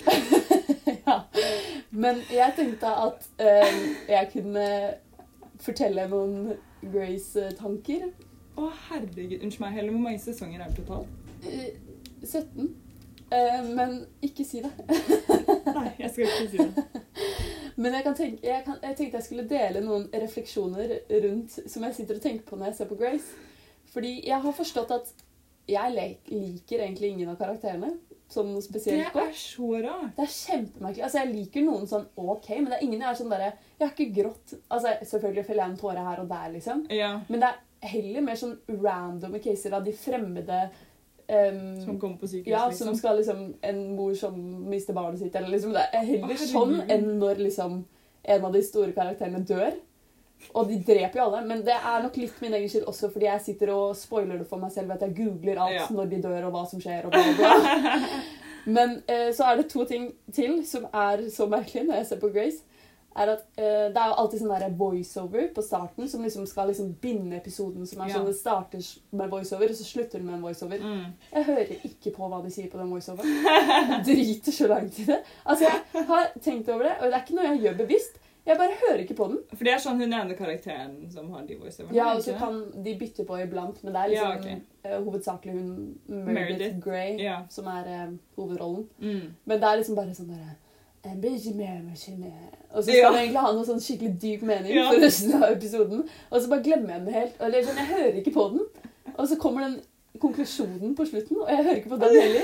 ja. 1.07 1.21
Men 1.91 2.23
jeg 2.33 2.53
tenkte 2.57 2.91
at 3.07 3.27
uh, 3.41 3.75
jeg 4.11 4.31
kunne 4.33 4.69
fortelle 5.65 6.07
noen 6.11 6.55
Grace-tanker. 6.93 8.09
Å, 8.55 8.71
herregud. 8.89 9.41
Unnskyld 9.43 9.65
meg, 9.65 9.77
Helle, 9.79 9.93
Hvor 9.95 10.05
mange 10.07 10.23
sesonger 10.23 10.63
er 10.63 10.71
det 10.71 10.83
totalt? 10.83 11.09
Eh, 11.49 11.75
17. 12.23 12.69
Eh, 13.35 13.61
men 13.75 13.99
ikke 14.23 14.47
si 14.47 14.63
det. 14.63 14.71
Nei, 15.77 15.91
jeg 15.99 16.13
skal 16.13 16.29
ikke 16.29 16.51
si 16.53 16.59
det. 16.63 16.85
Men 17.75 17.97
jeg, 17.97 18.05
kan 18.07 18.15
tenke, 18.15 18.39
jeg, 18.47 18.63
kan, 18.63 18.77
jeg 18.87 18.95
tenkte 18.95 19.19
jeg 19.19 19.27
skulle 19.27 19.45
dele 19.51 19.81
noen 19.83 20.05
refleksjoner 20.13 20.93
rundt 21.25 21.57
som 21.59 21.83
jeg 21.83 21.97
sitter 21.97 22.21
og 22.21 22.23
tenker 22.23 22.47
på 22.47 22.59
når 22.59 22.69
jeg 22.69 22.77
ser 22.79 22.91
på 22.93 22.99
Grace. 23.01 23.49
Fordi 23.91 24.13
jeg 24.29 24.39
har 24.45 24.55
forstått 24.55 24.93
at 24.95 25.11
jeg 25.67 25.95
liker 25.97 26.85
egentlig 26.85 27.11
ingen 27.11 27.33
av 27.33 27.41
karakterene. 27.41 27.97
Som 28.31 28.49
noe 28.55 28.63
spesielt 28.65 29.11
godt. 29.13 29.35
er 29.35 29.37
så 29.37 29.67
rart. 29.85 30.15
Det 30.17 30.25
er 30.25 30.31
kjempemerkelig. 30.33 31.03
Altså, 31.07 31.21
jeg 31.21 31.33
liker 31.35 31.67
noen 31.67 31.85
sånn 31.91 32.07
OK, 32.19 32.49
men 32.57 32.71
det 32.71 32.79
er 32.79 32.87
ingen 32.87 33.03
jeg 33.03 33.11
er 33.11 33.19
sånn 33.19 33.35
derre 33.35 33.51
Jeg 33.53 33.85
har 33.85 33.93
ikke 33.93 34.17
grått 34.17 34.55
Altså, 34.73 34.95
Selvfølgelig 35.11 35.45
feller 35.51 35.63
jeg 35.63 35.75
en 35.75 35.77
tåre 35.83 36.07
her 36.07 36.23
og 36.23 36.31
der, 36.31 36.47
liksom. 36.55 36.81
Ja. 36.95 37.11
Men 37.29 37.45
det 37.45 37.51
er 37.51 37.61
heller 37.93 38.25
mer 38.27 38.39
sånn 38.41 38.57
randome 38.83 39.39
caser 39.45 39.73
av 39.77 39.85
de 39.87 39.93
fremmede 39.97 40.59
um, 41.29 41.81
Som 41.85 41.99
kommer 42.01 42.17
på 42.21 42.29
sykehus, 42.31 42.51
Ja, 42.53 42.65
som 42.73 42.89
liksom. 42.91 42.97
skal 43.01 43.17
liksom 43.21 43.43
En 43.63 43.83
mor 43.97 44.15
som 44.19 44.37
mister 44.71 44.97
barnet 44.97 45.21
sitt, 45.21 45.35
eller 45.37 45.49
liksom 45.55 45.73
Det 45.77 45.85
er 45.93 46.05
heller 46.13 46.37
Åh, 46.37 46.47
sånn 46.53 46.79
enn 46.91 47.11
når 47.23 47.43
liksom 47.49 47.83
en 48.25 48.45
av 48.49 48.55
de 48.55 48.63
store 48.65 48.93
karakterene 48.97 49.43
dør. 49.45 49.75
Og 50.57 50.69
de 50.71 50.79
dreper 50.81 51.19
jo 51.21 51.25
alle, 51.27 51.43
men 51.45 51.61
det 51.65 51.75
er 51.77 52.03
nok 52.07 52.15
litt 52.17 52.39
min 52.41 52.55
egen 52.57 52.71
skyld 52.73 52.87
også, 52.89 53.11
fordi 53.13 53.27
jeg 53.29 53.43
sitter 53.45 53.73
og 53.75 53.91
spoiler 54.01 54.39
det 54.41 54.47
for 54.49 54.61
meg 54.63 54.73
selv 54.73 54.89
ved 54.89 54.97
at 54.97 55.05
jeg 55.11 55.17
googler 55.19 55.61
alt 55.61 55.75
Ja. 55.75 55.85
når 55.93 56.09
de 56.09 56.23
dør, 56.25 56.47
og 56.49 56.53
hva 56.57 56.63
som 56.71 56.81
skjer, 56.81 57.05
og 57.05 57.13
bla, 57.13 57.21
bla, 57.37 57.51
bla. 57.61 58.09
Men 58.77 58.95
eh, 59.13 59.29
så 59.37 59.45
er 59.51 59.61
det 59.61 59.67
to 59.75 59.85
ting 59.85 60.07
til 60.33 60.63
som 60.65 60.87
er 60.89 61.27
så 61.33 61.45
merkelig 61.53 61.85
når 61.85 62.01
jeg 62.01 62.07
ser 62.15 62.21
på 62.25 62.33
Grace. 62.33 62.63
Er 63.17 63.31
at 63.35 63.45
uh, 63.59 63.93
Det 63.95 63.97
er 64.01 64.09
jo 64.11 64.17
alltid 64.19 64.41
sånn 64.43 64.77
voiceover 64.79 65.49
på 65.55 65.63
starten 65.63 66.09
som 66.11 66.23
liksom 66.27 66.47
skal 66.51 66.69
liksom 66.69 66.93
binde 67.01 67.37
episoden. 67.37 67.87
som 67.87 68.01
er 68.03 68.09
Ja. 68.09 68.15
sånn 68.19 68.27
Det 68.27 68.37
starter 68.37 68.83
med 69.13 69.31
voiceover, 69.31 69.71
og 69.71 69.77
så 69.77 69.85
slutter 69.85 70.19
den 70.19 70.27
med 70.27 70.35
en 70.35 70.43
voiceover. 70.43 70.79
Mm. 70.83 71.13
Jeg 71.33 71.45
hører 71.45 71.75
ikke 71.85 72.11
på 72.17 72.29
hva 72.29 72.43
de 72.43 72.51
sier 72.51 72.71
på 72.71 72.79
den 72.79 72.91
voiceoveren. 72.91 73.31
Jeg 73.45 74.05
driter 74.05 74.53
så 74.53 74.67
langt 74.69 74.99
i 74.99 75.05
det. 75.05 75.23
Altså, 75.47 75.65
Jeg 75.95 76.07
har 76.07 76.31
tenkt 76.41 76.69
over 76.69 76.83
det, 76.85 76.97
og 77.01 77.05
det 77.11 77.15
er 77.15 77.23
ikke 77.25 77.35
noe 77.39 77.51
jeg 77.55 77.63
gjør 77.63 77.77
bevisst. 77.87 78.19
Jeg 78.45 78.59
bare 78.59 78.75
hører 78.77 78.99
ikke 79.01 79.15
på 79.17 79.27
den. 79.31 79.39
For 79.57 79.65
det 79.65 79.73
er 79.73 79.79
sånn 79.81 80.01
hun 80.03 80.13
ene 80.13 80.35
karakteren 80.37 80.97
som 81.13 81.31
har 81.33 81.47
de 81.49 81.57
voiceoverne. 81.57 81.97
Ja, 81.97 82.11
og 82.13 82.21
så 82.23 82.35
kan 82.37 82.59
de 82.85 82.93
bytte 83.01 83.25
på 83.25 83.39
iblant, 83.41 83.79
men 83.85 83.95
det 83.95 84.03
er 84.03 84.13
Ja, 84.13 84.35
liksom 84.35 84.59
ok. 84.59 84.63
eh, 84.85 84.99
hovedsakelig 85.07 85.53
hun 85.55 85.71
Meredith, 86.09 86.35
Meredith. 86.35 86.81
Grey? 86.85 87.17
Ja. 87.25 87.39
som 87.49 87.67
er 87.73 87.89
uh, 87.89 88.13
hovedrollen. 88.37 88.85
Mm. 89.01 89.35
Men 89.47 89.61
det 89.61 89.69
er 89.71 89.77
liksom 89.81 89.97
bare 89.97 90.13
sånn 90.19 90.29
derre 90.29 90.57
Og 92.75 92.85
så 92.85 92.91
Ja. 92.91 93.09
skal 93.09 93.13
det 93.13 93.21
egentlig 93.23 93.41
ha 93.45 93.53
noe 93.53 93.65
sånn 93.69 93.83
skikkelig 93.85 94.13
dyp 94.21 94.43
mening 94.43 94.75
Ja. 94.75 94.91
for 94.91 95.01
resten 95.01 95.35
av 95.43 95.51
episoden. 95.53 96.09
Og 96.31 96.41
så 96.43 96.49
bare 96.49 96.63
glemmer 96.63 96.95
jeg 96.95 97.05
den 97.05 97.15
helt. 97.15 97.35
Eller 97.41 97.63
sånn, 97.63 97.77
jeg 97.77 97.87
hører 97.93 98.15
ikke 98.23 98.33
på 98.35 98.49
den. 98.51 98.65
Og 99.19 99.29
så 99.29 99.37
kommer 99.39 99.61
den 99.69 99.81
konklusjonen 100.19 100.95
på 100.97 101.07
slutten, 101.07 101.37
og 101.43 101.49
jeg 101.49 101.65
hører 101.65 101.77
ikke 101.77 101.93
på 101.93 102.01
den 102.01 102.21
heller. 102.21 102.43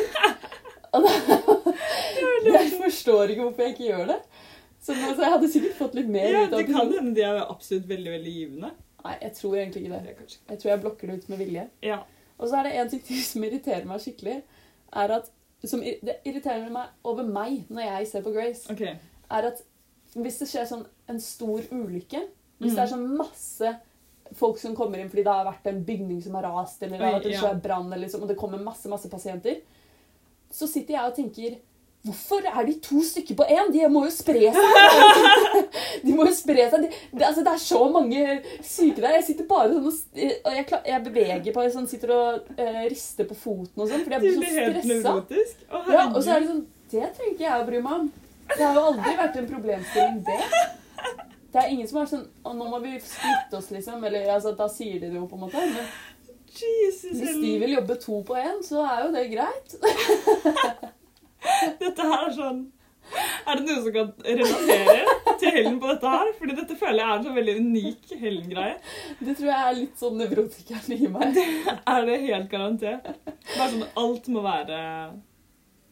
Og 0.92 1.02
da, 1.02 1.08
jeg 2.44 2.70
forstår 2.82 3.30
ikke 3.30 3.42
hvorfor 3.46 3.62
jeg 3.62 3.74
ikke 3.74 3.88
gjør 3.90 4.06
det. 4.12 4.20
Så 4.80 4.92
altså, 4.96 5.22
jeg 5.22 5.32
hadde 5.34 5.50
sikkert 5.52 5.76
fått 5.76 5.94
litt 5.98 6.08
mer 6.08 6.30
ja, 6.32 6.44
ut 6.46 6.52
av 6.54 6.58
det 6.58 6.66
kan 6.70 6.92
hende 6.92 7.14
de 7.14 7.24
er 7.26 7.42
absolutt 7.44 7.88
veldig, 7.88 8.12
veldig 8.16 8.32
givende. 8.32 8.70
Nei, 9.04 9.16
jeg 9.22 9.32
tror 9.36 9.56
egentlig 9.56 9.82
ikke 9.84 10.00
det. 10.04 10.38
Jeg 10.50 10.58
tror 10.60 10.70
jeg 10.70 10.80
blokker 10.80 11.06
det 11.10 11.16
ut 11.18 11.28
med 11.32 11.38
vilje. 11.38 11.66
Ja. 11.84 11.98
Og 12.40 12.48
så 12.48 12.56
er 12.58 12.62
det 12.68 12.72
en 12.80 12.90
ting 12.92 13.02
til 13.04 13.20
som 13.24 13.44
irriterer 13.44 13.84
meg 13.88 14.00
skikkelig. 14.00 14.38
Er 14.92 15.14
at, 15.18 15.28
som, 15.68 15.82
det 15.82 16.20
irriterer 16.24 16.70
meg 16.72 16.88
over 17.04 17.26
meg 17.26 17.66
når 17.68 17.86
jeg 17.86 18.08
ser 18.12 18.24
på 18.24 18.32
Grace. 18.32 18.64
okay. 18.72 18.96
er 19.28 19.50
at 19.50 19.60
hvis 20.16 20.40
det 20.40 20.48
skjer 20.50 20.66
sånn 20.66 20.84
en 21.10 21.20
stor 21.22 21.62
ulykke 21.70 22.22
Hvis 22.60 22.72
mm. 22.72 22.76
det 22.76 22.82
er 22.82 22.90
sånn 22.90 23.04
masse 23.18 23.74
folk 24.36 24.58
som 24.62 24.74
kommer 24.78 25.00
inn 25.00 25.10
fordi 25.10 25.24
det 25.26 25.34
har 25.34 25.46
vært 25.46 25.68
en 25.70 25.82
bygning 25.86 26.20
som 26.22 26.36
har 26.38 26.46
rast, 26.46 26.82
eller 26.82 26.98
det 26.98 27.06
har 27.06 27.16
vært 27.18 27.28
en 27.30 27.40
svær 27.40 27.60
brann, 27.64 27.94
liksom, 27.98 28.24
og 28.24 28.30
det 28.30 28.38
kommer 28.38 28.62
masse 28.62 28.90
masse 28.90 29.10
pasienter, 29.10 29.62
så 30.50 30.68
sitter 30.70 30.96
jeg 30.96 31.10
og 31.10 31.16
tenker 31.16 31.56
Hvorfor 32.02 32.46
er 32.48 32.64
de 32.64 32.74
to 32.80 33.02
stykker 33.04 33.36
på 33.36 33.44
én? 33.44 33.68
De 33.74 33.88
må 33.92 34.06
jo 34.06 34.12
spre 34.14 34.52
seg! 34.54 34.76
De 36.04 36.14
må 36.16 36.24
jo 36.24 36.32
spre 36.32 36.64
seg. 36.72 36.86
De, 36.86 36.88
det, 37.12 37.24
altså, 37.26 37.42
det 37.44 37.52
er 37.52 37.60
så 37.60 37.80
mange 37.92 38.22
syke 38.64 39.02
der. 39.02 39.18
Jeg 39.18 39.26
sitter 39.26 39.48
bare 39.50 39.68
sånn 39.74 39.88
og, 39.90 39.98
og 40.48 40.54
jeg, 40.56 40.64
jeg 40.88 41.02
beveger 41.04 41.56
på 41.56 41.64
sånn, 41.74 41.88
Sitter 41.90 42.12
og 42.16 42.54
uh, 42.56 42.78
rister 42.88 43.28
på 43.28 43.36
foten 43.36 43.84
og 43.84 43.90
sånn, 43.90 44.04
fordi 44.06 44.16
jeg 44.16 44.22
blir 44.24 45.02
så 45.04 45.16
stressa. 45.26 45.50
Ja, 45.92 46.06
og 46.06 46.22
så 46.24 46.36
er 46.36 46.40
det 46.40 46.48
sånn 46.48 46.62
Det 46.90 47.10
trenger 47.18 47.34
ikke 47.34 47.44
jeg 47.44 47.58
å 47.58 47.66
bry 47.68 47.82
meg 47.84 47.98
om. 47.98 48.06
Det 48.50 48.62
har 48.62 48.78
jo 48.78 48.84
aldri 48.92 49.12
vært 49.18 49.36
en 49.42 49.50
problemstilling, 49.50 50.22
det. 50.30 50.38
Det 51.50 51.60
er 51.60 51.74
ingen 51.74 51.90
som 51.90 52.00
er 52.00 52.08
sånn 52.10 52.24
Å, 52.46 52.54
nå 52.54 52.70
må 52.70 52.80
vi 52.80 52.94
splitte 53.02 53.58
oss, 53.58 53.68
liksom. 53.74 54.00
Eller 54.08 54.30
altså, 54.32 54.54
da 54.56 54.70
sier 54.72 54.96
de 55.02 55.10
det 55.10 55.20
jo, 55.20 55.26
på 55.28 55.36
en 55.36 55.44
måte. 55.44 55.66
Men 55.74 55.92
Jesus, 56.48 57.12
hvis 57.12 57.36
de 57.44 57.52
vil 57.60 57.76
jobbe 57.76 57.98
to 58.00 58.22
på 58.26 58.40
én, 58.40 58.64
så 58.64 58.86
er 58.88 59.04
jo 59.04 59.12
det 59.18 59.26
greit. 59.34 59.76
Dette 61.80 62.06
her 62.12 62.26
er 62.28 62.34
sånn 62.36 62.60
Er 63.48 63.56
det 63.58 63.64
noen 63.64 63.80
som 63.82 63.94
kan 63.94 64.10
relatere 64.22 65.14
til 65.40 65.54
Helen 65.56 65.78
på 65.82 65.88
dette 65.90 66.10
her? 66.12 66.28
Fordi 66.38 66.56
dette 66.58 66.76
føler 66.78 67.00
jeg 67.00 67.06
er 67.08 67.16
en 67.16 67.24
sånn 67.26 67.38
veldig 67.40 67.54
unik 67.64 68.12
Helen-greie. 68.20 68.76
Det 69.18 69.34
tror 69.38 69.48
jeg 69.50 69.62
er 69.70 69.78
litt 69.78 69.96
sånn 70.04 70.20
nevrotikeren 70.20 70.94
i 70.94 71.08
meg. 71.10 71.40
Er 71.94 72.06
det 72.06 72.18
helt 72.26 72.50
garantert? 72.52 73.08
Bare 73.56 73.70
sånn 73.72 73.88
alt 74.04 74.28
må 74.36 74.44
være 74.44 74.78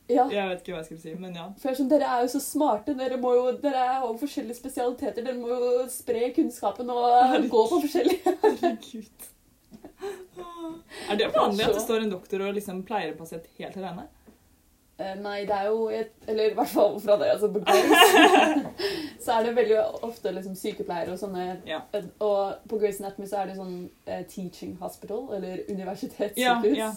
Ja. 0.08 0.24
Jeg 0.32 0.44
vet 0.52 0.62
ikke 0.62 0.72
hva 0.76 0.82
jeg 0.82 0.86
skulle 0.90 1.02
si, 1.02 1.14
men 1.20 1.34
ja. 1.36 1.48
For 1.60 1.76
sånn, 1.76 1.88
Dere 1.90 2.06
er 2.08 2.22
jo 2.24 2.30
så 2.36 2.40
smarte. 2.44 2.94
Dere, 2.96 3.18
må 3.20 3.32
jo, 3.36 3.48
dere 3.64 3.82
har 3.96 4.06
jo 4.06 4.14
forskjellige 4.20 4.56
spesialiteter. 4.60 5.24
Dere 5.24 5.36
må 5.40 5.50
jo 5.50 5.82
spre 5.92 6.30
kunnskapen 6.36 6.92
og 6.94 7.34
gå 7.50 7.64
på 7.72 7.80
forskjellige 7.82 8.36
Herregud. 8.44 9.26
Er 11.10 11.18
det 11.18 11.32
vanlig 11.34 11.66
at 11.66 11.74
det 11.74 11.82
står 11.82 12.04
en 12.04 12.12
doktor 12.14 12.44
og 12.46 12.54
liksom 12.56 12.84
pleier 12.86 13.10
en 13.10 13.18
pasient 13.18 13.48
helt 13.58 13.76
alene? 13.80 14.06
Eh, 14.98 15.14
Nei, 15.22 15.44
det 15.46 15.54
er 15.54 15.66
jo 15.70 15.84
et, 15.94 16.08
Eller 16.26 16.50
i 16.50 16.54
hvert 16.58 16.68
fall 16.72 16.96
fra 17.00 17.14
det, 17.20 17.28
altså 17.30 17.48
på 17.54 17.60
Grace. 17.62 18.62
så 19.22 19.32
er 19.36 19.44
det 19.46 19.52
veldig 19.56 19.76
ofte 20.08 20.32
liksom 20.34 20.56
sykepleiere 20.58 21.12
og 21.14 21.20
sånne 21.20 21.44
Ja. 21.68 21.78
Og 22.24 22.64
på 22.68 22.80
Grace 22.82 22.98
Anatomy 23.04 23.28
så 23.30 23.36
er 23.44 23.46
det 23.52 23.56
sånn 23.60 23.76
uh, 24.08 24.22
teaching 24.32 24.72
hospital, 24.80 25.28
eller 25.36 25.62
universitetssykehus, 25.70 26.74
Ja, 26.76 26.88
ja. 26.88 26.90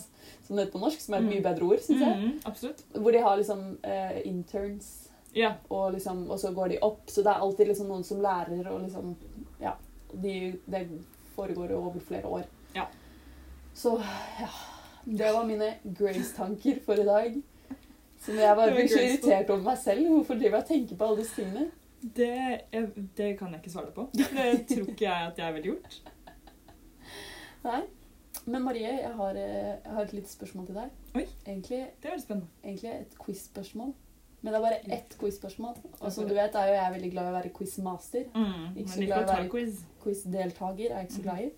som 0.48 0.56
det 0.58 0.66
heter 0.66 0.74
på 0.80 0.82
norsk, 0.82 1.02
som 1.06 1.14
er 1.14 1.18
et 1.22 1.28
Mm. 1.28 1.30
mye 1.36 1.44
bedre 1.46 1.64
ord, 1.70 1.84
syns 1.86 2.02
jeg. 2.02 2.18
Mm, 2.24 2.40
absolutt. 2.50 2.82
Hvor 2.98 3.12
de 3.12 3.22
har 3.28 3.38
liksom 3.38 3.62
uh, 3.86 4.18
interns, 4.26 4.90
Ja. 5.36 5.54
og, 5.70 5.94
liksom, 5.94 6.26
og 6.32 6.40
så 6.42 6.52
går 6.58 6.70
de 6.74 6.80
opp. 6.82 7.06
Så 7.08 7.22
det 7.24 7.32
er 7.36 7.46
alltid 7.46 7.68
liksom 7.68 7.88
noen 7.88 8.04
som 8.04 8.20
lærer, 8.22 8.66
og 8.72 8.82
liksom 8.82 9.16
Ja. 9.62 9.76
De, 10.14 10.58
det 10.68 10.88
foregår 11.36 11.70
jo 11.72 11.78
over 11.86 12.00
flere 12.00 12.26
år. 12.26 12.44
Ja. 12.76 12.88
Så 13.76 13.94
ja. 14.42 14.50
Det 15.06 15.32
var 15.34 15.46
mine 15.46 15.76
Grace-tanker 15.98 16.82
for 16.86 16.94
i 17.00 17.06
dag. 17.06 17.42
Så 18.21 18.34
jeg 18.38 18.55
bare 18.55 18.69
var 18.69 18.75
blir 18.77 18.88
så 18.91 18.99
irritert 19.01 19.49
over 19.49 19.63
meg 19.65 19.77
selv. 19.81 20.07
Hvorfor 20.13 20.38
driver 20.38 20.57
jeg 20.57 20.63
og 20.63 20.67
tenker 20.69 20.95
på 20.99 21.05
alle 21.07 21.21
disse 21.23 21.36
tingene? 21.41 21.71
Det, 22.01 22.27
jeg, 22.73 23.07
det 23.17 23.29
kan 23.39 23.51
jeg 23.53 23.62
ikke 23.62 23.71
svare 23.73 23.91
på. 23.95 24.07
Det 24.13 24.67
tror 24.69 24.88
ikke 24.93 25.05
jeg 25.07 25.27
at 25.31 25.38
jeg 25.41 25.53
ville 25.55 25.71
gjort. 25.71 25.97
Nei. 27.67 27.81
Men 28.49 28.63
Marie, 28.65 28.89
jeg 29.03 29.12
har, 29.17 29.36
eh, 29.38 29.73
jeg 29.84 29.91
har 29.95 30.01
et 30.07 30.13
lite 30.17 30.31
spørsmål 30.31 30.65
til 30.69 30.77
deg. 30.79 30.93
Oi. 31.15 31.25
Egentlig, 31.45 31.81
Det 32.01 32.10
er 32.13 32.17
spennende. 32.23 32.47
egentlig 32.63 32.91
et 32.93 33.17
quiz-spørsmål. 33.25 33.91
Men 34.41 34.53
det 34.53 34.57
er 34.57 34.63
bare 34.63 34.93
ett 34.97 35.15
quiz-spørsmål. 35.21 35.75
Og 35.99 36.12
som 36.13 36.27
du 36.27 36.34
vet, 36.34 36.55
er 36.55 36.67
jo 36.71 36.73
jeg 36.73 36.93
veldig 36.95 37.12
glad 37.12 37.25
i 37.27 37.29
å 37.29 37.36
være 37.36 37.49
quiz-master. 37.53 38.23
Mm, 38.34 38.77
Ikke 38.81 38.89
så 38.95 39.05
glad 39.05 39.17
i 39.17 39.23
å 39.23 39.27
være- 39.34 39.49
quiz. 39.49 39.81
Quiz-deltaker 40.03 40.88
er 40.91 40.97
jeg 40.97 41.07
ikke 41.10 41.13
så 41.19 41.21
glad 41.21 41.39
i. 41.45 41.51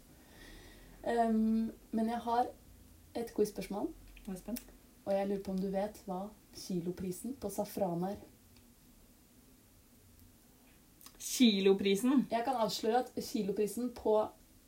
Um, 1.27 1.71
men 1.91 2.09
jeg 2.09 2.19
har 2.25 2.45
et 3.15 3.33
quiz-spørsmål, 3.35 3.87
og 5.05 5.13
jeg 5.13 5.27
lurer 5.27 5.43
på 5.43 5.51
om 5.51 5.57
du 5.59 5.69
vet 5.71 5.99
hva 6.07 6.29
kiloprisen 6.55 7.35
på 7.39 7.49
safran 7.51 8.03
her. 8.03 8.17
Kiloprisen. 11.23 12.25
Jeg 12.31 12.43
kan 12.45 12.55
avsløre 12.61 12.99
at 13.05 13.11
kiloprisen 13.23 13.91
på 13.95 14.17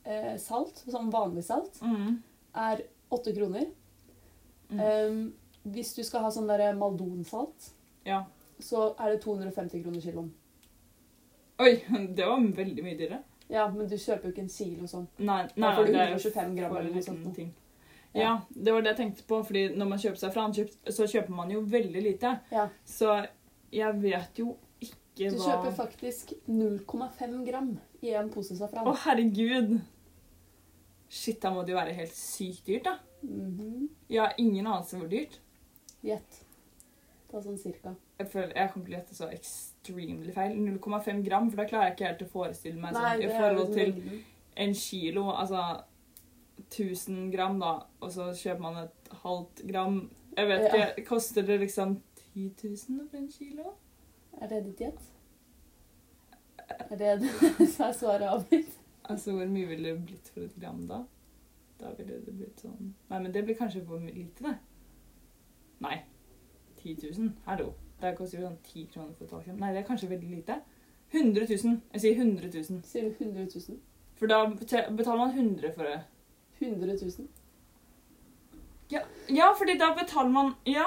eh, 0.06 0.36
salt, 0.39 0.84
som 0.89 1.10
vanlig 1.12 1.43
salt, 1.43 1.80
Mm. 1.82 2.21
er 2.56 2.82
åtte 3.12 3.34
kroner. 3.36 3.65
Mm. 4.69 4.80
Um, 4.80 5.34
hvis 5.74 5.93
du 5.95 6.04
skal 6.04 6.21
ha 6.21 6.30
sånn 6.32 6.48
der 6.48 6.74
maldonsalt, 6.78 7.71
Ja. 8.06 8.24
så 8.60 8.95
er 9.00 9.12
det 9.12 9.21
250 9.21 9.84
kroner 9.84 10.00
kiloen. 10.02 10.32
Oi, 11.60 11.76
det 12.15 12.26
var 12.26 12.39
veldig 12.39 12.84
mye 12.84 12.98
dyrere. 12.98 13.24
Ja, 13.50 13.67
men 13.69 13.88
du 13.88 13.95
kjøper 13.95 14.24
jo 14.26 14.32
ikke 14.32 14.41
en 14.41 14.50
kilo 14.50 14.88
sånn. 14.88 15.08
Nei, 15.19 15.48
Da 15.56 15.76
får 15.76 15.86
du 15.86 15.91
det 15.91 16.02
er 16.02 16.13
125 16.15 16.56
gram 16.58 16.76
eller 16.78 16.91
noe 16.93 17.02
sånt. 17.04 17.36
ting. 17.36 17.54
Ja. 18.15 18.21
Ja, 18.21 18.34
det 18.56 18.73
var 18.73 18.82
det 18.82 18.93
jeg 18.93 18.97
tenkte 19.01 19.23
på, 19.28 19.41
fordi 19.45 19.65
når 19.75 19.88
man 19.89 19.99
kjøper 19.99 20.17
safran, 20.21 20.54
kjøp- 20.56 20.91
så 20.91 21.04
kjøper 21.12 21.30
man 21.36 21.49
jo 21.51 21.62
veldig 21.62 22.01
lite. 22.04 22.39
Ja. 22.51 22.69
Så 22.86 23.28
jeg 23.71 24.01
vet 24.01 24.39
jo 24.39 24.56
ikke 24.80 25.30
hva 25.30 25.32
Du 25.32 25.43
kjøper 25.43 25.75
faktisk 25.75 26.34
0,5 26.47 27.45
gram 27.49 27.73
i 28.01 28.13
en 28.15 28.30
pose 28.30 28.56
safran. 28.58 28.88
Å, 28.88 28.95
herregud! 29.06 29.82
Shit, 31.10 31.39
da 31.41 31.51
må 31.54 31.63
det 31.65 31.71
jo 31.75 31.78
være 31.80 31.93
helt 31.95 32.15
sykt 32.17 32.65
dyrt, 32.67 32.84
da. 32.88 32.95
Mhm. 33.23 33.89
Jeg 34.10 34.21
har 34.21 34.34
ingen 34.38 34.65
anelse 34.67 34.97
hvor 34.99 35.08
dyrt. 35.10 35.39
Gjett. 36.06 36.41
Ta 37.32 37.41
sånn 37.41 37.58
cirka. 37.60 37.95
Jeg 38.19 38.28
føler 38.32 38.54
jeg 38.56 38.71
kommer 38.71 38.86
til 38.88 38.95
å 38.95 38.97
gjette 38.99 39.15
så 39.17 39.30
extremely 39.34 40.32
feil. 40.32 40.56
0,5 40.56 41.23
gram, 41.25 41.49
for 41.49 41.58
da 41.58 41.65
klarer 41.69 41.89
jeg 41.89 41.95
ikke 41.97 42.08
helt 42.08 42.21
å 42.25 42.32
forestille 42.32 42.80
meg 42.80 42.93
sånn 42.95 43.23
i 43.23 43.28
forhold 43.39 43.73
til 43.73 44.23
en 44.58 44.73
kilo, 44.73 45.23
altså 45.32 45.63
1000 46.76 47.32
gram, 47.34 47.60
da, 47.60 47.74
og 48.02 48.12
så 48.12 48.30
kjøper 48.36 48.62
man 48.62 48.78
et 48.84 49.12
halvt 49.24 49.62
gram 49.72 50.00
Jeg 50.38 50.48
vet 50.48 50.64
Ja. 50.66 50.86
ikke, 50.90 51.06
koster 51.08 51.42
det 51.48 51.60
liksom 51.62 52.02
10 52.34 52.50
000 52.64 53.10
for 53.10 53.18
en 53.18 53.28
kilo? 53.32 53.74
Er 54.42 54.48
det 54.52 54.66
ditt 54.66 54.80
gjett? 54.84 55.02
Er 56.92 56.96
det 56.98 57.30
så 57.76 57.84
er 57.88 57.92
svaret 57.94 58.28
avgitt? 58.28 58.74
Altså, 59.10 59.32
hvor 59.32 59.46
mye 59.48 59.68
ville 59.70 59.90
det 59.94 60.06
blitt 60.06 60.30
for 60.34 60.42
et 60.42 60.56
gram 60.60 60.82
da? 60.90 61.04
Da 61.80 61.92
ville 61.98 62.20
det 62.26 62.34
blitt 62.36 62.60
sånn 62.64 62.94
Nei, 63.10 63.20
men 63.22 63.32
det 63.36 63.44
blir 63.46 63.56
kanskje 63.60 63.84
for 63.86 64.00
lite, 64.00 64.44
det. 64.44 64.56
Nei. 65.86 65.98
10 66.82 66.96
000? 67.20 67.30
Hallo. 67.46 67.74
Det 68.02 68.16
koster 68.18 68.40
jo 68.42 68.48
sånn 68.50 68.58
10 68.64 68.88
kroner 68.94 69.14
for 69.16 69.26
et 69.26 69.32
halvt 69.36 69.46
gram. 69.50 69.60
Nei, 69.62 69.72
det 69.76 69.84
er 69.84 69.88
kanskje 69.88 70.10
veldig 70.12 70.30
lite. 70.36 70.60
100 71.14 71.46
000. 71.64 71.78
Jeg 71.94 72.02
sier 72.04 72.20
100 72.20 72.50
000. 72.72 72.82
Sier 72.84 73.08
du 73.08 73.24
100 73.24 73.46
000? 73.70 73.80
For 74.20 74.28
da 74.32 74.42
betaler 74.50 75.18
man 75.22 75.32
100 75.38 75.72
for 75.76 75.88
det. 75.88 76.00
100 76.60 76.98
000? 77.02 77.28
Ja, 79.30 79.54
fordi 79.58 79.78
da 79.78 79.94
betaler 79.98 80.30
man 80.30 80.54
Ja, 80.65 80.86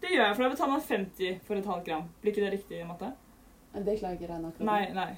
det 0.00 0.08
gjør 0.10 0.26
jeg, 0.26 0.36
for 0.36 0.42
da 0.42 0.48
betaler 0.50 0.72
man 0.72 0.80
50 0.80 1.40
for 1.44 1.54
et 1.60 1.66
halvt 1.66 1.84
gram. 1.84 2.02
Blir 2.20 2.30
ikke 2.32 2.44
det 2.44 2.52
riktig 2.52 2.80
i 2.80 2.84
matte? 2.88 3.12
Det 3.74 3.98
klarer 3.98 4.12
jeg 4.14 4.20
ikke 4.20 4.28
å 4.28 4.34
regne 4.34 4.48
akkurat. 4.48 4.66
Nei, 4.68 4.92
nei. 4.94 5.14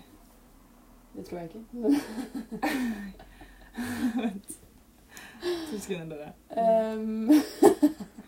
Det 1.16 1.24
tror 1.26 1.38
jeg 1.38 1.48
ikke. 1.48 1.64
Vent. 4.22 4.50
To 5.70 5.78
sekunder, 5.78 6.16
dere. 6.16 6.32
Um. 6.96 7.30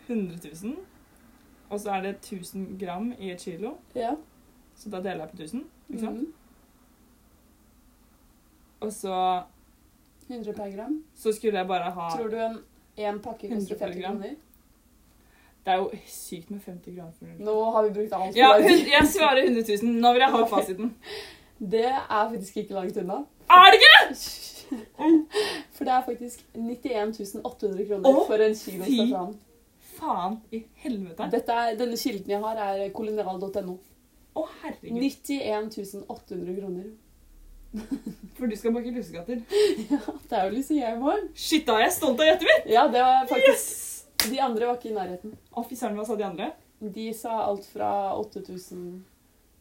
100 0.08 0.38
000. 0.62 0.76
Og 1.68 1.80
så 1.80 1.90
er 1.90 2.02
det 2.02 2.08
1000 2.08 2.78
gram 2.80 3.12
i 3.18 3.30
et 3.30 3.40
kilo, 3.40 3.74
ja. 3.94 4.14
så 4.76 4.90
da 4.90 4.96
deler 5.04 5.26
jeg 5.26 5.30
på 5.30 5.36
1000. 5.36 5.64
Ikke 5.88 6.00
sant? 6.00 6.18
Mm. 6.18 6.32
Og 8.80 8.92
så, 8.92 9.42
100 10.28 10.52
per 10.56 10.70
gram. 10.74 10.98
så 11.16 11.32
skulle 11.32 11.58
jeg 11.58 11.68
bare 11.68 11.90
ha 11.94 12.08
Tror 12.16 12.28
du 12.32 12.36
en, 12.36 12.58
en 12.96 13.18
pakke 13.24 13.48
koster 13.48 13.78
50 13.78 14.00
gram? 14.00 14.18
kroner? 14.20 14.36
Det 15.64 15.74
er 15.74 15.80
jo 15.82 15.88
sykt 16.08 16.50
med 16.50 16.60
50 16.64 16.94
gram. 16.96 17.10
Nå 17.44 17.54
har 17.74 17.82
vi 17.88 17.90
brukt 17.98 18.12
alt. 18.16 18.36
ja, 18.36 18.52
jeg 18.58 19.08
svarer 19.12 19.42
100 19.44 19.64
000. 19.82 19.98
Nå 20.00 20.12
vil 20.16 20.24
jeg 20.24 20.30
ha 20.36 20.44
fasiten. 20.46 20.94
Det 21.72 21.84
er 21.90 22.28
faktisk 22.30 22.56
ikke 22.62 22.74
langt 22.76 22.96
unna. 23.02 23.16
Er 23.50 23.72
det 23.74 23.80
ikke?! 23.82 24.14
For 25.74 25.84
det 25.88 25.92
er 25.94 26.02
faktisk 26.06 26.44
91 26.54 27.34
800 27.44 27.86
kroner 27.88 28.08
Åh, 28.10 28.26
for 28.28 28.42
en 28.44 28.54
kilo 28.54 28.84
fy. 28.84 28.96
safran. 28.98 29.32
Faen 29.98 30.36
i 30.52 30.60
helvete. 30.84 31.22
Er, 31.48 31.74
denne 31.80 31.96
kilden 31.96 32.30
jeg 32.34 32.40
har, 32.42 32.60
er 32.62 32.90
kolonial.no. 32.94 33.78
Å, 34.36 34.44
herregud. 34.62 35.00
91 35.00 36.04
800 36.06 36.56
kroner. 36.60 36.90
For 38.38 38.46
du 38.48 38.56
skal 38.56 38.72
bake 38.74 38.92
lussekatter. 38.94 39.42
Ja, 39.90 39.98
det 40.30 40.38
er 40.38 40.48
jo 40.48 40.54
Lucia 40.56 40.94
i 40.94 40.98
morgen. 41.00 41.28
Shit, 41.36 41.66
da 41.68 41.78
er 41.78 41.88
jeg 41.88 41.96
stolt 41.98 42.22
av 42.22 42.30
gjettet 42.30 42.48
mitt! 42.50 42.70
Ja, 42.72 42.86
det 42.92 43.02
var 43.04 43.28
faktisk 43.30 43.52
Yes! 43.54 43.84
De 44.28 44.40
andre 44.42 44.66
var 44.66 44.78
ikke 44.80 44.90
i 44.90 44.96
nærheten. 44.96 45.34
Å, 45.54 45.62
fy 45.62 45.76
søren, 45.78 45.94
hva 45.98 46.04
sa 46.06 46.16
de 46.18 46.24
andre? 46.26 46.48
De 46.82 47.04
sa 47.14 47.36
alt 47.44 47.66
fra 47.70 47.90
8000 48.18 48.80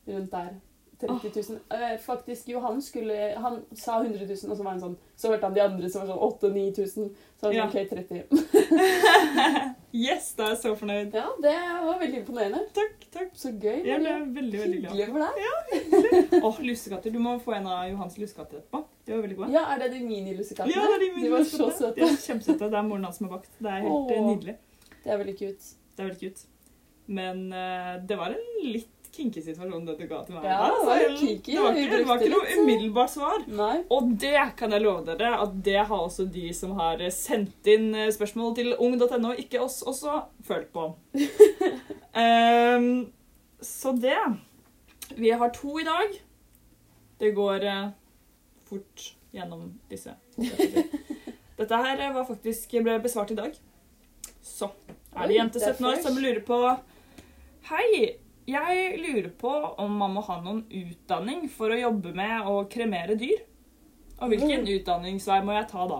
rundt 0.08 0.32
der. 0.34 0.56
30 1.02 1.32
000. 1.50 1.60
Eh, 1.70 1.98
faktisk, 2.02 2.48
Johan 2.50 2.82
skulle 2.82 3.36
Han 3.38 3.60
sa 3.76 4.00
100 4.02 4.26
000, 4.26 4.52
og 4.52 4.58
så 4.58 4.64
var 4.64 4.72
han 4.72 4.82
sånn 4.82 4.96
Så 5.16 5.30
hørte 5.30 5.46
han 5.46 5.54
de 5.54 5.62
andre 5.62 5.90
som 5.94 6.02
var 6.02 6.10
sånn 6.10 6.54
8000-9000. 6.54 7.12
Så 7.38 7.46
var 7.46 7.54
han 7.54 7.58
Ja. 7.58 7.68
sånn, 7.70 7.84
OK, 7.84 7.90
30. 7.90 9.74
Yes, 9.98 10.34
da 10.36 10.44
er 10.44 10.52
jeg 10.52 10.60
så 10.62 10.72
fornøyd. 10.78 11.14
Ja, 11.16 11.30
det 11.42 11.54
var 11.86 11.96
veldig 12.02 12.20
imponerende. 12.20 12.60
Takk, 12.76 13.06
takk. 13.14 13.30
Så 13.40 13.54
gøy. 13.56 13.80
Jeg 13.88 14.02
ble 14.02 14.16
veldig, 14.36 14.60
veldig 14.60 14.82
glad. 14.84 14.92
Hyggelig 14.92 15.14
for 15.14 15.24
deg. 15.24 15.40
Ja, 15.46 15.54
hyggelig. 15.72 16.42
Åh, 16.50 16.60
lussekatter. 16.68 17.16
Du 17.16 17.20
må 17.24 17.38
få 17.42 17.56
en 17.58 17.70
av 17.72 17.88
Johans 17.90 18.18
lussekatter 18.20 18.60
etterpå. 18.60 18.84
De 19.08 19.16
var 19.16 19.24
veldig 19.24 19.38
gode. 19.40 19.50
Ja, 19.56 19.64
er 19.74 19.82
det 19.82 19.90
de 19.96 20.04
minilussekattene? 20.04 20.76
Ja, 20.76 20.84
det 20.92 20.98
er 20.98 21.06
de 21.06 21.24
de 21.24 21.32
var 21.32 21.48
så 21.48 21.64
lussekattene. 21.64 21.96
De 21.96 22.04
søte. 22.04 22.12
er 22.12 22.28
kjempesøte. 22.28 22.70
Det 22.76 22.82
er 22.82 22.86
moren 22.90 23.08
hans 23.08 23.22
som 23.22 23.30
har 23.30 23.38
bakt. 23.38 23.56
Det 23.58 23.72
er 23.72 23.88
helt 23.88 23.96
oh, 23.96 24.28
nydelig. 24.28 24.58
Det 25.06 25.16
er 25.16 25.24
veldig 25.24 25.38
cute. 25.40 25.74
Det 25.96 26.04
er 26.04 26.12
veldig 26.12 26.22
cute. 26.22 26.48
Men 27.08 27.44
uh, 27.56 27.94
det 28.04 28.20
var 28.20 28.36
en 28.36 28.48
litt 28.68 28.97
kinky 29.18 29.42
situasjon 29.44 29.86
det 29.88 29.96
du 30.00 30.06
ga 30.10 30.22
til 30.28 30.38
meg. 30.38 30.46
Ja, 30.48 30.70
det 30.70 30.86
var 30.88 31.02
Så 31.04 31.18
kinky. 31.22 31.56
Det 31.56 31.64
var 31.64 31.80
ikke, 31.82 31.98
det 31.98 32.08
var 32.10 32.22
ikke 32.22 32.34
noe 32.34 32.58
umiddelbart 32.62 33.14
svar. 33.14 33.44
Nei. 33.60 33.74
Og 33.94 34.12
det 34.22 34.46
kan 34.60 34.76
jeg 34.76 34.86
love 34.86 35.04
dere, 35.10 35.34
at 35.44 35.58
det 35.66 35.78
har 35.80 35.98
også 35.98 36.28
de 36.38 36.48
som 36.56 36.76
har 36.80 37.02
sendt 37.14 37.70
inn 37.74 37.90
eh, 37.96 38.12
spørsmål 38.14 38.56
til 38.60 38.74
ung.no, 38.78 39.34
ikke 39.42 39.62
oss, 39.66 39.82
også 39.88 40.22
følt 40.48 40.72
på. 40.76 40.88
um, 42.14 42.90
så 43.78 43.94
det 43.98 44.20
Vi 45.18 45.32
har 45.32 45.50
to 45.56 45.80
i 45.82 45.88
dag. 45.88 46.20
Det 47.18 47.34
går 47.36 47.66
eh, 47.66 47.88
fort 48.70 49.12
gjennom 49.34 49.72
disse. 49.90 50.14
Dette 51.58 51.82
her 51.82 52.04
eh, 52.06 52.14
var 52.14 52.28
faktisk 52.28 52.78
ble 52.84 53.00
besvart 53.02 53.34
i 53.34 53.40
dag. 53.40 53.58
Så 54.46 54.70
er 55.18 55.28
det 55.28 55.40
jente 55.40 55.62
er 55.62 55.74
17 55.74 55.90
år 55.90 56.00
som 56.04 56.20
lurer 56.22 56.44
på 56.46 56.60
Hei, 57.68 58.16
Jeg 58.48 59.00
lurer 59.04 59.30
på 59.40 59.52
om 59.84 59.98
man 60.00 60.14
må 60.16 60.22
ha 60.24 60.38
noen 60.44 60.62
utdanning 60.72 61.50
for 61.52 61.74
å 61.74 61.80
jobbe 61.80 62.14
med 62.16 62.48
å 62.48 62.62
kremere 62.72 63.18
dyr. 63.20 63.42
Og 64.22 64.32
hvilken 64.32 64.64
Mm. 64.64 64.70
utdanningsvei 64.80 65.42
må 65.46 65.54
jeg 65.58 65.68
ta 65.70 65.88
da? 65.88 65.98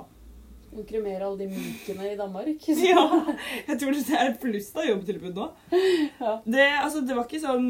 Å 0.78 0.84
kremere 0.88 1.26
alle 1.28 1.38
de 1.44 1.48
minkene 1.52 2.08
i 2.14 2.16
Danmark. 2.20 2.64
Ja, 2.88 3.04
jeg 3.68 3.78
tror 3.80 3.92
det 3.94 4.16
er 4.16 4.32
et 4.32 4.40
pluss 4.42 4.72
av 4.76 4.88
jobbtilbud 4.88 5.36
nå. 5.36 5.50
Ja. 6.24 6.34
Det, 6.46 6.66
altså, 6.82 7.02
det 7.06 7.16
var 7.16 7.28
ikke 7.28 7.44
sånn 7.44 7.68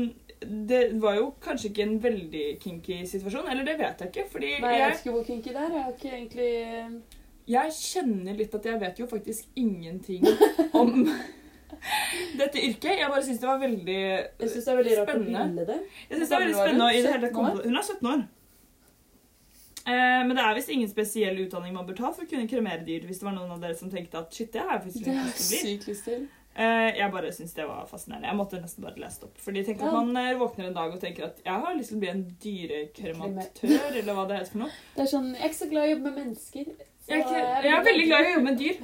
Det 0.69 0.79
var 1.01 1.15
jo 1.17 1.31
kanskje 1.41 1.71
ikke 1.71 1.83
en 1.87 1.95
veldig 1.99 2.45
kinky 2.61 2.99
situasjon. 3.09 3.47
Eller 3.49 3.65
det 3.65 3.77
vet 3.79 4.01
jeg 4.05 4.11
ikke. 4.11 4.27
Fordi 4.35 4.51
Nei, 4.61 4.73
jeg 4.77 4.83
jeg, 4.83 4.91
husker 4.93 5.11
hvor 5.15 5.23
kinky 5.25 5.53
det 5.55 5.63
er. 5.63 5.71
Jeg 5.73 5.83
har 5.83 5.95
ikke 5.97 6.11
egentlig 6.13 7.01
jeg 7.47 7.71
kjenner 7.79 8.35
litt 8.35 8.55
at 8.57 8.65
jeg 8.67 8.79
vet 8.81 8.97
jo 8.99 9.05
faktisk 9.07 9.45
ingenting 9.55 10.25
om 10.75 10.89
dette 12.37 12.61
yrket. 12.63 12.97
Jeg 12.99 13.09
bare 13.11 13.23
syns 13.27 13.39
det 13.43 13.47
var 13.49 13.59
veldig 13.61 13.97
Jeg 13.99 14.49
synes 14.49 14.65
det 14.65 14.71
er 14.73 14.77
veldig 14.81 14.97
rart 14.99 15.09
å 15.09 15.17
Spennende. 15.19 15.65
det. 15.67 15.77
Jeg 16.09 16.17
synes 16.17 16.29
det 16.29 16.35
er 16.37 16.43
veldig 16.45 16.55
spennende 16.61 16.89
i 16.93 17.01
det 17.01 17.11
hele 17.13 17.27
tatt 17.27 17.33
komme 17.37 17.53
17 17.53 17.61
på 17.61 17.67
Hun 17.67 17.77
er 17.77 17.87
17 17.91 18.11
år. 18.13 18.25
Eh, 19.87 20.21
men 20.27 20.33
det 20.35 20.43
er 20.43 20.55
visst 20.57 20.69
ingen 20.73 20.89
spesiell 20.91 21.37
utdanning 21.45 21.73
man 21.77 21.85
bør 21.87 21.95
ta 21.95 22.09
for 22.11 22.25
å 22.25 22.29
kunne 22.29 22.47
kremere 22.51 22.83
dyr. 22.87 23.05
Hvis 23.07 23.21
det 23.21 23.27
var 23.29 23.37
noen 23.37 23.53
av 23.55 23.61
dere 23.63 23.77
som 23.79 23.91
tenkte 23.91 24.19
at 24.19 24.33
shit, 24.35 24.49
det 24.51 24.59
har 24.65 24.73
jeg 24.77 24.89
faktisk 24.89 25.05
lyst 25.07 25.87
lyst 25.87 26.03
til. 26.09 26.25
Eh, 26.57 26.89
jeg 26.97 27.11
bare 27.13 27.29
syns 27.31 27.53
det 27.53 27.67
var 27.69 27.85
fascinerende. 27.87 28.27
Jeg 28.27 28.35
måtte 28.39 28.59
nesten 28.59 28.83
bare 28.83 28.97
lese 28.99 29.21
det 29.21 29.27
opp. 29.29 29.37
Fordi 29.45 29.63
tenk 29.63 29.77
at 29.79 29.91
Ja. 29.93 30.01
man 30.01 30.17
eh, 30.17 30.33
våkner 30.39 30.67
en 30.67 30.73
dag 30.73 30.91
og 30.91 30.99
tenker 30.99 31.25
at 31.29 31.37
jeg 31.45 31.53
har 31.53 31.75
lyst 31.77 31.89
til 31.93 31.97
å 31.97 32.01
bli 32.01 32.09
en 32.09 32.23
dyrekrematør, 32.43 33.95
eller 34.01 34.13
hva 34.17 34.27
det 34.27 34.39
heter 34.41 34.51
for 34.51 34.63
noe. 34.65 34.71
Det 34.95 35.03
er 35.05 35.11
sånn, 35.13 35.29
Jeg 35.35 35.43
er 35.43 35.51
ikke 35.51 35.59
så 35.61 35.69
glad 35.69 35.83
i 35.83 35.87
å 35.87 35.93
jobbe 35.95 36.03
med 36.09 36.17
mennesker. 36.23 36.65
Jeg 37.07 37.21
er, 37.23 37.61
jeg 37.63 37.71
er 37.77 37.83
veldig 37.87 38.07
glad 38.09 38.19
i 38.19 38.27
å 38.27 38.33
jobbe 38.33 38.43
med 38.49 38.57
dyr. 38.59 38.81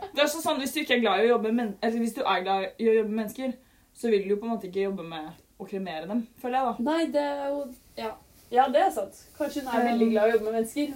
Det 0.00 0.22
er 0.22 0.28
sånn, 0.30 0.60
Hvis 0.60 0.74
du 0.74 0.80
ikke 0.82 0.98
er 0.98 1.00
glad 1.04 1.22
i 1.22 1.28
å 1.28 1.32
jobbe 1.34 1.52
med 1.52 1.56
men 1.60 1.72
eller 1.82 2.02
hvis 2.02 2.14
du 2.16 2.20
er 2.22 2.42
glad 2.42 2.66
i 2.78 2.88
å 2.90 2.96
jobbe 2.98 3.10
med 3.10 3.18
mennesker, 3.22 3.56
så 3.94 4.10
vil 4.10 4.22
du 4.24 4.34
jo 4.34 4.36
på 4.42 4.48
en 4.48 4.54
måte 4.56 4.68
ikke 4.68 4.86
jobbe 4.88 5.06
med 5.06 5.32
å 5.58 5.66
kremere 5.70 6.06
dem, 6.10 6.22
føler 6.42 6.58
jeg, 6.58 6.68
da. 6.68 6.86
Nei, 6.90 7.02
det 7.14 7.24
er 7.24 7.48
jo 7.48 7.64
Ja, 7.96 8.12
ja 8.50 8.68
det 8.74 8.80
er 8.82 8.94
sant. 8.94 9.20
Kanskje 9.38 9.62
hun 9.62 9.68
er 9.74 9.80
Um, 9.80 9.90
veldig 9.90 10.08
glad 10.10 10.24
i 10.24 10.30
å 10.30 10.34
jobbe 10.36 10.46
med 10.50 10.56
mennesker. 10.58 10.94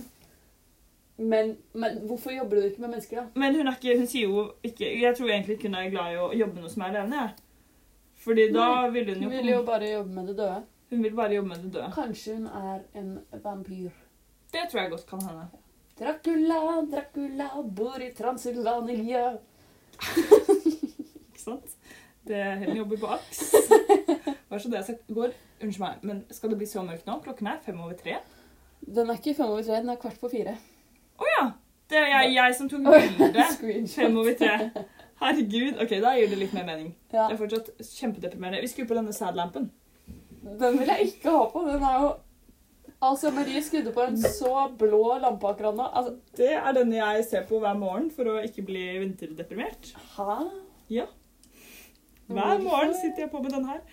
Men, 1.18 1.56
men 1.74 1.98
hvorfor 2.06 2.30
jobber 2.30 2.56
du 2.56 2.66
ikke 2.68 2.80
med 2.84 2.92
mennesker, 2.94 3.20
da? 3.20 3.26
Men 3.34 3.54
hun, 3.58 3.66
er 3.66 3.78
ikke, 3.78 3.98
hun 3.98 4.06
sier 4.06 4.28
jo 4.28 4.44
ikke 4.62 4.90
Jeg 5.00 5.16
tror 5.18 5.30
egentlig 5.30 5.56
ikke 5.58 5.70
hun 5.70 5.78
er 5.80 5.90
glad 5.90 6.12
i 6.14 6.18
å 6.22 6.28
jobbe 6.32 6.54
med 6.54 6.66
noe 6.66 6.74
som 6.74 6.84
er 6.86 6.92
levende. 6.94 7.22
jeg. 7.24 7.30
Fordi 8.24 8.44
da 8.54 8.66
ville 8.94 9.14
hun 9.14 9.22
Hun 9.22 9.32
jo 9.32 9.38
vil 9.38 9.50
jo 9.50 9.62
bare 9.66 9.88
jobbe 9.90 10.14
med 10.14 10.28
det 10.30 10.36
døde. 10.38 10.60
Hun 10.90 11.02
vil 11.02 11.14
bare 11.14 11.34
jobbe 11.34 11.48
med 11.48 11.64
det 11.64 11.72
døde. 11.74 11.88
Kanskje 11.94 12.34
hun 12.34 12.46
er 12.46 12.84
en 12.94 13.18
vampyr. 13.42 13.90
Det 14.52 14.68
tror 14.70 14.80
jeg 14.80 14.90
godt 14.90 15.06
kan 15.06 15.20
hende. 15.26 15.48
Dracula, 15.98 16.82
Dracula, 16.90 17.48
bor 17.74 17.98
i 18.02 18.12
Transylvania. 18.14 19.24
Ikke 19.98 21.42
sant? 21.42 21.74
Det 22.28 22.38
Helen 22.60 22.76
jobber 22.76 23.00
på 23.00 23.10
AKS. 23.16 23.40
Hva 24.48 24.56
er 24.56 24.60
så 24.62 24.70
det 24.70 24.78
jeg 24.82 24.88
sagt 24.90 25.08
går? 25.16 25.32
Unnskyld 25.64 25.82
meg, 25.82 26.02
men 26.06 26.20
skal 26.30 26.52
det 26.52 26.58
bli 26.60 26.68
så 26.70 26.84
mørkt 26.86 27.08
nå? 27.08 27.16
Klokken 27.24 27.48
er 27.50 27.62
fem 27.64 27.80
over 27.82 27.96
tre. 27.98 28.18
Den 28.84 29.08
er 29.10 29.18
ikke 29.18 29.34
fem 29.40 29.48
over 29.50 29.64
tre, 29.66 29.80
den 29.82 29.90
er 29.94 29.98
kvart 30.02 30.20
på 30.22 30.30
fire. 30.32 30.54
Å 31.18 31.30
ja! 31.32 31.46
Det 31.88 31.96
er 31.96 32.10
jeg, 32.12 32.34
jeg 32.36 32.54
som 32.58 32.68
tok 32.68 32.84
bildet. 32.84 33.52
Fem 33.96 34.16
over 34.20 34.34
tre. 34.36 34.84
Herregud. 35.22 35.78
Ok, 35.80 35.94
da 36.04 36.10
gir 36.18 36.28
det 36.28 36.36
litt 36.42 36.52
mer 36.52 36.66
mening. 36.68 36.90
Ja, 37.08 37.24
Det 37.30 37.32
er 37.32 37.38
fortsatt 37.40 37.70
kjempedeprimerende. 37.80 38.60
Vi 38.60 38.68
skrur 38.68 38.90
på 38.90 38.98
denne 38.98 39.14
sadlampen. 39.16 39.70
den 40.44 40.76
vil 40.82 40.92
jeg 40.92 41.06
ikke 41.08 41.32
ha 41.32 41.46
på. 41.48 41.62
Den 41.64 41.86
er 41.88 41.94
jo 42.02 42.10
Altså, 42.98 43.30
Marie 43.30 43.62
skrudde 43.62 43.92
på 43.94 44.02
en 44.02 44.16
så 44.18 44.52
blå 44.78 45.02
lampe 45.22 45.46
akkurat 45.46 45.76
nå. 45.78 45.86
Altså, 45.94 46.16
Det 46.36 46.50
er 46.58 46.72
denne 46.74 46.98
jeg 46.98 47.24
ser 47.28 47.46
på 47.46 47.60
hver 47.62 47.78
morgen 47.78 48.10
for 48.10 48.26
å 48.26 48.40
ikke 48.42 48.64
bli 48.66 48.84
vinterdeprimert. 49.04 49.92
hæ? 50.16 51.06
Hver 52.28 52.58
morgen 52.64 52.94
sitter 52.94 53.24
jeg 53.24 53.30
på 53.30 53.42
med 53.42 53.54
den 53.54 53.68
her. 53.68 53.84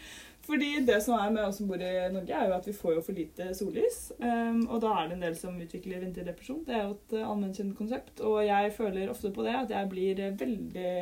Fordi 0.45 0.71
det 0.85 0.99
som 1.01 1.17
er 1.17 1.31
med 1.33 1.47
oss 1.47 1.57
som 1.57 1.69
bor 1.69 1.81
i 1.81 1.91
Norge, 2.13 2.33
er 2.37 2.49
jo 2.49 2.57
at 2.57 2.67
vi 2.67 2.73
får 2.77 2.93
jo 2.97 3.03
for 3.05 3.17
lite 3.17 3.47
sollys. 3.57 4.11
Um, 4.19 4.67
og 4.67 4.81
da 4.83 4.91
er 4.93 5.07
det 5.07 5.15
en 5.15 5.25
del 5.25 5.37
som 5.39 5.57
utvikler 5.61 6.03
vinterdepresjon. 6.03 6.61
Det 6.67 6.75
er 6.75 6.83
jo 6.83 6.93
et 6.93 7.15
uh, 7.17 7.23
allmennkjent 7.31 7.73
konsept. 7.77 8.21
Og 8.21 8.43
jeg 8.45 8.73
føler 8.75 9.09
ofte 9.09 9.31
på 9.33 9.45
det 9.47 9.55
at 9.57 9.73
jeg 9.73 9.89
blir 9.89 10.21
uh, 10.21 10.35
veldig 10.37 10.93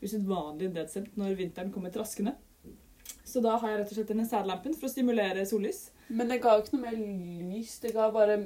usedvanlig 0.00 0.72
nedstemt 0.72 1.18
når 1.20 1.36
vinteren 1.42 1.74
kommer 1.74 1.92
traskende. 1.92 2.36
Så 3.26 3.42
da 3.42 3.56
har 3.58 3.72
jeg 3.72 3.80
rett 3.80 3.90
og 3.90 3.98
slett 3.98 4.10
denne 4.12 4.24
sædlampen 4.28 4.74
for 4.76 4.86
å 4.86 4.92
stimulere 4.92 5.42
sollys. 5.48 5.88
Men 6.14 6.30
det 6.30 6.38
ga 6.44 6.54
jo 6.54 6.62
ikke 6.62 6.76
noe 6.76 6.84
mer 6.84 6.96
lys. 7.50 7.72
Det 7.82 7.90
ga 7.96 8.06
bare 8.14 8.36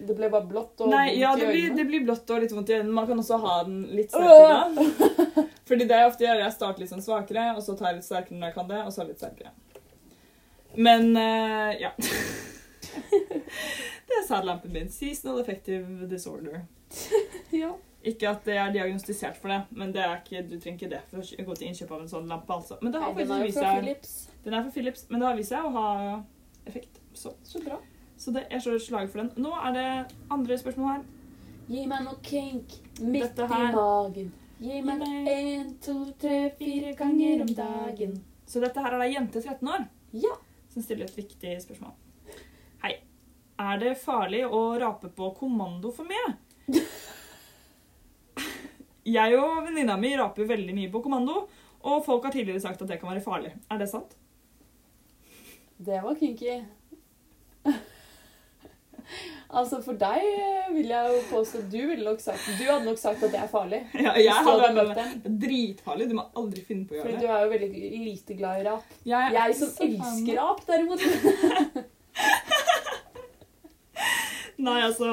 Det 0.00 0.14
ble 0.16 0.30
bare 0.32 0.48
blått 0.48 0.80
og 0.80 0.88
Nei, 0.88 1.18
ja, 1.20 1.34
det 1.36 1.50
blir, 1.50 1.74
det 1.76 1.84
blir 1.84 2.06
blått 2.06 2.30
og 2.32 2.40
litt 2.40 2.54
vondt 2.56 2.72
i 2.72 2.78
øynene. 2.78 2.94
Man 2.96 3.08
kan 3.10 3.20
også 3.20 3.36
ha 3.42 3.58
den 3.66 3.82
litt 3.92 4.14
sterkere. 4.14 4.86
Fordi 5.68 5.86
det 5.86 5.98
jeg 6.00 6.08
ofte 6.08 6.24
gjør, 6.24 6.40
jeg 6.40 6.54
starter 6.56 6.82
litt 6.82 6.92
sånn 6.94 7.04
svakere, 7.04 7.50
og 7.52 7.60
så 7.62 7.76
tar 7.76 7.90
jeg 7.90 8.00
litt 8.00 8.08
sterkere 8.08 8.38
når 8.38 8.48
jeg 8.48 8.56
kan 8.56 8.70
det, 8.72 8.80
og 8.80 8.94
så 8.96 9.04
litt 9.06 9.20
sterkere. 9.20 9.52
Men 10.80 11.12
uh, 11.18 11.70
ja. 11.76 11.92
det 14.08 14.18
er 14.22 14.26
sædlampen 14.26 14.72
min. 14.72 14.90
Seasonal 14.90 15.44
effective 15.44 16.08
disorder. 16.10 16.64
Ja. 17.50 17.74
Ikke 18.02 18.30
at 18.30 18.46
jeg 18.48 18.56
er 18.56 18.72
diagnostisert 18.72 19.36
for 19.36 19.48
det, 19.52 19.58
men 19.76 19.90
det 19.92 20.00
er 20.00 20.14
ikke, 20.22 20.40
du 20.48 20.54
trenger 20.58 20.78
ikke 20.78 20.88
det 20.90 21.00
for 21.10 21.20
å 21.20 21.44
gå 21.50 21.56
til 21.58 21.68
innkjøp 21.68 21.90
av 21.92 22.00
en 22.00 22.08
sånn 22.08 22.28
lampe. 22.30 22.48
altså. 22.54 22.78
Men 22.80 22.92
det 22.94 23.00
Nei, 23.00 23.06
har 23.06 23.12
er 23.12 23.26
faktisk 23.26 23.44
vist 23.44 24.06
seg, 24.08 24.34
den 24.44 24.54
er 24.54 24.62
fra 24.62 24.70
Philips, 24.70 25.06
men 25.10 25.20
det 25.20 25.26
har 25.28 25.36
vist 25.36 25.52
seg 25.52 25.64
å 25.68 25.72
ha 25.74 26.22
effekt. 26.66 27.00
Så, 27.12 27.34
Så 27.42 27.60
bra. 27.64 27.76
så 28.16 28.32
det, 28.32 28.46
jeg 28.50 28.62
slår 28.62 28.78
slag 28.80 29.10
for 29.10 29.18
den. 29.20 29.30
Nå 29.36 29.52
er 29.66 29.72
det 29.76 30.14
andre 30.30 30.56
spørsmål 30.56 30.88
her. 30.94 31.02
Gi 31.68 31.84
meg 31.86 32.04
noe 32.06 32.16
kink 32.22 32.72
midt 33.00 33.38
i 33.38 33.46
magen. 33.50 34.32
Gi 34.60 34.80
meg- 34.82 35.04
én, 35.28 35.74
to, 35.84 35.98
tre, 36.18 36.50
fire 36.58 36.94
ganger 36.96 37.42
om 37.42 37.52
dagen. 37.54 38.16
Så 38.46 38.60
dette 38.64 38.80
her 38.80 38.94
er 38.96 39.00
ei 39.02 39.12
jente 39.14 39.42
13 39.42 39.68
år 39.68 39.88
Ja. 40.12 40.34
som 40.72 40.82
stiller 40.82 41.04
et 41.04 41.16
viktig 41.16 41.60
spørsmål. 41.62 41.92
Hei. 42.82 42.96
Er 43.58 43.78
det 43.78 43.98
farlig 43.98 44.44
å 44.48 44.78
rape 44.80 45.08
på 45.14 45.34
kommando 45.36 45.92
for 45.92 46.04
mye? 46.04 46.36
Jeg 49.08 49.36
og 49.40 49.62
venninna 49.64 49.96
mi 50.00 50.12
raper 50.18 50.48
veldig 50.48 50.74
mye 50.76 50.90
på 50.92 51.00
kommando, 51.04 51.46
og 51.80 52.04
folk 52.04 52.26
har 52.26 52.34
tidligere 52.34 52.60
sagt 52.60 52.82
at 52.82 52.90
det 52.90 53.00
kan 53.00 53.08
være 53.12 53.24
farlig. 53.24 53.54
Er 53.72 53.80
det 53.80 53.88
sant? 53.88 54.16
Det 55.80 56.02
var 56.04 56.14
kinky. 56.18 56.58
altså, 59.58 59.80
for 59.84 59.96
deg 60.00 60.20
vil 60.74 60.88
jeg 60.92 61.12
jo 61.12 61.18
påstå 61.28 61.58
Du 61.68 61.76
ville 61.76 62.04
nok 62.06 62.20
sagt 62.24 62.46
Du 62.56 62.62
hadde 62.64 62.86
nok 62.86 63.00
sagt 63.00 63.22
at 63.24 63.32
det 63.32 63.40
er 63.40 63.48
farlig. 63.52 63.80
Ja, 64.06 64.12
jeg 64.20 64.32
hadde 64.48 64.70
møtt 64.76 64.96
dem. 64.98 65.38
Dritfarlig. 65.40 66.08
Du 66.10 66.16
må 66.20 66.26
aldri 66.36 66.64
finne 66.68 66.84
på 66.84 66.94
å 66.94 67.00
gjøre 67.00 67.06
Fordi 67.06 67.16
For 67.16 67.24
du 67.24 67.32
er 67.32 67.40
jo 67.44 67.48
veldig 67.54 67.70
lite 68.04 68.36
glad 68.36 68.60
i 68.60 68.66
rap. 68.68 68.84
Jeg, 69.08 69.32
Jeg 69.38 69.56
som 69.62 69.68
elsker 69.88 70.34
rap, 70.40 70.60
derimot. 70.68 71.00
Nei, 74.60 74.80
altså 74.84 75.08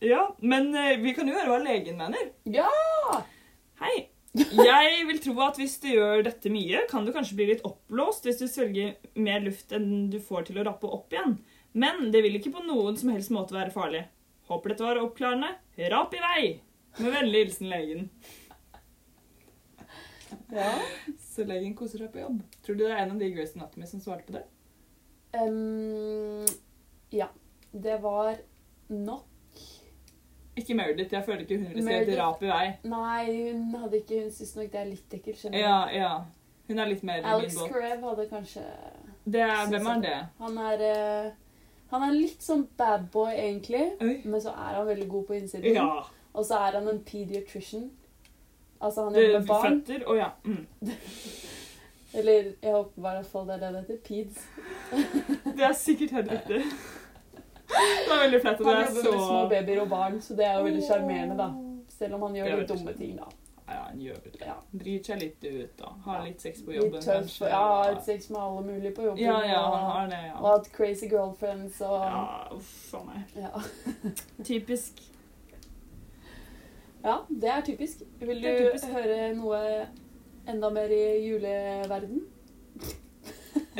Ja, 0.00 0.36
men 0.38 0.74
eh, 0.74 0.98
vi 0.98 1.14
kan 1.14 1.26
jo 1.26 1.34
høre 1.34 1.50
hva 1.50 1.58
legen 1.62 1.98
mener. 1.98 2.30
Ja! 2.46 2.68
Hei. 3.80 4.08
Jeg 4.38 5.06
vil 5.08 5.18
tro 5.24 5.32
at 5.42 5.56
hvis 5.58 5.78
du 5.82 5.88
gjør 5.90 6.22
dette 6.22 6.50
mye, 6.52 6.84
kan 6.90 7.06
du 7.06 7.10
kanskje 7.14 7.34
bli 7.38 7.48
litt 7.48 7.64
oppblåst 7.66 8.28
hvis 8.28 8.38
du 8.38 8.46
svelger 8.46 8.92
mer 9.18 9.40
luft 9.42 9.72
enn 9.74 10.06
du 10.12 10.20
får 10.22 10.46
til 10.46 10.60
å 10.60 10.66
rappe 10.68 10.86
opp 10.86 11.14
igjen. 11.14 11.34
Men 11.74 12.12
det 12.14 12.22
vil 12.22 12.38
ikke 12.38 12.52
på 12.54 12.62
noen 12.66 12.98
som 13.00 13.10
helst 13.10 13.32
måte 13.34 13.56
være 13.56 13.74
farlig. 13.74 14.04
Håper 14.48 14.72
dette 14.72 14.86
var 14.86 15.00
oppklarende. 15.02 15.50
Rap 15.90 16.14
i 16.14 16.22
vei! 16.22 16.44
Med 16.98 17.14
vennlig 17.14 17.42
hilsen 17.44 17.72
legen. 17.72 18.06
ja. 20.54 20.70
Så 21.22 21.46
legen 21.48 21.74
koser 21.78 22.04
seg 22.04 22.12
på 22.14 22.22
jobb. 22.22 22.38
Tror 22.62 22.78
du 22.78 22.84
det 22.84 22.92
er 22.92 23.02
en 23.02 23.16
av 23.16 23.18
de 23.20 23.32
Grace 23.34 23.58
Anatomy 23.58 23.90
som 23.90 24.02
svarte 24.04 24.28
på 24.28 24.38
det? 24.38 24.44
Um, 25.34 26.46
ja. 27.14 27.28
Det 27.72 27.98
var 28.00 28.38
nok 28.88 29.27
Ikke 30.58 30.74
Meredith. 30.78 31.14
Jeg 31.14 31.24
føler 31.26 31.44
ikke 31.44 31.58
hun 31.60 31.68
ville 31.68 31.84
skrevet 31.86 32.12
et 32.14 32.20
rap 32.20 32.42
i 32.42 32.50
vei. 32.50 32.64
Nei, 32.90 33.24
hun 33.52 33.74
hadde 33.82 34.00
ikke 34.02 34.22
Hun 34.24 34.32
syns 34.34 34.54
nok 34.58 34.72
det 34.72 34.80
er 34.80 34.88
litt 34.90 35.18
ekkelt. 35.18 35.40
skjønner 35.40 35.58
du. 35.58 35.64
Ja, 35.64 35.78
ja. 35.94 36.14
Hun 36.68 36.78
er 36.78 36.90
litt 36.90 37.04
mer 37.08 37.20
i 37.20 37.22
min 37.22 37.30
Alex 37.32 37.58
båt. 37.58 37.76
Hadde 38.04 38.26
kanskje 38.30 38.64
Det 39.24 39.40
er, 39.44 39.68
hvem 39.72 39.86
er 39.92 40.02
det? 40.04 40.16
Han 40.40 40.58
er 40.58 40.82
eh, 40.88 41.30
Han 41.90 42.04
er 42.04 42.12
litt 42.12 42.42
sånn 42.44 42.66
bad 42.76 43.06
boy, 43.12 43.30
egentlig. 43.32 43.84
Oi. 44.04 44.18
Men 44.24 44.42
så 44.44 44.52
er 44.52 44.76
han 44.76 44.86
veldig 44.90 45.08
god 45.08 45.24
på 45.30 45.38
innsiden. 45.38 45.74
Ja. 45.74 46.02
Og 46.34 46.44
så 46.44 46.58
er 46.66 46.76
han 46.76 46.88
en 46.90 47.00
pediatrician. 47.04 47.88
Altså, 48.80 49.04
han 49.04 49.16
jobber 49.16 49.38
med 49.38 49.48
barn. 49.48 49.80
føtter 49.80 50.04
Å 50.06 50.18
ja. 50.18 50.28
Mm. 50.44 50.66
Eller 52.18 52.52
jeg 52.62 52.72
håper 52.72 52.98
i 52.98 53.00
hvert 53.04 53.26
fall 53.32 53.48
det 53.48 53.56
er 53.56 53.64
det 53.64 53.72
det 53.72 53.80
heter. 53.80 53.98
Peds. 54.04 54.46
Det 55.56 55.64
er 55.64 55.74
sikkert 55.76 56.10
helt 56.10 56.32
riktig. 56.32 56.62
Det 57.68 58.08
var 58.10 58.22
veldig 58.24 58.40
flaut 58.40 58.58
Han 58.58 58.66
det 58.66 58.72
er 58.74 58.86
jobber 58.86 59.02
så 59.02 59.10
med 59.12 59.20
små 59.26 59.42
babyer 59.50 59.80
og 59.82 59.88
barn, 59.88 60.20
så 60.24 60.34
det 60.38 60.46
er 60.46 60.54
jo 60.58 60.64
veldig 60.64 60.86
sjarmerende, 60.88 61.36
da. 61.36 61.48
Selv 61.98 62.14
om 62.14 62.22
han 62.28 62.34
gjør 62.38 62.56
litt 62.62 62.68
dumme 62.72 62.94
ting, 62.96 63.16
da. 63.18 63.28
Ja, 63.68 63.82
han 63.90 63.98
gjør 64.00 64.14
det. 64.24 64.30
Ja. 64.40 64.54
Driter 64.72 65.12
seg 65.12 65.18
litt 65.20 65.42
ut 65.44 65.74
da. 65.76 65.90
har 66.06 66.22
litt 66.24 66.40
sex 66.40 66.62
på 66.64 66.70
Litt 66.72 66.78
jobben, 66.80 67.02
tøff. 67.04 67.18
kanskje. 67.18 67.50
Ja, 67.52 67.64
hatt 67.84 68.04
sex 68.06 68.30
med 68.32 68.40
alle 68.40 68.62
mulige 68.64 68.94
på 68.96 69.02
jobben. 69.04 69.20
ja, 69.24 69.42
ja, 69.44 69.58
han 69.74 69.84
har 69.90 70.06
det, 70.14 70.22
og 70.38 70.46
ja. 70.46 70.54
hatt 70.54 70.70
crazy 70.72 71.08
girlfriends 71.10 71.80
og 71.84 71.98
Ja, 72.00 72.22
uff 72.56 72.94
a 72.94 73.02
meg. 73.04 73.36
ja. 73.36 73.60
Typisk. 74.50 75.02
ja, 77.04 77.18
det 77.28 77.48
er 77.48 77.60
typisk. 77.68 78.02
Vil 78.20 78.40
du 78.42 78.48
typisk. 78.48 78.88
høre 78.92 79.34
noe 79.36 79.60
enda 80.48 80.70
mer 80.72 80.88
i 80.88 81.02
juleverden? 81.28 82.24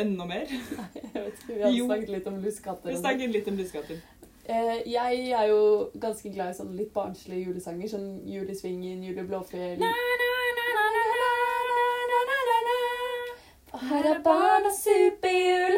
Enda 0.04 0.24
mer. 0.28 0.46
Nei, 0.50 0.88
Jeg 1.14 1.24
vet 1.24 1.42
ikke, 1.42 1.54
Vi 1.54 1.62
har 1.62 1.74
Jo. 1.76 1.86
snakket 1.90 2.14
litt 2.16 2.26
om 2.30 2.38
lussekatter. 2.44 2.90
Vi 2.92 2.96
snakker 3.02 3.34
litt 3.34 3.48
om 3.52 3.58
lussekatter. 3.60 4.00
Eh, 4.48 4.76
jeg 4.88 5.30
er 5.36 5.46
jo 5.50 5.60
ganske 6.00 6.30
glad 6.32 6.54
i 6.54 6.56
sånne 6.56 6.76
litt 6.78 6.92
barnslige 6.94 7.50
julesanger. 7.50 7.90
Sånn 7.92 8.08
Julesvingen, 8.24 9.02
Jule 9.04 9.26
Blåfjell 9.28 9.82
Her 13.88 14.06
er 14.10 14.20
barna 14.24 14.70
superjul. 14.74 15.76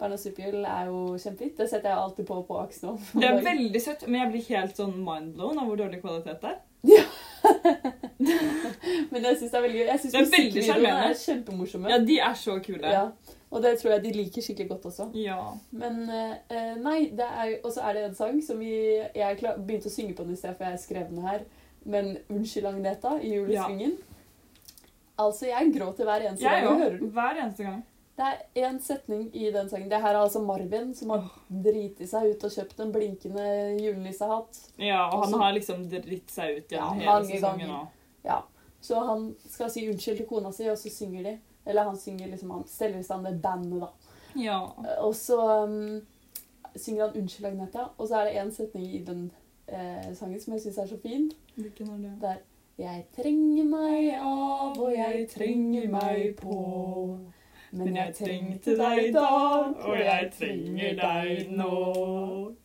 Barna 0.00 0.16
superjul 0.18 0.64
er 0.64 0.88
jo 0.90 1.00
kjempefint. 1.20 1.54
Det 1.60 1.66
setter 1.70 1.90
jeg 1.92 1.98
alltid 2.02 2.26
på 2.28 2.40
på 2.48 2.58
Akson. 2.62 2.98
Det 3.14 3.26
er 3.28 3.40
veldig 3.44 3.82
søtt, 3.84 4.04
men 4.08 4.20
jeg 4.24 4.32
blir 4.34 4.46
helt 4.56 4.80
sånn 4.80 4.94
mindblown 5.06 5.60
av 5.62 5.68
hvor 5.70 5.78
dårlig 5.80 6.00
kvalitet 6.02 6.40
det 6.42 6.50
er. 6.54 6.58
Men 9.10 9.24
jeg 9.24 9.36
syns 9.40 9.50
det 9.52 9.58
er 9.58 9.64
veldig 9.64 9.78
gøy. 9.80 9.86
Jeg 9.90 10.00
syns 10.02 10.14
er 10.14 10.24
musikkvideoene 10.24 10.66
sjarmerende. 10.70 11.10
er 11.10 11.18
kjempemorsomme. 11.20 11.90
Ja, 11.92 11.98
de 12.08 12.16
er 12.24 12.34
så 12.40 12.54
kule. 12.64 12.92
Ja, 12.92 13.02
og 13.50 13.62
det 13.62 13.72
tror 13.80 13.90
jeg 13.96 14.02
de 14.04 14.12
liker 14.14 14.42
skikkelig 14.42 14.68
godt 14.68 14.84
også. 14.92 15.08
Ja. 15.18 15.38
Men 15.72 16.02
eh, 16.10 16.76
nei, 16.78 17.10
det 17.10 17.26
er 17.26 17.56
Og 17.64 17.72
så 17.74 17.80
er 17.88 17.94
det 17.94 18.04
en 18.04 18.14
sang 18.14 18.38
som 18.46 18.58
vi 18.62 18.70
Jeg 19.14 19.38
klar, 19.40 19.56
begynte 19.58 19.90
å 19.90 19.94
synge 19.94 20.14
på 20.14 20.22
den 20.24 20.36
i 20.36 20.36
sted, 20.38 20.54
for 20.56 20.64
jeg 20.70 20.78
skrev 20.84 21.08
den 21.10 21.24
her. 21.26 21.42
Men 21.84 22.18
'Unnskyld, 22.28 22.66
Agneta' 22.68 23.16
i 23.24 23.34
julesvingen. 23.34 23.96
Altså, 25.18 25.46
jeg 25.50 25.72
gråter 25.74 26.04
hver 26.08 26.26
eneste 26.28 26.44
Jeg 26.46 26.62
gang 26.64 26.78
jeg 26.78 26.84
hører 26.84 26.98
den. 26.98 27.10
Hver 27.16 27.40
eneste 27.42 27.64
gang. 27.64 27.80
Det 28.20 28.26
er 28.28 28.68
én 28.68 28.78
setning 28.84 29.30
i 29.34 29.50
den 29.50 29.68
sangen. 29.70 29.88
Det 29.90 30.00
her 30.00 30.12
er 30.14 30.20
altså 30.20 30.42
Marvin 30.44 30.94
som 30.94 31.10
har 31.14 31.24
driti 31.48 32.06
seg 32.08 32.34
ut 32.34 32.42
og 32.44 32.52
kjøpt 32.52 32.82
en 32.84 32.92
blinkende 32.92 33.44
julenissehatt. 33.80 34.58
Ja, 34.76 35.06
og 35.08 35.24
han 35.24 35.32
Også- 35.32 35.40
har 35.42 35.52
liksom 35.56 35.86
dritt 35.88 36.30
seg 36.30 36.58
ut 36.58 36.72
Ja, 36.72 36.78
gjennom 36.78 36.98
hele 37.00 37.12
mange 37.12 37.32
sesongen 37.32 37.68
nå. 37.68 37.88
Ja. 38.24 38.42
Så 38.80 39.00
han 39.06 39.34
skal 39.48 39.70
si 39.70 39.88
unnskyld 39.88 40.16
til 40.18 40.26
kona 40.26 40.52
si, 40.52 40.68
og 40.68 40.76
så 40.76 40.90
synger 40.92 41.22
de. 41.24 41.38
Eller 41.70 41.88
han 41.88 41.98
synger 41.98 42.30
liksom, 42.32 42.50
han 42.50 42.66
steller 42.68 43.00
i 43.00 43.06
stand 43.06 43.26
det 43.26 43.38
bandet, 43.42 43.80
da. 43.80 43.88
Ja. 44.38 44.60
Og 45.00 45.14
så 45.18 45.38
um, 45.64 46.00
synger 46.76 47.06
han 47.06 47.16
'Unnskyld, 47.16 47.46
Agneta', 47.46 47.88
og 47.98 48.08
så 48.08 48.20
er 48.20 48.24
det 48.24 48.40
en 48.40 48.52
setning 48.54 48.86
i 48.94 49.04
den 49.04 49.30
eh, 49.68 50.14
sangen 50.14 50.40
som 50.40 50.54
jeg 50.54 50.60
syns 50.60 50.78
er 50.78 50.86
så 50.86 50.98
fin. 51.02 51.30
Hvilken 51.54 51.88
er 51.88 51.98
det? 52.04 52.12
Det 52.20 52.30
er 52.30 52.38
'Jeg 52.78 53.06
trenger 53.16 53.64
meg 53.64 54.14
av, 54.16 54.78
og 54.80 54.92
jeg 54.94 55.28
trenger 55.28 55.88
meg 55.90 56.36
på'. 56.40 57.18
Men 57.72 57.94
jeg 57.94 58.14
trengte 58.18 58.72
deg 58.78 59.12
da, 59.14 59.26
og 59.86 59.92
jeg 59.94 60.30
trenger 60.34 60.96
deg 60.98 61.50
nå. 61.54 61.68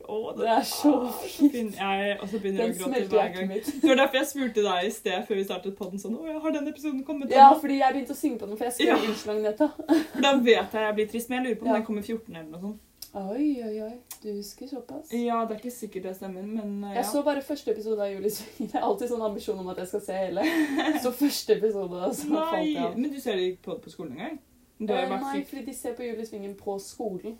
Å, 0.06 0.16
Det 0.38 0.48
er 0.50 0.64
så 0.66 0.94
fint. 1.22 1.76
Og 1.78 2.26
så 2.32 2.40
begynner 2.42 2.64
jeg 2.66 2.74
å 2.74 2.80
gråte 2.80 3.04
hver 3.12 3.30
gang. 3.36 3.52
Det 3.54 3.84
var 3.90 4.00
derfor 4.02 4.18
jeg 4.22 4.30
spurte 4.32 4.64
deg 4.66 4.88
i 4.88 4.94
sted 4.96 5.28
før 5.28 5.40
vi 5.40 5.44
startet 5.46 5.78
podden 5.78 6.02
sånn 6.02 6.18
Å, 6.18 6.40
har 6.42 6.56
den 6.58 6.72
episoden 6.72 7.04
kommet? 7.06 7.30
Ja, 7.34 7.52
fordi 7.54 7.78
jeg 7.84 7.94
begynte 8.00 8.16
å 8.18 8.20
synge 8.20 8.42
på 8.42 8.50
den, 8.50 8.58
for 8.58 8.66
jeg 8.66 8.74
skrev 8.80 8.96
Ja. 8.96 8.98
'Unnskyld, 9.04 9.36
Agneta'. 9.36 9.70
For 10.16 10.22
da 10.26 10.34
vet 10.40 10.74
jeg 10.74 10.82
jeg 10.90 10.96
blir 11.00 11.08
trist, 11.14 11.30
men 11.30 11.38
jeg 11.38 11.46
lurer 11.48 11.60
på 11.60 11.66
om 11.66 11.72
Ja. 11.72 11.78
den 11.80 11.86
kommer 11.86 12.02
14 12.02 12.36
eller 12.36 12.50
noe 12.52 12.62
sånt. 12.62 12.82
Oi, 13.16 13.62
oi, 13.64 13.76
oi. 13.86 13.94
Du 14.24 14.28
husker 14.34 14.68
såpass? 14.68 15.14
Ja, 15.14 15.46
det 15.46 15.56
er 15.56 15.60
ikke 15.62 15.72
sikkert 15.72 16.04
det 16.04 16.16
stemmer, 16.18 16.44
men 16.44 16.84
eh, 16.84 16.90
ja. 16.90 16.96
Jeg 17.00 17.06
så 17.14 17.22
bare 17.24 17.42
første 17.42 17.72
episode 17.72 18.02
av 18.04 18.10
Julesvingen. 18.12 18.72
Jeg 18.74 18.82
har 18.82 18.90
alltid 18.90 19.08
sånn 19.14 19.22
ambisjon 19.24 19.60
om 19.62 19.70
at 19.72 19.78
jeg 19.78 19.88
skal 19.88 20.02
se 20.02 20.18
hele. 20.20 20.44
Så 21.04 21.12
første 21.16 21.56
episode, 21.56 21.96
og 21.96 22.12
Nei, 22.12 22.42
falt 22.52 22.66
jeg 22.66 22.76
av. 22.84 22.98
men 23.00 23.14
du 23.14 23.20
ser 23.22 23.36
det 23.40 23.46
ikke 23.54 23.64
på, 23.70 23.78
på 23.86 23.90
skolen 23.94 24.18
engang? 24.18 24.40
Eh, 24.80 25.10
Nei, 25.22 25.44
fordi 25.48 25.66
de 25.66 25.74
ser 25.74 25.94
på 25.96 26.04
Julesvingen 26.04 26.56
på 26.60 26.78
skolen. 26.84 27.38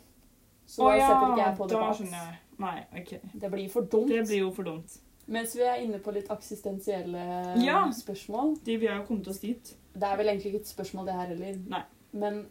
Så 0.66 0.82
oh, 0.82 0.90
da 0.90 0.96
ja, 0.98 1.08
setter 1.08 1.32
ikke 1.34 1.42
jeg 1.46 1.56
på 1.58 1.66
det 1.68 1.80
bak. 1.80 2.40
Nei, 2.58 2.78
ok. 3.00 3.10
Det 3.42 3.50
blir 3.52 3.68
for 3.70 3.80
dumt. 3.92 4.08
Det 4.08 4.22
blir 4.26 4.38
jo 4.40 4.50
for 4.56 4.62
dumt. 4.66 4.96
Mens 5.26 5.56
vi 5.58 5.62
er 5.66 5.80
inne 5.82 5.98
på 5.98 6.10
litt 6.14 6.30
eksistensielle 6.30 7.22
Ja. 7.64 7.90
spørsmål. 7.92 8.56
De, 8.64 8.76
vi 8.80 8.86
har 8.86 8.96
jo 9.00 9.04
kommet 9.08 9.28
oss 9.28 9.38
dit. 9.42 9.74
Det 9.94 10.02
er 10.02 10.16
vel 10.16 10.28
egentlig 10.28 10.52
ikke 10.54 10.60
et 10.64 10.68
spørsmål, 10.68 11.06
det 11.06 11.14
her 11.14 11.26
heller. 11.34 11.58
Nei. 11.68 11.82
Men 12.12 12.46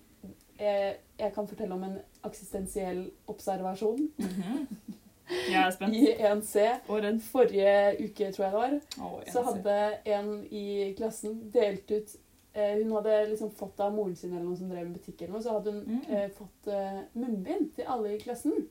jeg, 0.60 0.96
jeg 1.20 1.34
kan 1.34 1.48
fortelle 1.48 1.74
om 1.74 1.84
en 1.84 1.98
eksistensiell 2.26 3.10
observasjon 3.28 4.10
Mhm. 4.18 4.68
Jeg 5.50 5.58
er 5.68 5.72
spent. 5.74 5.96
i 5.96 6.12
1C. 6.22 6.66
Og 6.88 7.00
redd. 7.02 7.20
Forrige 7.22 7.96
uke, 8.06 8.28
tror 8.32 8.44
jeg 8.46 8.52
det 8.54 8.60
var, 8.60 8.76
oh, 9.02 9.22
så 9.34 9.42
hadde 9.42 9.78
en 10.06 10.28
i 10.54 10.94
klassen 10.98 11.40
delt 11.54 11.90
ut 11.92 12.12
eh, 12.14 12.20
Hun 12.56 12.91
hadde 12.95 13.16
liksom 13.30 13.51
fått 13.51 13.80
av 13.84 13.93
moren 13.93 14.16
sin 14.16 14.32
eller 14.34 14.45
noen 14.45 14.58
som 14.58 14.70
drev 14.70 14.86
med 14.88 14.97
butikk, 14.97 15.22
eller 15.22 15.34
noe, 15.34 15.41
så 15.43 15.51
hadde 15.58 15.72
hun 15.72 15.84
Mm. 15.86 16.01
eh, 16.16 16.30
fått 16.30 16.68
eh, 16.72 17.01
munnbind 17.14 17.74
til 17.76 17.86
alle 17.88 18.14
i 18.16 18.20
klassen. 18.20 18.68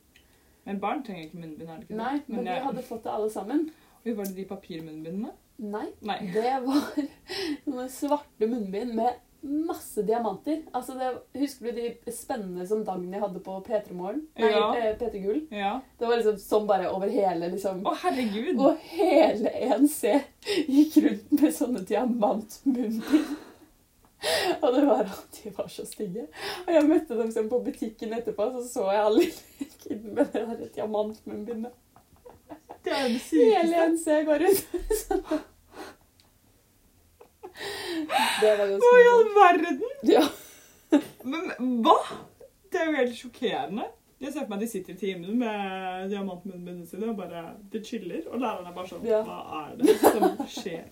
Men 0.65 0.79
barn 0.81 1.03
trenger 1.05 1.27
ikke 1.29 1.41
munnbind, 1.43 1.69
er 1.69 1.77
det 1.77 1.83
ikke 1.85 1.89
det? 1.89 1.97
Nei, 1.97 2.23
men 2.29 2.45
de 2.45 2.51
jeg- 2.51 2.63
hadde 2.65 2.83
fått 2.83 3.03
det 3.05 3.13
alle 3.13 3.31
sammen. 3.31 3.71
Oi, 4.07 4.13
Var 4.13 4.25
det 4.25 4.35
de 4.37 4.45
papirmunnbindene? 4.45 5.31
Nei, 5.59 5.87
Nei. 6.03 6.19
det 6.33 6.63
var 6.65 6.83
sånne 7.67 7.89
svarte 7.91 8.49
munnbind 8.49 8.95
med 8.95 9.15
masse 9.45 10.03
diamanter. 10.03 10.63
Altså 10.73 10.95
det, 10.99 11.11
husker 11.39 11.67
du 11.67 11.73
de 11.83 12.13
spennende 12.13 12.67
som 12.67 12.83
Dagny 12.83 13.19
hadde 13.21 13.41
på 13.45 13.59
P3 13.67 13.93
Morgen? 13.93 14.23
Nei, 14.39 14.49
Ja. 14.51 14.73
eh, 14.75 14.97
P3 14.97 15.21
Gull. 15.23 15.43
Ja. 15.51 15.81
Det 15.99 16.09
var 16.09 16.17
liksom 16.17 16.39
sånn 16.41 16.67
bare 16.67 16.89
over 16.91 17.09
hele, 17.13 17.51
liksom. 17.53 17.83
Å, 17.85 17.95
herregud! 17.95 18.59
Og 18.59 18.79
hele 18.79 19.51
1C 19.51 20.23
gikk 20.67 20.97
rundt 21.05 21.33
med 21.43 21.53
sånne 21.53 21.85
diamantmunnbind. 21.87 23.03
Og 24.63 24.69
det 24.75 24.83
var 24.87 25.01
at 25.05 25.39
de 25.39 25.53
var 25.57 25.69
så 25.73 25.85
stygge. 25.89 26.27
Og 26.67 26.71
jeg 26.75 26.89
møtte 26.89 27.19
dem 27.19 27.33
sånn 27.35 27.51
på 27.53 27.61
butikken 27.65 28.15
etterpå, 28.17 28.51
så 28.57 28.63
så 28.69 28.87
jeg 28.95 29.07
alle 29.09 29.27
kiden 29.83 30.15
med 30.17 30.31
det 30.33 30.45
der 30.49 30.71
diamantmunnbindet. 30.79 31.73
Det 32.85 32.93
er 32.93 33.09
det 33.09 33.19
Hele 33.19 33.19
sykeste. 33.25 33.83
1C 33.89 34.25
går 34.29 34.45
ut. 34.45 34.61
Det 38.41 38.55
var 38.59 38.73
Hva 38.83 38.95
i 39.01 39.11
all 39.11 39.29
verden? 39.37 39.83
Ja. 40.09 40.25
Men 41.25 41.53
hva? 41.85 41.99
Det 42.73 42.81
er 42.81 42.91
jo 42.91 42.97
helt 42.99 43.17
sjokkerende. 43.19 43.87
Jeg 44.21 44.33
ser 44.33 44.45
for 44.45 44.55
meg 44.55 44.63
de 44.65 44.69
sitter 44.71 44.95
i 44.95 44.99
timen 44.99 45.39
med 45.39 46.11
diamantmunnbindene 46.13 46.87
sine 46.89 47.11
og 47.13 47.17
bare 47.19 47.45
de 47.73 47.81
chiller. 47.85 48.23
Og 48.31 48.41
læreren 48.41 48.69
er 48.69 48.77
bare 48.77 48.91
sånn. 48.91 49.05
Hva 49.05 49.39
er 49.61 49.75
det 49.81 49.97
som 50.01 50.27
skjer? 50.49 50.85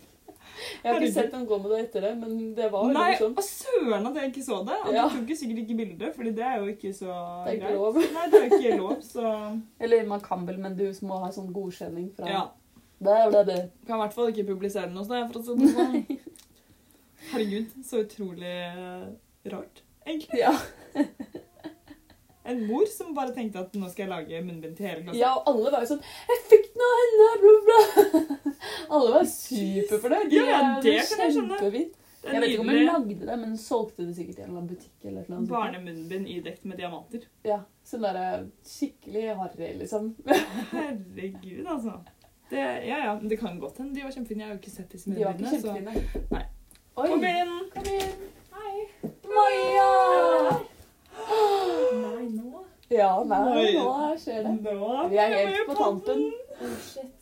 Jeg 0.84 0.92
har 0.94 1.00
ikke 1.00 1.12
sett 1.14 1.30
dem 1.32 1.46
gå 1.46 1.58
med 1.62 1.70
det 1.74 1.80
etter 1.86 2.00
det, 2.06 2.12
men 2.20 2.54
det 2.56 2.70
var 2.72 2.86
jo 2.86 2.92
Nei, 2.96 3.10
sånn. 3.20 3.34
og 3.36 3.44
søren 3.46 4.06
at 4.10 4.14
jeg 4.20 4.30
ikke 4.32 4.44
så 4.46 4.58
det. 4.66 4.78
Og 4.86 4.94
Ja. 4.94 5.04
Tok 5.08 5.28
jo 5.32 5.36
sikkert 5.42 5.60
ikke 5.64 5.76
bilde, 5.82 6.12
fordi 6.16 6.32
det 6.38 6.44
er 6.48 6.56
jo 6.60 6.66
ikke 6.72 6.92
så 6.94 7.12
Det 7.44 7.52
er 7.52 7.54
ikke 7.56 7.66
greit. 7.66 7.78
lov. 7.78 7.94
Nei, 8.16 8.26
det 8.30 8.40
er 8.40 8.48
jo 8.48 8.58
ikke 8.58 8.78
lov, 8.78 8.96
så 9.02 9.34
Eller 9.82 10.06
man 10.06 10.20
kan 10.20 10.46
vel, 10.46 10.58
men 10.58 10.76
du 10.76 10.84
må 11.06 11.20
ha 11.24 11.30
sånn 11.30 11.52
godkjenning 11.52 12.10
fra 12.16 12.26
ja. 12.28 12.42
Det 13.02 13.10
er 13.18 13.30
det, 13.34 13.46
det. 13.46 13.60
Kan 13.86 13.96
i 13.98 14.02
hvert 14.04 14.14
fall 14.14 14.28
ikke 14.30 14.46
publisere 14.52 14.86
den 14.86 14.96
hos 14.96 15.08
deg, 15.10 15.30
for 15.32 15.40
å 15.40 15.44
si 15.44 15.56
det 15.58 15.72
sånn. 15.78 16.18
Herregud, 17.32 17.70
så 17.86 18.02
utrolig 18.04 18.50
eh, 18.50 19.08
rart, 19.50 19.82
egentlig. 20.06 20.38
Ja. 20.42 20.52
En 22.44 22.64
mor 22.66 22.82
som 22.90 23.12
bare 23.14 23.30
tenkte 23.30 23.60
at 23.62 23.74
nå 23.78 23.86
skal 23.92 24.02
jeg 24.08 24.10
lage 24.10 24.38
munnbind 24.42 24.74
til 24.74 24.88
hele 24.88 25.04
klassen. 25.04 25.20
ja, 25.20 25.28
og 25.38 25.46
alle 25.52 25.70
var 25.70 25.84
jo 25.84 25.92
sånn 25.92 26.00
'Jeg 26.02 26.40
fikk 26.50 26.64
den 26.82 27.00
henne!' 27.22 27.40
Bla, 27.42 27.54
bla. 27.66 28.52
Alle 28.92 29.10
var 29.16 29.24
superfornøyd. 29.24 30.32
Ja, 30.32 30.44
ja, 30.50 30.80
det 30.82 30.94
kan 31.08 31.18
jeg 31.26 31.34
skjønne. 31.36 31.58
Jeg 32.22 32.40
vet 32.40 32.50
ikke 32.52 32.60
om 32.62 32.68
hun 32.70 32.84
lagde 32.86 33.14
det, 33.26 33.36
men 33.38 33.48
hun 33.50 33.58
solgte 33.58 34.04
det 34.06 34.14
sikkert 34.16 34.38
i 34.38 34.42
en 34.46 34.66
butikk. 34.68 34.92
eller 35.04 35.24
noe 35.28 35.46
barnemunnbind 35.50 36.28
idekt 36.30 36.64
med 36.64 36.76
diamanter. 36.78 37.24
Ja, 37.44 37.60
Sånn 37.84 38.04
derre 38.04 38.26
skikkelig 38.64 39.24
harry, 39.40 39.72
liksom. 39.80 40.12
Herregud, 40.70 41.66
altså. 41.66 41.96
Det, 42.50 42.60
ja, 42.86 42.98
ja, 43.08 43.14
det 43.22 43.38
kan 43.40 43.58
godt 43.58 43.78
hende 43.82 43.94
de 43.96 44.04
var 44.04 44.12
kjempefine. 44.14 44.44
Jeg 44.44 44.48
har 44.48 44.54
jo 44.54 44.60
ikke 44.60 44.70
sett 44.76 44.92
disse 44.92 45.10
De 45.10 45.24
var 45.24 45.32
ikke 45.32 45.50
munnbindene. 45.50 45.62
så- 45.62 45.74
kjempefine. 45.74 46.28
Nei. 46.30 46.44
Oi. 46.96 47.08
Kom 47.08 47.24
inn! 47.24 47.70
Kom 47.72 47.86
inn. 47.90 48.12
Hei. 48.52 48.74
Maja! 49.34 49.90
Nei, 51.92 52.26
nå 52.36 52.62
Ja, 52.92 53.10
nei, 53.24 53.72
nå 53.76 53.90
skjer 54.20 54.42
det. 54.46 54.54
Nå 54.64 55.08
Vi 55.10 55.20
er 55.22 55.34
helt 55.38 55.66
på 55.68 55.76
tampen. 55.78 56.24
Oh, 56.60 56.74
shit. 56.84 57.18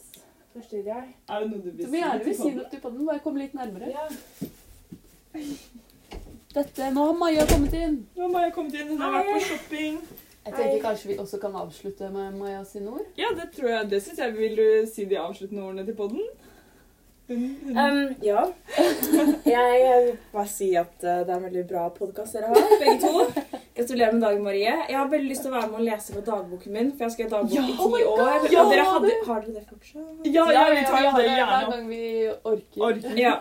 Forstyrrer 0.50 0.88
jeg? 0.90 1.10
Er 1.30 1.44
det 1.44 1.50
noe 1.50 1.60
du 1.62 1.68
vil 1.70 1.84
Du 1.84 1.90
må 1.92 2.00
gjerne 2.00 2.24
vil 2.26 2.34
si 2.36 2.50
noe 2.56 2.70
til 2.72 2.80
podden, 2.82 3.04
Bare 3.06 3.22
kom 3.22 3.36
litt 3.38 3.54
nærmere. 3.54 3.92
Ja. 3.92 4.08
Dette, 6.50 6.88
Nå 6.90 7.04
har 7.06 7.14
Maja 7.20 7.46
kommet 7.46 7.76
inn. 7.78 8.00
Nå 8.16 8.26
har 8.26 8.32
Maja 8.34 8.50
kommet 8.56 8.74
inn. 8.74 8.88
Hun 8.90 9.04
har 9.04 9.14
vært 9.14 9.30
på 9.30 9.44
shopping. 9.46 10.00
Jeg 10.40 10.54
Hei. 10.54 10.56
tenker 10.56 10.82
kanskje 10.88 11.08
vi 11.12 11.16
også 11.22 11.38
kan 11.38 11.54
avslutte 11.60 12.08
med 12.10 12.34
Maja 12.40 12.64
sine 12.66 12.90
ord. 12.96 13.06
Ja, 13.20 13.30
det 13.36 13.50
tror 13.54 13.68
jeg. 13.70 13.90
Det 13.92 14.00
syns 14.02 14.18
jeg. 14.24 14.34
Vil 14.38 14.56
du 14.58 14.66
si 14.90 15.04
de 15.06 15.18
avsluttende 15.20 15.62
ordene 15.62 15.84
til 15.86 15.94
podden? 15.94 16.26
Um, 17.30 18.14
ja. 18.22 18.40
Jeg 19.46 20.04
vil 20.04 20.16
bare 20.32 20.46
si 20.50 20.72
at 20.74 20.96
uh, 21.04 21.20
det 21.22 21.30
er 21.30 21.36
en 21.36 21.44
veldig 21.44 21.62
bra 21.70 21.84
podkast 21.94 22.34
dere 22.34 22.48
har, 22.50 22.72
begge 22.80 22.96
to. 23.04 23.20
Gratulerer 23.76 24.16
med 24.16 24.24
dagen, 24.24 24.42
Marie. 24.42 24.72
Jeg 24.88 24.96
har 24.98 25.12
veldig 25.12 25.30
lyst 25.30 25.44
til 25.46 25.52
å 25.52 25.54
være 25.54 25.68
med 25.70 25.78
og 25.78 25.86
lese 25.86 26.16
fra 26.16 26.24
dagboken 26.26 26.74
min, 26.74 26.90
for 26.96 27.06
jeg 27.06 27.14
skal 27.14 27.28
ha 27.28 27.30
dagbok 27.36 27.54
Ja, 27.54 27.62
i 27.62 27.76
oh 27.76 27.94
ti 27.94 28.02
år. 28.02 28.24
Og 28.24 28.56
ja, 28.56 28.64
dere 28.72 28.88
hadde, 28.88 29.12
har 29.28 29.44
dere 29.46 29.54
det 29.60 29.62
fortsatt? 29.68 30.26
ja, 30.26 30.48
ja, 30.56 30.64
vi 30.74 30.82
tar 30.88 31.04
ja, 31.04 31.12
det 31.14 31.28
gjerne 31.28 31.60
opp. 31.60 31.70
gang 31.76 31.86
vi 31.92 32.02
orker. 32.32 32.82
Orker. 32.88 33.14
Ja. 33.20 33.36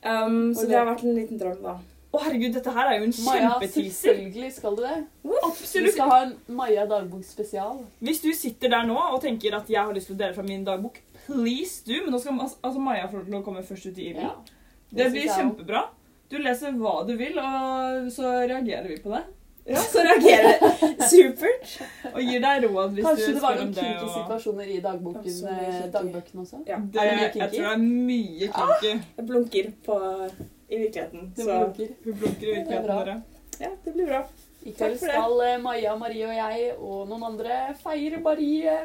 Um, 0.00 0.42
så 0.56 0.66
det 0.66 0.78
har 0.80 0.90
vært 0.90 1.06
en 1.06 1.16
liten 1.20 1.40
drøm, 1.40 1.62
da. 1.62 1.76
Å, 2.10 2.18
herregud, 2.24 2.56
dette 2.56 2.72
her 2.74 2.88
er 2.90 2.96
jo 2.98 3.06
en 3.06 3.12
Maja, 3.22 3.52
selvfølgelig 3.62 4.48
skal 4.56 4.74
du 4.74 4.82
det. 4.82 4.96
Vi 5.22 5.92
skal 5.94 6.10
ha 6.10 6.16
en 6.24 6.32
Maja 6.58 6.88
dagbok 6.90 7.22
spesial. 7.22 7.84
Hvis 8.02 8.18
du 8.24 8.32
sitter 8.34 8.72
der 8.74 8.88
nå 8.88 8.96
og 8.98 9.20
tenker 9.22 9.54
at 9.60 9.70
jeg 9.70 9.78
har 9.78 9.94
lyst 9.94 10.10
til 10.10 10.18
å 10.18 10.22
dele 10.24 10.34
fra 10.34 10.42
min 10.42 10.66
dagbok, 10.66 10.98
please 11.26 11.82
do. 11.86 12.00
Men 12.04 12.14
nå 12.14 12.20
skal 12.22 12.38
altså, 12.40 12.78
Maja 12.82 13.08
få 13.10 13.20
lov 13.20 13.26
til 13.28 13.38
å 13.40 13.42
komme 13.46 13.62
først 13.66 13.90
ut 13.90 13.98
i 13.98 14.10
ilden. 14.12 14.22
Ja. 14.28 14.34
Det 14.90 15.04
det 15.04 15.10
blir 15.14 15.28
kjempebra. 15.30 15.84
Du 16.30 16.38
leser 16.38 16.72
hva 16.78 17.00
du 17.06 17.16
vil, 17.18 17.38
og 17.42 18.08
så 18.14 18.32
reagerer 18.46 18.88
vi 18.88 18.96
på 19.02 19.12
det. 19.16 19.22
Ja, 19.70 19.76
så 19.76 20.00
reagerer 20.02 20.56
supert. 21.06 21.74
Og 22.14 22.20
gir 22.24 22.40
deg 22.42 22.64
råd 22.64 22.94
hvis 22.96 23.04
Kanskje 23.04 23.26
du 23.26 23.34
det 23.36 23.42
Kanskje 23.42 23.42
spør 23.42 23.50
om 23.52 23.58
noen 23.60 23.74
det. 23.76 23.82
kinky 23.84 24.08
situasjoner 24.14 24.64
i 24.64 24.78
eh, 24.78 24.86
kinky. 25.20 25.90
dagbøkene 25.92 26.40
også? 26.42 26.60
Ja, 26.66 26.78
Det, 26.80 27.02
Er 27.02 27.10
det 27.10 27.18
mye 27.18 27.26
jeg 27.26 27.50
tror 27.52 27.66
det 27.66 27.74
er 27.74 27.82
mye 27.84 28.48
kinky. 28.56 28.92
jeg 29.18 29.26
blunker 29.28 29.68
på 29.86 29.98
i 30.70 30.80
virkeligheten. 30.80 31.28
Du 31.36 31.42
Så 31.42 31.58
blunker. 31.60 31.92
Hun 32.06 32.18
blunker 32.22 32.46
i 32.48 32.54
virkeligheten, 32.56 32.86
bra. 32.88 32.98
dere. 33.04 33.16
ja, 33.60 33.70
det 33.84 33.94
blir 33.94 34.06
bra. 34.10 34.22
I 34.64 34.72
kveld 34.80 34.98
skal 35.04 35.40
eh, 35.46 35.60
Maja, 35.68 35.94
Marie 36.00 36.26
og 36.26 36.34
jeg 36.40 36.72
og 36.80 37.08
noen 37.12 37.28
andre 37.30 37.60
feire 37.84 38.20
Marie 38.24 38.78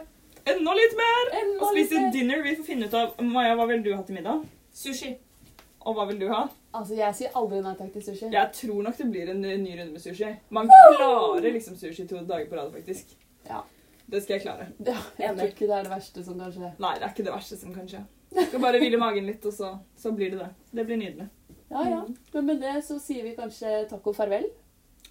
Enda 0.45 0.73
litt 0.77 0.95
mer! 0.97 1.29
enda 1.41 1.63
Og 1.65 1.73
litt 1.75 1.87
spise 1.89 2.01
mer. 2.01 2.11
dinner. 2.13 2.41
Vi 2.45 2.55
får 2.59 2.67
finne 2.67 2.89
ut 2.89 2.93
av 2.99 3.21
Maja, 3.25 3.55
hva 3.57 3.65
vil 3.71 3.81
du 3.85 3.91
ha 3.95 4.01
til 4.05 4.17
middag? 4.19 4.43
Sushi. 4.75 5.15
Og 5.85 5.95
hva 5.97 6.05
vil 6.09 6.19
du 6.21 6.27
ha? 6.31 6.43
Altså, 6.75 6.95
jeg 6.97 7.15
sier 7.17 7.37
aldri 7.39 7.61
nei 7.65 7.73
takk 7.79 7.91
til 7.93 8.03
sushi. 8.05 8.29
Jeg 8.33 8.51
tror 8.57 8.81
nok 8.85 8.97
det 8.99 9.07
blir 9.13 9.29
en 9.33 9.41
ny 9.41 9.75
runde 9.77 9.91
med 9.93 10.01
sushi. 10.03 10.31
Man 10.53 10.69
klarer 10.97 11.47
liksom 11.53 11.77
sushi 11.79 12.05
to 12.09 12.21
dager 12.25 12.49
på 12.51 12.57
rad, 12.59 12.71
faktisk. 12.73 13.15
Ja. 13.47 13.61
Det 14.05 14.21
skal 14.21 14.35
jeg 14.37 14.43
klare. 14.45 14.67
Ja, 14.85 14.97
jeg 15.17 15.37
tror 15.37 15.47
ikke 15.49 15.69
det 15.69 15.77
er 15.79 15.87
det 15.87 15.93
verste 15.95 16.23
som 16.25 16.37
kan 16.41 16.51
skje. 16.53 16.71
Nei, 16.83 16.93
det 16.99 17.07
er 17.07 17.13
ikke 17.13 17.25
det 17.25 17.33
verste 17.33 17.57
som 17.57 17.73
kan 17.73 17.87
skje. 17.89 18.03
Skal 18.35 18.61
bare 18.61 18.81
hvile 18.81 18.99
magen 19.01 19.25
litt, 19.29 19.45
og 19.49 19.53
så, 19.55 19.71
så 19.97 20.11
blir 20.13 20.33
det 20.35 20.41
det. 20.43 20.49
Det 20.77 20.85
blir 20.85 20.99
nydelig. 21.01 21.25
Ja, 21.71 21.85
ja. 21.89 22.01
Men 22.35 22.45
med 22.51 22.61
det 22.61 22.75
så 22.85 22.99
sier 23.01 23.25
vi 23.25 23.33
kanskje 23.37 23.85
takk 23.89 24.05
og 24.11 24.17
farvel. 24.17 24.45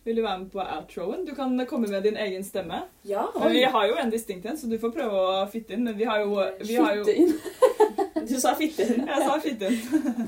Vil 0.05 0.17
du 0.17 0.23
være 0.23 0.39
med 0.43 0.51
på 0.53 0.61
outroen? 0.61 1.25
Du 1.25 1.33
kan 1.35 1.67
komme 1.67 1.89
med 1.89 2.03
din 2.05 2.17
egen 2.21 2.45
stemme. 2.45 2.83
Ja. 3.09 3.25
Men 3.39 3.53
vi 3.53 3.63
har 3.65 3.87
jo 3.89 3.95
en 4.03 4.11
distinkt 4.13 4.45
en, 4.47 4.57
så 4.61 4.67
du 4.69 4.77
får 4.79 4.91
prøve 4.93 5.17
å 5.17 5.47
fitte 5.49 5.73
inn. 5.77 5.85
Men 5.89 5.97
vi 5.97 6.05
har 6.05 6.21
jo, 6.21 6.37
vi 6.61 6.77
har 6.77 6.95
jo. 7.01 7.05
Du 8.25 8.41
sa 8.41 8.55
fitte. 8.57 8.83
inn. 8.89 9.05
Jeg 9.09 9.21
sa 9.29 9.35
fitte 9.41 9.69
inn. 9.69 9.81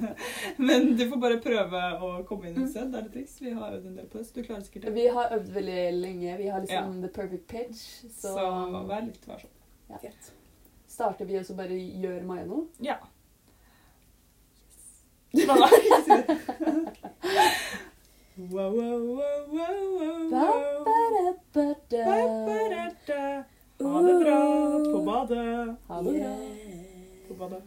Men 0.69 0.97
du 0.99 1.07
får 1.09 1.17
bare 1.23 1.39
prøve 1.41 1.81
å 2.05 2.11
komme 2.29 2.49
inn 2.51 2.67
sted. 2.69 2.91
Det 2.93 2.99
er 3.01 3.05
et 3.07 3.13
triks. 3.15 3.39
Vi 3.41 3.51
har 3.57 3.73
øvd 3.73 3.87
en 3.89 3.95
del 3.97 4.07
på 4.13 4.19
det, 4.21 4.27
så 4.29 4.33
du 4.37 4.43
klarer 4.45 4.63
sikkert 4.67 4.85
det. 4.89 4.93
Vi 4.99 5.07
har 5.17 5.33
øvd 5.37 5.49
veldig 5.55 5.85
lenge. 6.03 6.37
Vi 6.43 6.49
har 6.53 6.61
liksom 6.65 6.99
the 7.03 7.09
perfect 7.15 7.47
pitch. 7.49 7.81
Så, 8.19 8.29
Så 8.37 8.45
vær 8.91 9.01
litt 9.07 9.25
varsom. 9.29 9.51
Fett. 10.03 10.33
starter 10.91 11.25
vi 11.29 11.39
og 11.39 11.45
så 11.47 11.55
bare 11.57 11.77
gjør 11.77 12.23
Maja 12.27 12.45
noe. 12.49 12.65
Ja. 12.85 12.97
Nei, 15.37 15.47
Wow, 18.39 18.71
wow, 18.71 19.17
wow. 19.49 20.35
Ha 23.81 24.03
det 24.03 24.25
bra 24.25 24.41
på 24.93 24.99
badet. 25.05 25.77
Ha 25.89 26.03
det 26.03 26.13
bra. 26.21 26.37
På 27.29 27.35
badet. 27.35 27.63